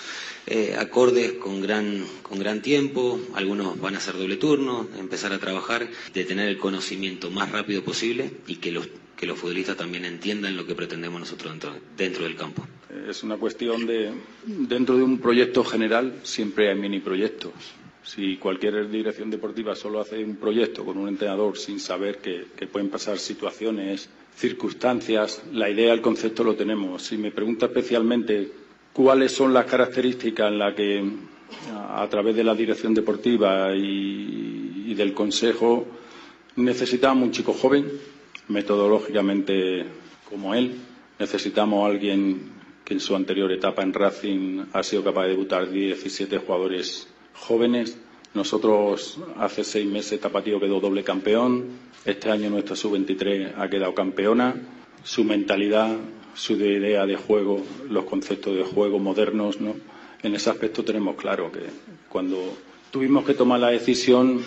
eh, 0.47 0.77
acordes 0.79 1.33
con 1.35 1.61
gran, 1.63 2.05
con 2.23 2.39
gran 2.39 2.61
tiempo, 2.61 3.19
algunos 3.35 3.81
van 3.81 3.95
a 3.95 3.99
hacer 3.99 4.17
doble 4.17 4.37
turno, 4.37 4.87
empezar 4.99 5.33
a 5.33 5.39
trabajar, 5.39 5.89
de 6.13 6.25
tener 6.25 6.49
el 6.49 6.59
conocimiento 6.59 7.31
más 7.31 7.51
rápido 7.51 7.83
posible 7.83 8.31
y 8.47 8.57
que 8.57 8.71
los 8.71 8.87
que 9.17 9.27
los 9.27 9.39
futbolistas 9.39 9.77
también 9.77 10.05
entiendan 10.05 10.57
lo 10.57 10.67
que 10.67 10.75
pretendemos 10.75 11.21
nosotros 11.21 11.55
dentro, 11.97 12.25
del 12.25 12.37
campo. 12.37 12.67
Es 13.09 13.23
una 13.23 13.37
cuestión 13.37 13.87
de, 13.87 14.13
dentro 14.47 14.97
de 14.97 15.03
un 15.03 15.19
proyecto 15.19 15.65
general 15.65 16.21
siempre 16.23 16.71
hay 16.71 16.77
mini 16.79 17.01
proyectos. 17.01 17.53
Si 18.03 18.37
cualquier 18.37 18.91
dirección 18.91 19.31
deportiva 19.31 19.75
solo 19.75 20.01
hace 20.01 20.23
un 20.23 20.37
proyecto 20.37 20.85
con 20.85 20.99
un 20.99 21.09
entrenador 21.09 21.57
sin 21.57 21.81
saber 21.81 22.19
que, 22.19 22.47
pueden 22.67 22.91
pasar 22.91 23.19
situaciones, 23.19 24.11
circunstancias, 24.37 25.43
la 25.53 25.71
idea, 25.71 25.93
el 25.95 26.03
concepto 26.03 26.45
lo 26.45 26.55
tenemos. 26.55 27.03
Si 27.03 27.17
me 27.17 27.31
pregunta 27.31 27.67
especialmente 27.67 28.51
cuáles 28.93 29.33
son 29.33 29.55
las 29.55 29.65
características 29.65 30.51
en 30.53 30.59
las 30.59 30.75
que 30.75 31.03
a, 31.73 32.07
través 32.11 32.37
de 32.37 32.45
la 32.45 32.55
dirección 32.55 32.93
deportiva 32.95 33.75
y 33.75 34.93
del 34.95 35.15
consejo 35.15 35.87
necesitamos 36.57 37.25
un 37.25 37.33
chico 37.33 37.53
joven, 37.53 37.87
metodológicamente 38.49 39.85
como 40.29 40.55
él. 40.55 40.77
Necesitamos 41.19 41.83
a 41.85 41.87
alguien 41.93 42.53
que 42.85 42.95
en 42.95 43.01
su 43.01 43.17
anterior 43.17 43.51
etapa 43.53 43.83
en 43.83 43.93
Racing 43.95 44.65
ha 44.73 44.83
sido 44.83 45.05
capaz 45.05 45.23
de 45.25 45.29
debutar 45.31 45.71
17 45.71 46.39
jugadores 46.39 47.09
jóvenes. 47.35 47.97
Nosotros 48.35 49.19
hace 49.39 49.65
seis 49.65 49.87
meses 49.87 50.21
Tapatío 50.21 50.61
quedó 50.61 50.81
doble 50.81 51.05
campeón. 51.05 51.67
Este 52.05 52.31
año 52.31 52.51
nuestra 52.51 52.77
sub-23 52.77 53.55
ha 53.57 53.69
quedado 53.71 53.95
campeona. 53.95 54.55
Su 55.05 55.25
mentalidad, 55.25 55.97
su 56.35 56.55
idea 56.55 57.07
de 57.07 57.17
juego, 57.17 57.63
los 57.89 58.05
conceptos 58.05 58.57
de 58.57 58.65
juego 58.65 58.99
modernos, 58.99 59.61
¿no? 59.61 59.75
En 60.23 60.35
ese 60.35 60.51
aspecto 60.51 60.83
tenemos 60.85 61.17
claro 61.17 61.53
que 61.53 61.61
cuando 62.09 62.57
tuvimos 62.91 63.25
que 63.25 63.35
tomar 63.35 63.61
la 63.61 63.69
decisión 63.69 64.41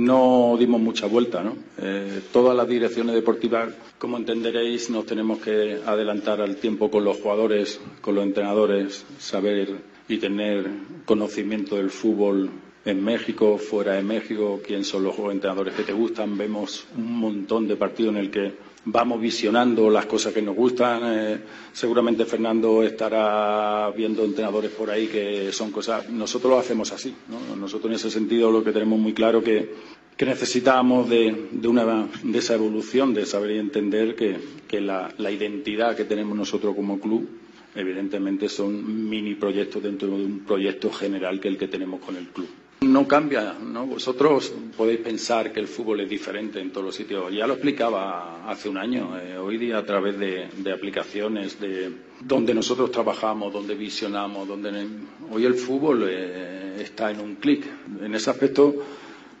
no 0.00 0.56
dimos 0.58 0.80
mucha 0.80 1.06
vuelta. 1.06 1.42
¿no? 1.42 1.56
Eh, 1.78 2.22
todas 2.32 2.56
las 2.56 2.66
direcciones 2.66 3.14
deportivas, 3.14 3.72
como 3.98 4.16
entenderéis, 4.16 4.90
nos 4.90 5.06
tenemos 5.06 5.38
que 5.40 5.80
adelantar 5.84 6.40
al 6.40 6.56
tiempo 6.56 6.90
con 6.90 7.04
los 7.04 7.18
jugadores, 7.18 7.80
con 8.00 8.14
los 8.14 8.24
entrenadores, 8.24 9.04
saber 9.18 9.76
y 10.08 10.18
tener 10.18 10.66
conocimiento 11.04 11.76
del 11.76 11.90
fútbol 11.90 12.50
en 12.84 13.04
México, 13.04 13.58
fuera 13.58 13.94
de 13.94 14.02
México, 14.02 14.60
quién 14.66 14.84
son 14.84 15.04
los 15.04 15.18
entrenadores 15.18 15.74
que 15.74 15.82
te 15.82 15.92
gustan. 15.92 16.36
Vemos 16.38 16.86
un 16.96 17.18
montón 17.18 17.68
de 17.68 17.76
partidos 17.76 18.14
en 18.14 18.20
el 18.20 18.30
que 18.30 18.54
vamos 18.84 19.20
visionando 19.20 19.90
las 19.90 20.06
cosas 20.06 20.32
que 20.32 20.42
nos 20.42 20.54
gustan. 20.56 21.00
Eh, 21.04 21.40
seguramente 21.72 22.24
Fernando 22.24 22.82
estará 22.82 23.90
viendo 23.90 24.24
entrenadores 24.24 24.70
por 24.70 24.90
ahí 24.90 25.06
que 25.08 25.52
son 25.52 25.70
cosas. 25.70 26.08
Nosotros 26.10 26.50
lo 26.52 26.58
hacemos 26.58 26.92
así. 26.92 27.14
¿no? 27.28 27.56
Nosotros 27.56 27.90
en 27.90 27.96
ese 27.96 28.10
sentido 28.10 28.50
lo 28.50 28.64
que 28.64 28.72
tenemos 28.72 28.98
muy 28.98 29.12
claro 29.12 29.42
que, 29.42 29.74
que 30.16 30.26
necesitamos 30.26 31.08
de, 31.08 31.48
una, 31.66 32.08
de 32.22 32.38
esa 32.38 32.54
evolución, 32.54 33.14
de 33.14 33.26
saber 33.26 33.52
y 33.52 33.58
entender 33.58 34.14
que, 34.14 34.80
la, 34.80 35.12
la 35.18 35.30
identidad 35.30 35.96
que 35.96 36.04
tenemos 36.04 36.36
nosotros 36.36 36.74
como 36.74 37.00
club 37.00 37.28
evidentemente 37.74 38.48
son 38.48 39.08
mini 39.08 39.34
proyectos 39.36 39.82
dentro 39.82 40.08
de 40.08 40.14
un 40.24 40.40
proyecto 40.40 40.90
general 40.90 41.38
que 41.40 41.48
el 41.48 41.56
que 41.58 41.68
tenemos 41.68 42.00
con 42.00 42.16
el 42.16 42.26
club. 42.28 42.48
No 42.82 43.06
cambia, 43.06 43.52
¿no? 43.60 43.86
Vosotros 43.86 44.54
podéis 44.74 45.00
pensar 45.00 45.52
que 45.52 45.60
el 45.60 45.68
fútbol 45.68 46.00
es 46.00 46.08
diferente 46.08 46.60
en 46.60 46.70
todos 46.72 46.86
los 46.86 46.94
sitios. 46.94 47.30
Ya 47.30 47.46
lo 47.46 47.52
explicaba 47.52 48.50
hace 48.50 48.70
un 48.70 48.78
año. 48.78 49.18
Eh, 49.20 49.36
hoy 49.36 49.58
día 49.58 49.76
a 49.76 49.84
través 49.84 50.18
de, 50.18 50.48
aplicaciones, 50.72 51.60
de 51.60 51.92
donde 52.22 52.54
nosotros 52.54 52.90
trabajamos, 52.90 53.52
donde 53.52 53.74
visionamos, 53.74 54.48
donde 54.48 54.86
hoy 55.30 55.44
el 55.44 55.54
fútbol 55.54 56.06
eh, 56.08 56.76
está 56.80 57.10
en 57.10 57.20
un 57.20 57.34
clic. 57.34 57.66
En 58.02 58.14
ese 58.14 58.30
aspecto 58.30 58.74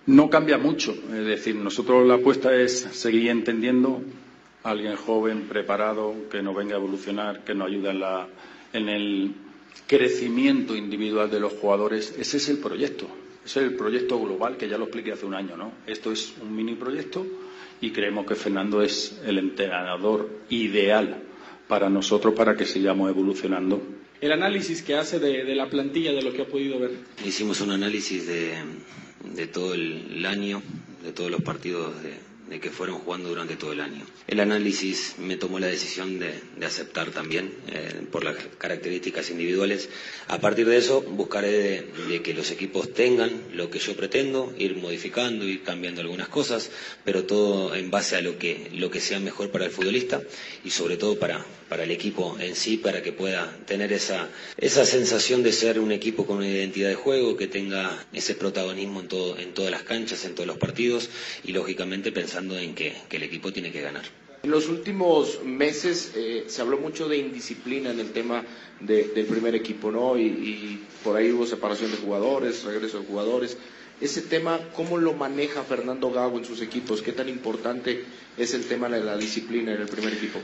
no 0.06 0.28
cambia 0.28 0.58
mucho. 0.58 0.92
Es 0.92 1.24
decir, 1.24 1.56
nosotros 1.56 2.06
la 2.06 2.16
apuesta 2.16 2.54
es 2.54 2.78
seguir 2.92 3.30
entendiendo 3.30 4.02
a 4.64 4.70
alguien 4.70 4.96
joven, 4.96 5.48
preparado, 5.48 6.14
que 6.30 6.42
nos 6.42 6.54
venga 6.54 6.74
a 6.74 6.78
evolucionar, 6.78 7.42
que 7.42 7.54
nos 7.54 7.68
ayude 7.68 7.88
en, 7.88 8.00
la, 8.00 8.28
en 8.74 8.88
el 8.90 9.34
crecimiento 9.86 10.76
individual 10.76 11.30
de 11.30 11.40
los 11.40 11.54
jugadores. 11.54 12.14
Ese 12.18 12.36
es 12.36 12.48
el 12.50 12.58
proyecto. 12.58 13.06
Es 13.44 13.56
el 13.56 13.74
proyecto 13.74 14.20
global 14.20 14.56
que 14.56 14.68
ya 14.68 14.76
lo 14.78 14.84
expliqué 14.84 15.12
hace 15.12 15.26
un 15.26 15.34
año, 15.34 15.56
¿no? 15.56 15.72
Esto 15.86 16.12
es 16.12 16.34
un 16.42 16.54
mini 16.54 16.74
proyecto 16.74 17.26
y 17.80 17.90
creemos 17.90 18.26
que 18.26 18.34
Fernando 18.34 18.82
es 18.82 19.20
el 19.24 19.38
entrenador 19.38 20.28
ideal 20.50 21.22
para 21.66 21.88
nosotros 21.88 22.34
para 22.34 22.56
que 22.56 22.66
sigamos 22.66 23.08
evolucionando. 23.10 23.80
El 24.20 24.32
análisis 24.32 24.82
que 24.82 24.96
hace 24.96 25.18
de, 25.18 25.44
de 25.44 25.54
la 25.54 25.70
plantilla, 25.70 26.12
de 26.12 26.20
lo 26.22 26.32
que 26.32 26.42
ha 26.42 26.46
podido 26.46 26.78
ver. 26.78 26.90
Hicimos 27.24 27.60
un 27.62 27.70
análisis 27.70 28.26
de, 28.26 28.52
de 29.24 29.46
todo 29.46 29.72
el, 29.74 30.08
el 30.16 30.26
año, 30.26 30.62
de 31.02 31.12
todos 31.12 31.30
los 31.30 31.40
partidos 31.40 32.02
de, 32.02 32.14
de 32.50 32.60
que 32.60 32.70
fueron 32.70 32.98
jugando 32.98 33.28
durante 33.28 33.56
todo 33.56 33.72
el 33.72 33.80
año. 33.80 34.04
El 34.26 34.40
análisis 34.40 35.14
me 35.18 35.36
tomó 35.36 35.60
la 35.60 35.68
decisión 35.68 36.18
de, 36.18 36.34
aceptar 36.66 37.10
también 37.10 37.54
eh, 37.68 38.02
por 38.10 38.24
las 38.24 38.36
características 38.58 39.30
individuales. 39.30 39.88
A 40.28 40.38
partir 40.40 40.66
de 40.66 40.76
eso 40.76 41.00
buscaré 41.00 41.50
de, 41.52 41.82
de, 42.08 42.22
que 42.22 42.34
los 42.34 42.50
equipos 42.50 42.92
tengan 42.92 43.30
lo 43.54 43.70
que 43.70 43.78
yo 43.78 43.96
pretendo, 43.96 44.52
ir 44.58 44.76
modificando, 44.76 45.44
ir 45.46 45.62
cambiando 45.62 46.00
algunas 46.00 46.28
cosas, 46.28 46.70
pero 47.04 47.24
todo 47.24 47.74
en 47.74 47.90
base 47.90 48.16
a 48.16 48.20
lo 48.20 48.36
que, 48.38 48.68
lo 48.74 48.90
que 48.90 49.00
sea 49.00 49.20
mejor 49.20 49.50
para 49.50 49.64
el 49.66 49.70
futbolista 49.70 50.20
y 50.64 50.70
sobre 50.70 50.96
todo 50.96 51.18
para, 51.18 51.44
para 51.70 51.84
el 51.84 51.92
equipo 51.92 52.36
en 52.40 52.56
sí, 52.56 52.78
para 52.78 53.00
que 53.00 53.12
pueda 53.12 53.56
tener 53.64 53.92
esa, 53.92 54.28
esa 54.56 54.84
sensación 54.84 55.44
de 55.44 55.52
ser 55.52 55.78
un 55.78 55.92
equipo 55.92 56.26
con 56.26 56.38
una 56.38 56.48
identidad 56.48 56.88
de 56.88 56.96
juego, 56.96 57.36
que 57.36 57.46
tenga 57.46 58.06
ese 58.12 58.34
protagonismo 58.34 58.98
en, 58.98 59.06
todo, 59.06 59.38
en 59.38 59.54
todas 59.54 59.70
las 59.70 59.84
canchas, 59.84 60.24
en 60.24 60.34
todos 60.34 60.48
los 60.48 60.58
partidos 60.58 61.08
y 61.44 61.52
lógicamente 61.52 62.10
pensando 62.10 62.58
en 62.58 62.74
que, 62.74 62.96
el 63.08 63.22
equipo 63.22 63.52
tiene 63.52 63.70
que 63.70 63.82
ganar. 63.82 64.02
En 64.42 64.50
los 64.50 64.68
últimos 64.68 65.44
meses 65.44 66.12
eh, 66.16 66.44
se 66.48 66.60
habló 66.60 66.76
mucho 66.76 67.08
de 67.08 67.18
indisciplina 67.18 67.92
en 67.92 68.00
el 68.00 68.10
tema 68.10 68.44
de, 68.80 69.04
del 69.14 69.26
primer 69.26 69.54
equipo, 69.54 69.92
¿no? 69.92 70.18
Y, 70.18 70.22
y, 70.24 70.86
por 71.04 71.16
ahí 71.16 71.30
hubo 71.30 71.46
separación 71.46 71.92
de 71.92 71.98
jugadores, 71.98 72.64
regreso 72.64 72.98
de 72.98 73.06
jugadores. 73.06 73.56
Ese 74.00 74.22
tema, 74.22 74.58
¿cómo 74.74 74.96
lo 74.96 75.12
maneja 75.12 75.62
Fernando 75.62 76.10
Gago 76.10 76.38
en 76.38 76.44
sus 76.46 76.62
equipos? 76.62 77.02
¿Qué 77.02 77.12
tan 77.12 77.28
importante 77.28 78.04
es 78.38 78.54
el 78.54 78.64
tema 78.64 78.88
de 78.88 79.00
la 79.04 79.16
disciplina 79.18 79.74
en 79.74 79.82
el 79.82 79.88
primer 79.88 80.14
equipo? 80.14 80.40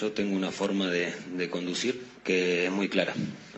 Yo 0.00 0.12
tengo 0.12 0.36
una 0.36 0.50
forma 0.50 0.90
de, 0.90 1.48
conducir 1.50 2.02
que 2.22 2.66
es 2.66 2.70
muy 2.70 2.88
clara. 2.90 3.14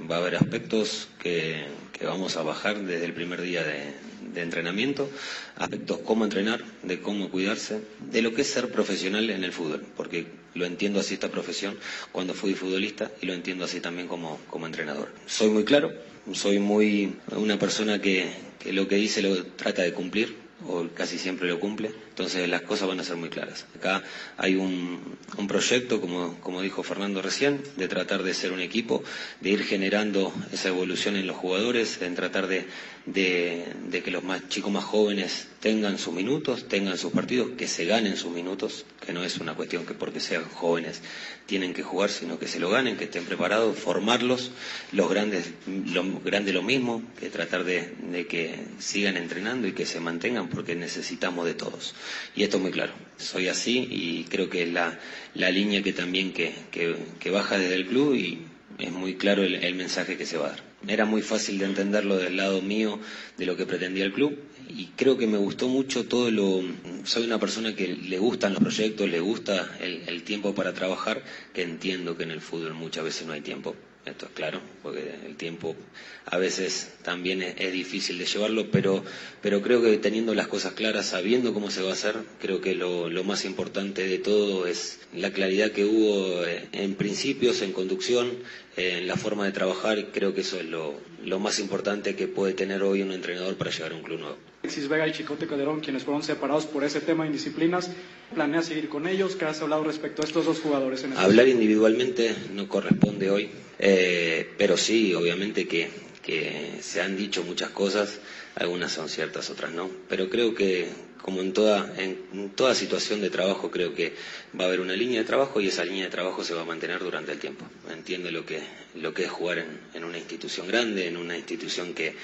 Va 0.08 0.16
a 0.16 0.18
haber 0.20 0.36
aspectos 0.36 1.08
que 1.18 1.66
vamos 2.04 2.36
a 2.36 2.42
bajar 2.42 2.80
desde 2.82 3.04
el 3.06 3.12
primer 3.12 3.42
día 3.42 3.64
de, 3.64 3.92
de 4.34 4.42
entrenamiento, 4.42 5.10
aspectos 5.56 5.98
cómo 6.04 6.24
entrenar, 6.24 6.62
de 6.82 7.00
cómo 7.00 7.30
cuidarse, 7.30 7.80
de 8.10 8.22
lo 8.22 8.34
que 8.34 8.42
es 8.42 8.48
ser 8.50 8.70
profesional 8.70 9.30
en 9.30 9.44
el 9.44 9.52
fútbol, 9.52 9.84
porque 9.96 10.26
lo 10.54 10.66
entiendo 10.66 11.00
así 11.00 11.14
esta 11.14 11.30
profesión 11.30 11.76
cuando 12.12 12.34
fui 12.34 12.54
futbolista 12.54 13.10
y 13.20 13.26
lo 13.26 13.34
entiendo 13.34 13.64
así 13.64 13.80
también 13.80 14.08
como, 14.08 14.38
como 14.48 14.66
entrenador. 14.66 15.08
Soy 15.26 15.48
muy 15.50 15.64
claro, 15.64 15.92
soy 16.32 16.58
muy 16.58 17.14
una 17.32 17.58
persona 17.58 18.00
que, 18.00 18.30
que 18.58 18.72
lo 18.72 18.88
que 18.88 18.96
dice 18.96 19.22
lo 19.22 19.44
trata 19.46 19.82
de 19.82 19.92
cumplir 19.92 20.50
o 20.66 20.86
casi 20.94 21.18
siempre 21.18 21.48
lo 21.48 21.58
cumple, 21.58 21.90
entonces 22.10 22.48
las 22.48 22.62
cosas 22.62 22.88
van 22.88 23.00
a 23.00 23.04
ser 23.04 23.16
muy 23.16 23.28
claras. 23.30 23.64
Acá 23.76 24.02
hay 24.36 24.56
un, 24.56 25.16
un 25.38 25.48
proyecto, 25.48 26.00
como, 26.00 26.38
como, 26.40 26.60
dijo 26.60 26.82
Fernando 26.82 27.22
recién, 27.22 27.62
de 27.76 27.88
tratar 27.88 28.22
de 28.22 28.34
ser 28.34 28.52
un 28.52 28.60
equipo, 28.60 29.02
de 29.40 29.50
ir 29.50 29.62
generando 29.64 30.32
esa 30.52 30.68
evolución 30.68 31.16
en 31.16 31.26
los 31.26 31.36
jugadores, 31.36 32.02
en 32.02 32.14
tratar 32.14 32.46
de, 32.46 32.66
de, 33.06 33.64
de 33.88 34.02
que 34.02 34.10
los 34.10 34.22
más 34.22 34.48
chicos 34.48 34.70
más 34.70 34.84
jóvenes 34.84 35.48
tengan 35.60 35.98
sus 35.98 36.12
minutos, 36.14 36.68
tengan 36.68 36.98
sus 36.98 37.12
partidos, 37.12 37.50
que 37.56 37.66
se 37.66 37.84
ganen 37.84 38.16
sus 38.16 38.30
minutos, 38.32 38.84
que 39.04 39.12
no 39.12 39.24
es 39.24 39.38
una 39.38 39.54
cuestión 39.54 39.86
que 39.86 39.94
porque 39.94 40.20
sean 40.20 40.44
jóvenes 40.44 41.00
tienen 41.46 41.74
que 41.74 41.82
jugar, 41.82 42.10
sino 42.10 42.38
que 42.38 42.46
se 42.46 42.60
lo 42.60 42.70
ganen, 42.70 42.96
que 42.96 43.04
estén 43.04 43.24
preparados, 43.24 43.76
formarlos, 43.78 44.50
los 44.92 45.10
grandes 45.10 45.50
lo 45.66 46.04
grande 46.20 46.52
lo 46.52 46.62
mismo, 46.62 47.02
que 47.18 47.28
tratar 47.30 47.64
de, 47.64 47.94
de 48.10 48.26
que 48.26 48.54
sigan 48.78 49.16
entrenando 49.16 49.66
y 49.66 49.72
que 49.72 49.86
se 49.86 49.98
mantengan 50.00 50.48
porque 50.48 50.74
necesitamos 50.76 51.46
de 51.46 51.54
todos. 51.54 51.94
Y 52.36 52.44
esto 52.44 52.58
es 52.58 52.62
muy 52.62 52.72
claro, 52.72 52.92
soy 53.18 53.48
así 53.48 53.88
y 53.90 54.24
creo 54.30 54.48
que 54.48 54.62
es 54.62 54.68
la, 54.68 54.98
la 55.34 55.50
línea 55.50 55.82
que 55.82 55.92
también 55.92 56.32
que, 56.32 56.54
que, 56.70 56.96
que 57.18 57.30
baja 57.30 57.58
desde 57.58 57.74
el 57.74 57.86
club 57.86 58.14
y 58.14 58.38
es 58.78 58.92
muy 58.92 59.16
claro 59.16 59.42
el, 59.42 59.74
mensaje 59.74 60.16
que 60.16 60.26
se 60.26 60.36
va 60.38 60.46
a 60.46 60.50
dar. 60.50 60.62
Era 60.86 61.04
muy 61.04 61.22
fácil 61.22 61.58
de 61.58 61.66
entenderlo 61.66 62.16
del 62.16 62.36
lado 62.36 62.62
mío 62.62 62.98
de 63.36 63.46
lo 63.46 63.56
que 63.56 63.66
pretendía 63.66 64.04
el 64.04 64.12
club 64.12 64.38
y 64.68 64.86
creo 64.96 65.18
que 65.18 65.26
me 65.26 65.38
gustó 65.38 65.68
mucho 65.68 66.06
todo 66.06 66.30
lo... 66.30 66.62
Soy 67.04 67.24
una 67.24 67.38
persona 67.38 67.74
que 67.74 67.88
le 67.88 68.18
gustan 68.18 68.54
los 68.54 68.62
proyectos, 68.62 69.08
le 69.08 69.20
gusta 69.20 69.76
el, 69.80 70.02
el 70.06 70.22
tiempo 70.22 70.54
para 70.54 70.72
trabajar, 70.72 71.22
que 71.52 71.62
entiendo 71.62 72.16
que 72.16 72.22
en 72.24 72.30
el 72.30 72.40
fútbol 72.40 72.74
muchas 72.74 73.04
veces 73.04 73.26
no 73.26 73.32
hay 73.32 73.40
tiempo. 73.40 73.74
Esto 74.06 74.26
es 74.26 74.32
claro, 74.32 74.60
porque 74.82 75.14
el 75.26 75.36
tiempo 75.36 75.76
a 76.24 76.38
veces 76.38 76.90
también 77.02 77.42
es, 77.42 77.72
difícil 77.72 78.18
de 78.18 78.24
llevarlo, 78.24 78.70
pero, 78.70 79.04
pero 79.42 79.60
creo 79.60 79.82
que 79.82 79.98
teniendo 79.98 80.34
las 80.34 80.48
cosas 80.48 80.72
claras, 80.72 81.06
sabiendo 81.06 81.52
cómo 81.52 81.70
se 81.70 81.82
va 81.82 81.90
a 81.90 81.92
hacer, 81.92 82.16
creo 82.40 82.62
que 82.62 82.74
lo, 82.74 83.10
lo 83.10 83.24
más 83.24 83.44
importante 83.44 84.06
de 84.06 84.18
todo 84.18 84.66
es 84.66 85.00
la 85.14 85.32
claridad 85.32 85.72
que 85.72 85.84
hubo 85.84 86.42
en 86.72 86.94
principios, 86.94 87.60
en 87.60 87.72
conducción, 87.72 88.30
en 88.76 89.06
la 89.06 89.16
forma 89.16 89.44
de 89.44 89.52
trabajar, 89.52 90.06
creo 90.12 90.34
que 90.34 90.40
eso 90.40 90.58
es 90.58 90.64
lo, 90.66 90.94
lo 91.22 91.38
más 91.38 91.58
importante 91.58 92.16
que 92.16 92.26
puede 92.26 92.54
tener 92.54 92.82
hoy 92.82 93.02
un 93.02 93.12
entrenador 93.12 93.56
para 93.56 93.70
llegar 93.70 93.92
a 93.92 93.96
un 93.96 94.02
club 94.02 94.20
nuevo. 94.20 94.49
Alexis 94.62 94.88
Vega 94.88 95.08
y 95.08 95.12
Chicote 95.12 95.46
Calderón, 95.46 95.80
quienes 95.80 96.04
fueron 96.04 96.22
separados 96.22 96.66
por 96.66 96.84
ese 96.84 97.00
tema 97.00 97.24
de 97.24 97.28
indisciplinas, 97.28 97.90
¿planea 98.34 98.60
seguir 98.60 98.90
con 98.90 99.08
ellos? 99.08 99.34
¿Qué 99.34 99.46
has 99.46 99.60
hablado 99.62 99.84
respecto 99.84 100.20
a 100.22 100.26
estos 100.26 100.44
dos 100.44 100.60
jugadores? 100.60 101.02
En 101.02 101.16
Hablar 101.16 101.48
individualmente 101.48 102.34
no 102.52 102.68
corresponde 102.68 103.30
hoy, 103.30 103.48
eh, 103.78 104.50
pero 104.58 104.76
sí, 104.76 105.14
obviamente 105.14 105.66
que, 105.66 105.88
que 106.22 106.74
se 106.82 107.00
han 107.00 107.16
dicho 107.16 107.42
muchas 107.42 107.70
cosas, 107.70 108.20
algunas 108.54 108.92
son 108.92 109.08
ciertas, 109.08 109.48
otras 109.48 109.72
no, 109.72 109.90
pero 110.10 110.28
creo 110.28 110.54
que 110.54 110.88
como 111.22 111.40
en 111.40 111.52
toda, 111.52 111.92
en 111.98 112.50
toda 112.50 112.74
situación 112.74 113.20
de 113.20 113.28
trabajo 113.28 113.70
creo 113.70 113.94
que 113.94 114.14
va 114.58 114.64
a 114.64 114.68
haber 114.68 114.80
una 114.80 114.94
línea 114.94 115.20
de 115.20 115.26
trabajo 115.26 115.60
y 115.60 115.68
esa 115.68 115.84
línea 115.84 116.04
de 116.04 116.10
trabajo 116.10 116.44
se 116.44 116.54
va 116.54 116.62
a 116.62 116.64
mantener 116.64 117.00
durante 117.00 117.32
el 117.32 117.38
tiempo. 117.38 117.66
Entiende 117.90 118.30
lo 118.30 118.46
que, 118.46 118.60
lo 118.94 119.12
que 119.12 119.24
es 119.24 119.30
jugar 119.30 119.58
en, 119.58 119.80
en 119.94 120.04
una 120.04 120.16
institución 120.16 120.66
grande, 120.66 121.08
en 121.08 121.18
una 121.18 121.36
institución 121.36 121.92
que, 121.92 122.14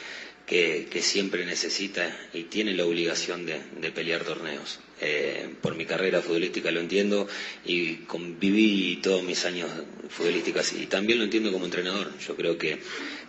que, 0.47 0.87
que, 0.91 1.03
siempre 1.03 1.45
necesita 1.45 2.17
y 2.33 2.45
tiene 2.45 2.73
la 2.75 2.85
obligación 2.87 3.45
de, 3.47 3.61
de 3.81 3.91
pelear 3.91 4.23
torneos. 4.25 4.79
Eh, 5.01 5.51
por 5.61 5.75
mi 5.75 5.85
carrera 5.85 6.23
futbolística 6.23 6.71
lo 6.71 6.81
entiendo 6.81 7.29
y 7.65 7.97
conviví 8.07 9.01
todos 9.03 9.23
mis 9.25 9.45
años 9.45 9.69
futbolísticos 10.09 10.73
y 10.73 10.87
también 10.87 11.19
lo 11.19 11.25
entiendo 11.25 11.53
como 11.53 11.65
entrenador. 11.65 12.13
Yo 12.27 12.37
creo 12.37 12.57
que, 12.57 12.79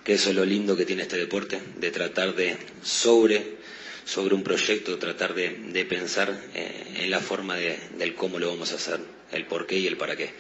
que 0.04 0.14
eso 0.14 0.30
es 0.30 0.36
lo 0.36 0.46
lindo 0.46 0.78
que 0.78 0.86
tiene 0.86 1.02
este 1.02 1.18
deporte, 1.18 1.60
de 1.80 1.92
tratar 1.92 2.36
de 2.36 2.56
sobre 2.84 3.58
sobre 4.06 4.36
un 4.36 4.44
proyecto, 4.44 4.98
tratar 4.98 5.34
de, 5.34 5.50
de 5.50 5.84
pensar 5.84 6.34
eh, 6.56 6.94
en 7.02 7.12
la 7.12 7.20
forma 7.20 7.58
de, 7.58 7.78
del 7.98 8.16
cómo 8.16 8.40
lo 8.40 8.48
vamos 8.48 8.72
a 8.72 8.76
hacer, 8.76 9.02
el 9.32 9.46
por 9.46 9.68
qué 9.68 9.78
y 9.78 9.88
el 9.88 9.98
para 9.98 10.16
qué. 10.16 10.32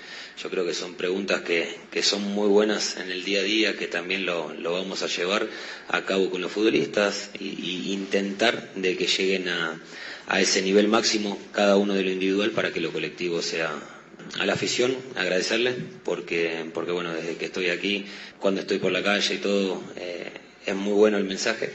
Yo 0.41 0.49
creo 0.49 0.65
que 0.65 0.73
son 0.73 0.95
preguntas 0.95 1.41
que, 1.41 1.75
que 1.91 2.03
son 2.03 2.21
muy 2.23 2.47
buenas 2.47 2.97
en 2.97 3.09
el 3.11 3.23
día 3.23 3.39
a 3.39 3.43
día, 3.43 3.77
que 3.77 3.87
también 3.87 4.25
lo, 4.25 4.53
lo 4.53 4.73
vamos 4.73 5.01
a 5.03 5.07
llevar 5.07 5.47
a 5.89 6.05
cabo 6.05 6.29
con 6.29 6.41
los 6.41 6.51
futbolistas 6.51 7.31
y, 7.39 7.91
intentar 7.91 8.73
de 8.75 8.95
que 8.95 9.07
lleguen 9.07 9.49
a, 9.49 9.81
a 10.27 10.41
ese 10.41 10.61
nivel 10.61 10.87
máximo 10.87 11.39
cada 11.51 11.77
uno 11.77 11.93
de 11.93 12.03
lo 12.03 12.11
individual 12.11 12.51
para 12.51 12.71
que 12.71 12.79
lo 12.81 12.91
colectivo 12.91 13.41
sea 13.41 13.73
a 14.39 14.45
la 14.45 14.53
afición 14.53 14.95
agradecerle 15.15 15.73
porque 16.03 16.65
porque 16.73 16.91
bueno 16.91 17.13
desde 17.13 17.37
que 17.37 17.45
estoy 17.45 17.69
aquí 17.69 18.05
cuando 18.39 18.61
estoy 18.61 18.77
por 18.79 18.91
la 18.91 19.01
calle 19.03 19.35
y 19.35 19.37
todo 19.37 19.81
eh, 19.95 20.31
es 20.65 20.75
muy 20.75 20.93
bueno 20.93 21.17
el 21.17 21.23
mensaje 21.23 21.69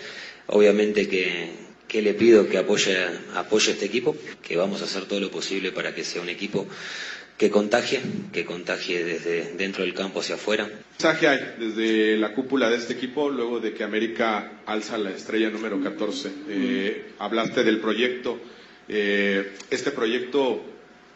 obviamente 0.49 1.09
que 1.09 1.51
que 1.93 2.01
le 2.01 2.15
pido 2.15 2.49
que 2.49 2.57
apoye, 2.57 2.97
apoye 3.35 3.73
este 3.73 3.85
equipo, 3.85 4.17
que 4.43 4.57
vamos 4.57 4.81
a 4.81 4.85
hacer 4.87 5.05
todo 5.05 5.21
lo 5.21 5.31
posible 5.31 5.73
para 5.73 5.95
que 5.95 6.05
sea 6.05 6.23
un 6.23 6.31
equipo 6.31 6.67
que 7.37 7.51
contagie, 7.51 8.01
que 8.33 8.47
contagie 8.47 9.05
desde 9.05 9.53
dentro 9.59 9.85
del 9.85 9.93
campo 9.93 10.21
hacia 10.21 10.37
afuera. 10.37 10.65
¿Qué 10.69 10.73
mensaje 11.05 11.29
hay 11.29 11.55
desde 11.59 12.17
la 12.17 12.33
cúpula 12.33 12.71
de 12.71 12.77
este 12.77 12.95
equipo 12.95 13.29
luego 13.29 13.61
de 13.61 13.75
que 13.75 13.85
América 13.85 14.63
alza 14.65 14.97
la 14.97 15.11
estrella 15.11 15.51
número 15.51 15.83
14? 15.83 16.31
Eh, 16.49 17.11
hablaste 17.19 17.63
del 17.63 17.79
proyecto. 17.79 18.39
Eh, 18.89 19.53
este 19.69 19.91
proyecto, 19.91 20.65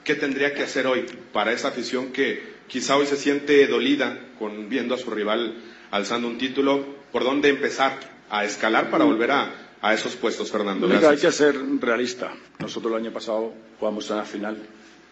¿qué 0.04 0.14
tendría 0.14 0.52
que 0.52 0.62
hacer 0.62 0.86
hoy 0.86 1.06
para 1.32 1.52
esa 1.54 1.68
afición 1.68 2.12
que 2.12 2.42
quizá 2.68 2.98
hoy 2.98 3.06
se 3.06 3.16
siente 3.16 3.66
dolida 3.66 4.20
con 4.38 4.68
viendo 4.68 4.94
a 4.94 4.98
su 4.98 5.10
rival 5.10 5.54
alzando 5.90 6.28
un 6.28 6.36
título? 6.36 6.84
¿Por 7.12 7.24
dónde 7.24 7.48
empezar 7.48 7.98
a 8.28 8.44
escalar 8.44 8.90
para 8.90 9.04
volver 9.04 9.30
a, 9.30 9.65
a 9.82 9.94
esos 9.94 10.16
puestos, 10.16 10.50
Fernando? 10.50 10.88
hay 10.88 11.16
que 11.16 11.32
ser 11.32 11.56
realista. 11.80 12.32
Nosotros 12.58 12.92
el 12.92 13.04
año 13.04 13.12
pasado 13.12 13.52
jugamos 13.78 14.10
en 14.10 14.16
la 14.16 14.24
final 14.24 14.56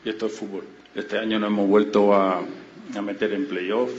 y 0.05 0.09
esto 0.09 0.27
es 0.27 0.33
fútbol. 0.33 0.65
Este 0.95 1.19
año 1.19 1.39
nos 1.39 1.51
hemos 1.51 1.69
vuelto 1.69 2.15
a, 2.15 2.43
meter 3.03 3.33
en 3.33 3.47
playoff 3.47 3.91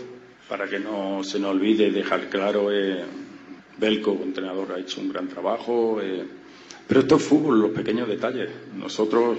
para 0.47 0.67
que 0.67 0.79
no 0.79 1.23
se 1.23 1.39
nos 1.39 1.51
olvide 1.51 1.91
dejar 1.91 2.29
claro. 2.29 2.71
Eh, 2.71 3.03
Belco, 3.77 4.17
entrenador, 4.23 4.71
ha 4.71 4.79
hecho 4.79 5.01
un 5.01 5.09
gran 5.09 5.27
trabajo. 5.27 5.99
Eh, 6.01 6.25
pero 6.87 7.01
esto 7.01 7.15
es 7.17 7.23
fútbol, 7.23 7.61
los 7.61 7.71
pequeños 7.71 8.07
detalles. 8.07 8.49
Nosotros, 8.75 9.37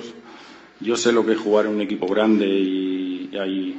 yo 0.81 0.97
sé 0.97 1.13
lo 1.13 1.25
que 1.25 1.33
es 1.33 1.39
jugar 1.39 1.67
en 1.67 1.73
un 1.73 1.81
equipo 1.81 2.07
grande 2.07 2.47
y, 2.47 3.31
hay 3.37 3.79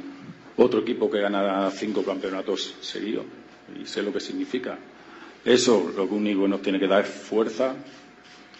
otro 0.56 0.80
equipo 0.80 1.10
que 1.10 1.20
gana 1.20 1.68
cinco 1.70 2.04
campeonatos 2.04 2.76
seguidos 2.80 3.24
y 3.80 3.86
sé 3.86 4.02
lo 4.02 4.12
que 4.12 4.20
significa. 4.20 4.78
Eso 5.44 5.92
lo 5.96 6.04
único 6.04 6.42
que 6.42 6.48
nos 6.48 6.62
tiene 6.62 6.78
que 6.78 6.86
dar 6.86 7.04
es 7.04 7.10
fuerza, 7.10 7.74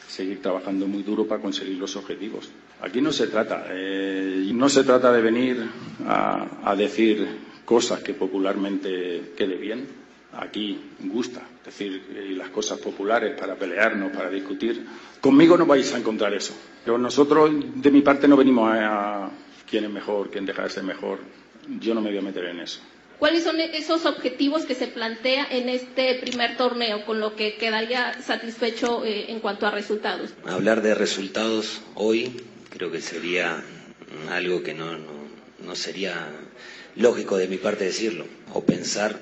seguir 0.08 0.40
trabajando 0.40 0.86
muy 0.86 1.02
duro 1.02 1.26
para 1.26 1.40
conseguir 1.42 1.76
los 1.78 1.94
objetivos. 1.96 2.50
Aquí 2.80 3.00
no 3.00 3.12
se 3.12 3.26
trata, 3.26 3.66
eh, 3.70 4.50
no 4.54 4.68
se 4.68 4.84
trata 4.84 5.12
de 5.12 5.20
venir 5.20 5.68
a, 6.06 6.74
decir 6.76 7.26
cosas 7.64 8.00
que 8.00 8.14
popularmente 8.14 9.32
quede 9.36 9.56
bien. 9.56 9.86
Aquí 10.32 10.78
gusta 11.00 11.42
decir 11.64 12.04
eh, 12.10 12.34
las 12.36 12.50
cosas 12.50 12.78
populares 12.78 13.38
para 13.38 13.56
pelearnos, 13.56 14.12
para 14.12 14.30
discutir. 14.30 14.86
Conmigo 15.20 15.56
no 15.56 15.66
vais 15.66 15.92
a 15.92 15.98
encontrar 15.98 16.32
eso. 16.34 16.54
Pero 16.84 16.98
nosotros, 16.98 17.50
de 17.74 17.90
mi 17.90 18.02
parte, 18.02 18.28
no 18.28 18.36
venimos 18.36 18.70
a, 18.72 19.26
a 19.26 19.30
quién 19.68 19.84
es 19.84 19.90
mejor, 19.90 20.30
quién 20.30 20.46
deja 20.46 20.62
de 20.62 20.70
ser 20.70 20.84
mejor. 20.84 21.18
Yo 21.80 21.94
no 21.94 22.00
me 22.00 22.10
voy 22.10 22.18
a 22.18 22.22
meter 22.22 22.44
en 22.46 22.60
eso. 22.60 22.80
¿Cuáles 23.18 23.42
son 23.42 23.60
esos 23.60 24.06
objetivos 24.06 24.64
que 24.64 24.76
se 24.76 24.86
plantea 24.86 25.44
en 25.50 25.68
este 25.68 26.14
primer 26.20 26.56
torneo, 26.56 27.04
con 27.04 27.18
lo 27.18 27.34
que 27.34 27.56
quedaría 27.56 28.20
satisfecho 28.22 29.04
eh, 29.04 29.26
en 29.32 29.40
cuanto 29.40 29.66
a 29.66 29.72
resultados? 29.72 30.30
Hablar 30.44 30.82
de 30.82 30.94
resultados 30.94 31.80
hoy 31.96 32.40
creo 32.70 32.92
que 32.92 33.00
sería 33.00 33.64
algo 34.30 34.62
que 34.62 34.72
no, 34.74 34.96
no, 35.66 35.74
sería 35.74 36.28
lógico 36.94 37.36
de 37.36 37.48
mi 37.48 37.56
parte 37.56 37.84
decirlo, 37.86 38.24
o 38.52 38.64
pensar, 38.64 39.20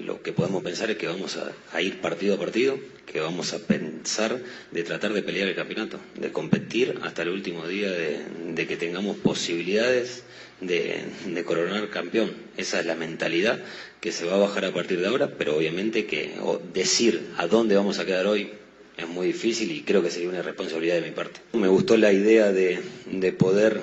lo 0.00 0.22
que 0.22 0.32
podemos 0.32 0.62
pensar 0.62 0.90
es 0.92 0.96
que 0.96 1.08
vamos 1.08 1.36
a, 1.72 1.80
ir 1.82 2.00
partido 2.00 2.36
a 2.36 2.38
partido, 2.38 2.78
que 3.04 3.18
vamos 3.20 3.52
a 3.52 3.58
pensar 3.58 4.38
de 4.70 4.82
tratar 4.84 5.12
de 5.12 5.22
pelear 5.22 5.48
el 5.48 5.56
campeonato, 5.56 5.98
de 6.14 6.30
competir 6.30 7.00
hasta 7.02 7.22
el 7.22 7.30
último 7.30 7.66
día, 7.66 7.90
de 7.90 8.66
que 8.68 8.76
tengamos 8.76 9.16
posibilidades 9.16 10.22
de, 10.60 11.44
coronar 11.44 11.90
campeón. 11.90 12.32
Esa 12.56 12.80
es 12.80 12.86
la 12.86 12.94
mentalidad 12.94 13.60
que 14.00 14.12
se 14.12 14.24
va 14.24 14.34
a 14.34 14.38
bajar 14.38 14.64
a 14.66 14.72
partir 14.72 15.00
de 15.00 15.06
ahora, 15.06 15.32
pero 15.38 15.56
obviamente 15.56 16.06
que 16.06 16.34
decir 16.72 17.28
a 17.36 17.46
dónde 17.46 17.76
vamos 17.76 17.98
a 17.98 18.04
quedar 18.04 18.26
hoy 18.26 18.50
es 18.96 19.08
muy 19.08 19.28
difícil 19.28 19.72
y 19.72 19.82
creo 19.82 20.02
que 20.02 20.10
sería 20.10 20.28
una 20.28 20.42
responsabilidad 20.42 20.96
de 20.96 21.02
mi 21.02 21.10
parte. 21.10 21.40
Me 21.52 21.68
gustó 21.68 21.96
la 21.96 22.12
idea 22.12 22.52
de, 22.52 22.80
poder 23.38 23.80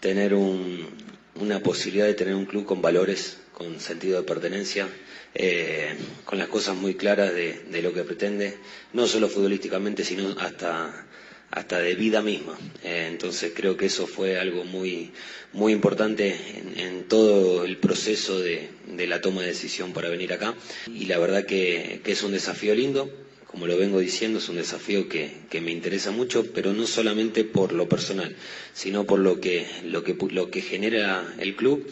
tener 0.00 0.34
una 0.34 1.60
posibilidad 1.62 2.06
de 2.06 2.14
tener 2.14 2.34
un 2.34 2.46
club 2.46 2.64
con 2.64 2.80
valores, 2.80 3.38
con 3.52 3.80
sentido 3.80 4.20
de 4.20 4.26
pertenencia, 4.26 4.88
eh, 5.34 5.94
con 6.24 6.38
las 6.38 6.48
cosas 6.48 6.76
muy 6.76 6.94
claras 6.94 7.34
de, 7.34 7.60
de, 7.70 7.82
lo 7.82 7.92
que 7.92 8.04
pretende, 8.04 8.56
no 8.94 9.06
solo 9.06 9.28
futbolísticamente, 9.28 10.04
sino 10.04 10.30
hasta 10.38 11.05
hasta 11.50 11.78
de 11.78 11.94
vida 11.94 12.22
misma. 12.22 12.58
Eh, 12.82 13.06
entonces 13.10 13.52
creo 13.54 13.76
que 13.76 13.86
eso 13.86 14.06
fue 14.06 14.38
algo 14.38 14.64
muy, 14.64 15.12
muy 15.52 15.72
importante 15.72 16.36
en, 16.76 17.04
todo 17.08 17.64
el 17.64 17.76
proceso 17.78 18.40
de, 18.40 18.68
la 19.06 19.20
toma 19.20 19.42
de 19.42 19.48
decisión 19.48 19.92
para 19.92 20.08
venir 20.08 20.32
acá. 20.32 20.54
Y 20.86 21.06
la 21.06 21.18
verdad 21.18 21.46
que, 21.46 22.00
es 22.04 22.22
un 22.22 22.32
desafío 22.32 22.74
lindo, 22.74 23.10
como 23.46 23.66
lo 23.66 23.76
vengo 23.76 24.00
diciendo, 24.00 24.38
es 24.38 24.48
un 24.48 24.56
desafío 24.56 25.08
que, 25.08 25.32
que, 25.48 25.60
me 25.60 25.70
interesa 25.70 26.10
mucho, 26.10 26.52
pero 26.52 26.72
no 26.72 26.86
solamente 26.86 27.44
por 27.44 27.72
lo 27.72 27.88
personal, 27.88 28.34
sino 28.74 29.04
por 29.04 29.20
lo 29.20 29.40
que, 29.40 29.66
lo 29.84 30.02
que, 30.02 30.16
lo 30.30 30.50
que 30.50 30.60
genera 30.62 31.34
el 31.38 31.54
club 31.56 31.86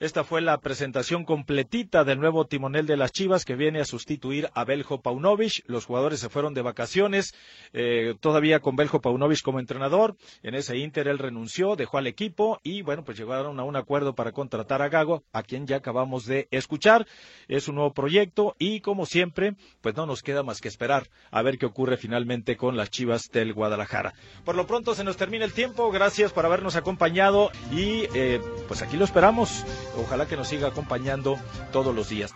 esta 0.00 0.24
fue 0.24 0.40
la 0.40 0.56
presentación 0.58 1.26
completita 1.26 2.04
del 2.04 2.20
nuevo 2.20 2.46
timonel 2.46 2.86
de 2.86 2.96
las 2.96 3.12
Chivas 3.12 3.44
que 3.44 3.54
viene 3.54 3.80
a 3.80 3.84
sustituir 3.84 4.48
a 4.54 4.64
Beljo 4.64 5.02
Paunovic. 5.02 5.62
Los 5.66 5.84
jugadores 5.84 6.20
se 6.20 6.30
fueron 6.30 6.54
de 6.54 6.62
vacaciones, 6.62 7.34
eh, 7.74 8.14
todavía 8.18 8.60
con 8.60 8.76
Beljo 8.76 9.02
Paunovic 9.02 9.42
como 9.42 9.60
entrenador. 9.60 10.16
En 10.42 10.54
ese 10.54 10.78
Inter 10.78 11.06
él 11.06 11.18
renunció, 11.18 11.76
dejó 11.76 11.98
al 11.98 12.06
equipo 12.06 12.60
y 12.62 12.80
bueno, 12.80 13.04
pues 13.04 13.18
llegaron 13.18 13.60
a 13.60 13.64
un 13.64 13.76
acuerdo 13.76 14.14
para 14.14 14.32
contratar 14.32 14.80
a 14.80 14.88
Gago, 14.88 15.22
a 15.34 15.42
quien 15.42 15.66
ya 15.66 15.76
acabamos 15.76 16.24
de 16.24 16.48
escuchar. 16.50 17.06
Es 17.46 17.68
un 17.68 17.74
nuevo 17.74 17.92
proyecto 17.92 18.56
y 18.58 18.80
como 18.80 19.04
siempre, 19.04 19.54
pues 19.82 19.96
no 19.96 20.06
nos 20.06 20.22
queda 20.22 20.42
más 20.42 20.62
que 20.62 20.68
esperar 20.68 21.10
a 21.30 21.42
ver 21.42 21.58
qué 21.58 21.66
ocurre 21.66 21.98
finalmente 21.98 22.56
con 22.56 22.78
las 22.78 22.88
Chivas 22.88 23.30
del 23.30 23.52
Guadalajara. 23.52 24.14
Por 24.46 24.54
lo 24.54 24.66
pronto 24.66 24.94
se 24.94 25.04
nos 25.04 25.18
termina 25.18 25.44
el 25.44 25.52
tiempo. 25.52 25.90
Gracias 25.90 26.32
por 26.32 26.46
habernos 26.46 26.76
acompañado 26.76 27.50
y 27.70 28.04
eh, 28.14 28.40
pues 28.66 28.80
aquí 28.80 28.96
lo 28.96 29.04
esperamos. 29.04 29.66
Ojalá 29.96 30.26
que 30.26 30.36
nos 30.36 30.48
siga 30.48 30.68
acompañando 30.68 31.38
todos 31.72 31.94
los 31.94 32.08
días. 32.08 32.32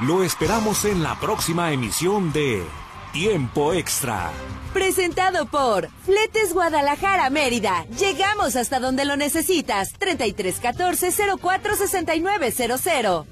Lo 0.00 0.22
esperamos 0.22 0.84
en 0.84 1.02
la 1.02 1.18
próxima 1.18 1.72
emisión 1.72 2.32
de 2.32 2.62
Tiempo 3.12 3.72
Extra. 3.72 4.30
Presentado 4.72 5.46
por 5.46 5.88
Fletes 6.04 6.52
Guadalajara 6.52 7.30
Mérida. 7.30 7.84
Llegamos 7.98 8.54
hasta 8.54 8.78
donde 8.78 9.04
lo 9.04 9.16
necesitas. 9.16 9.92
3314 9.98 11.10
046900. 11.40 13.26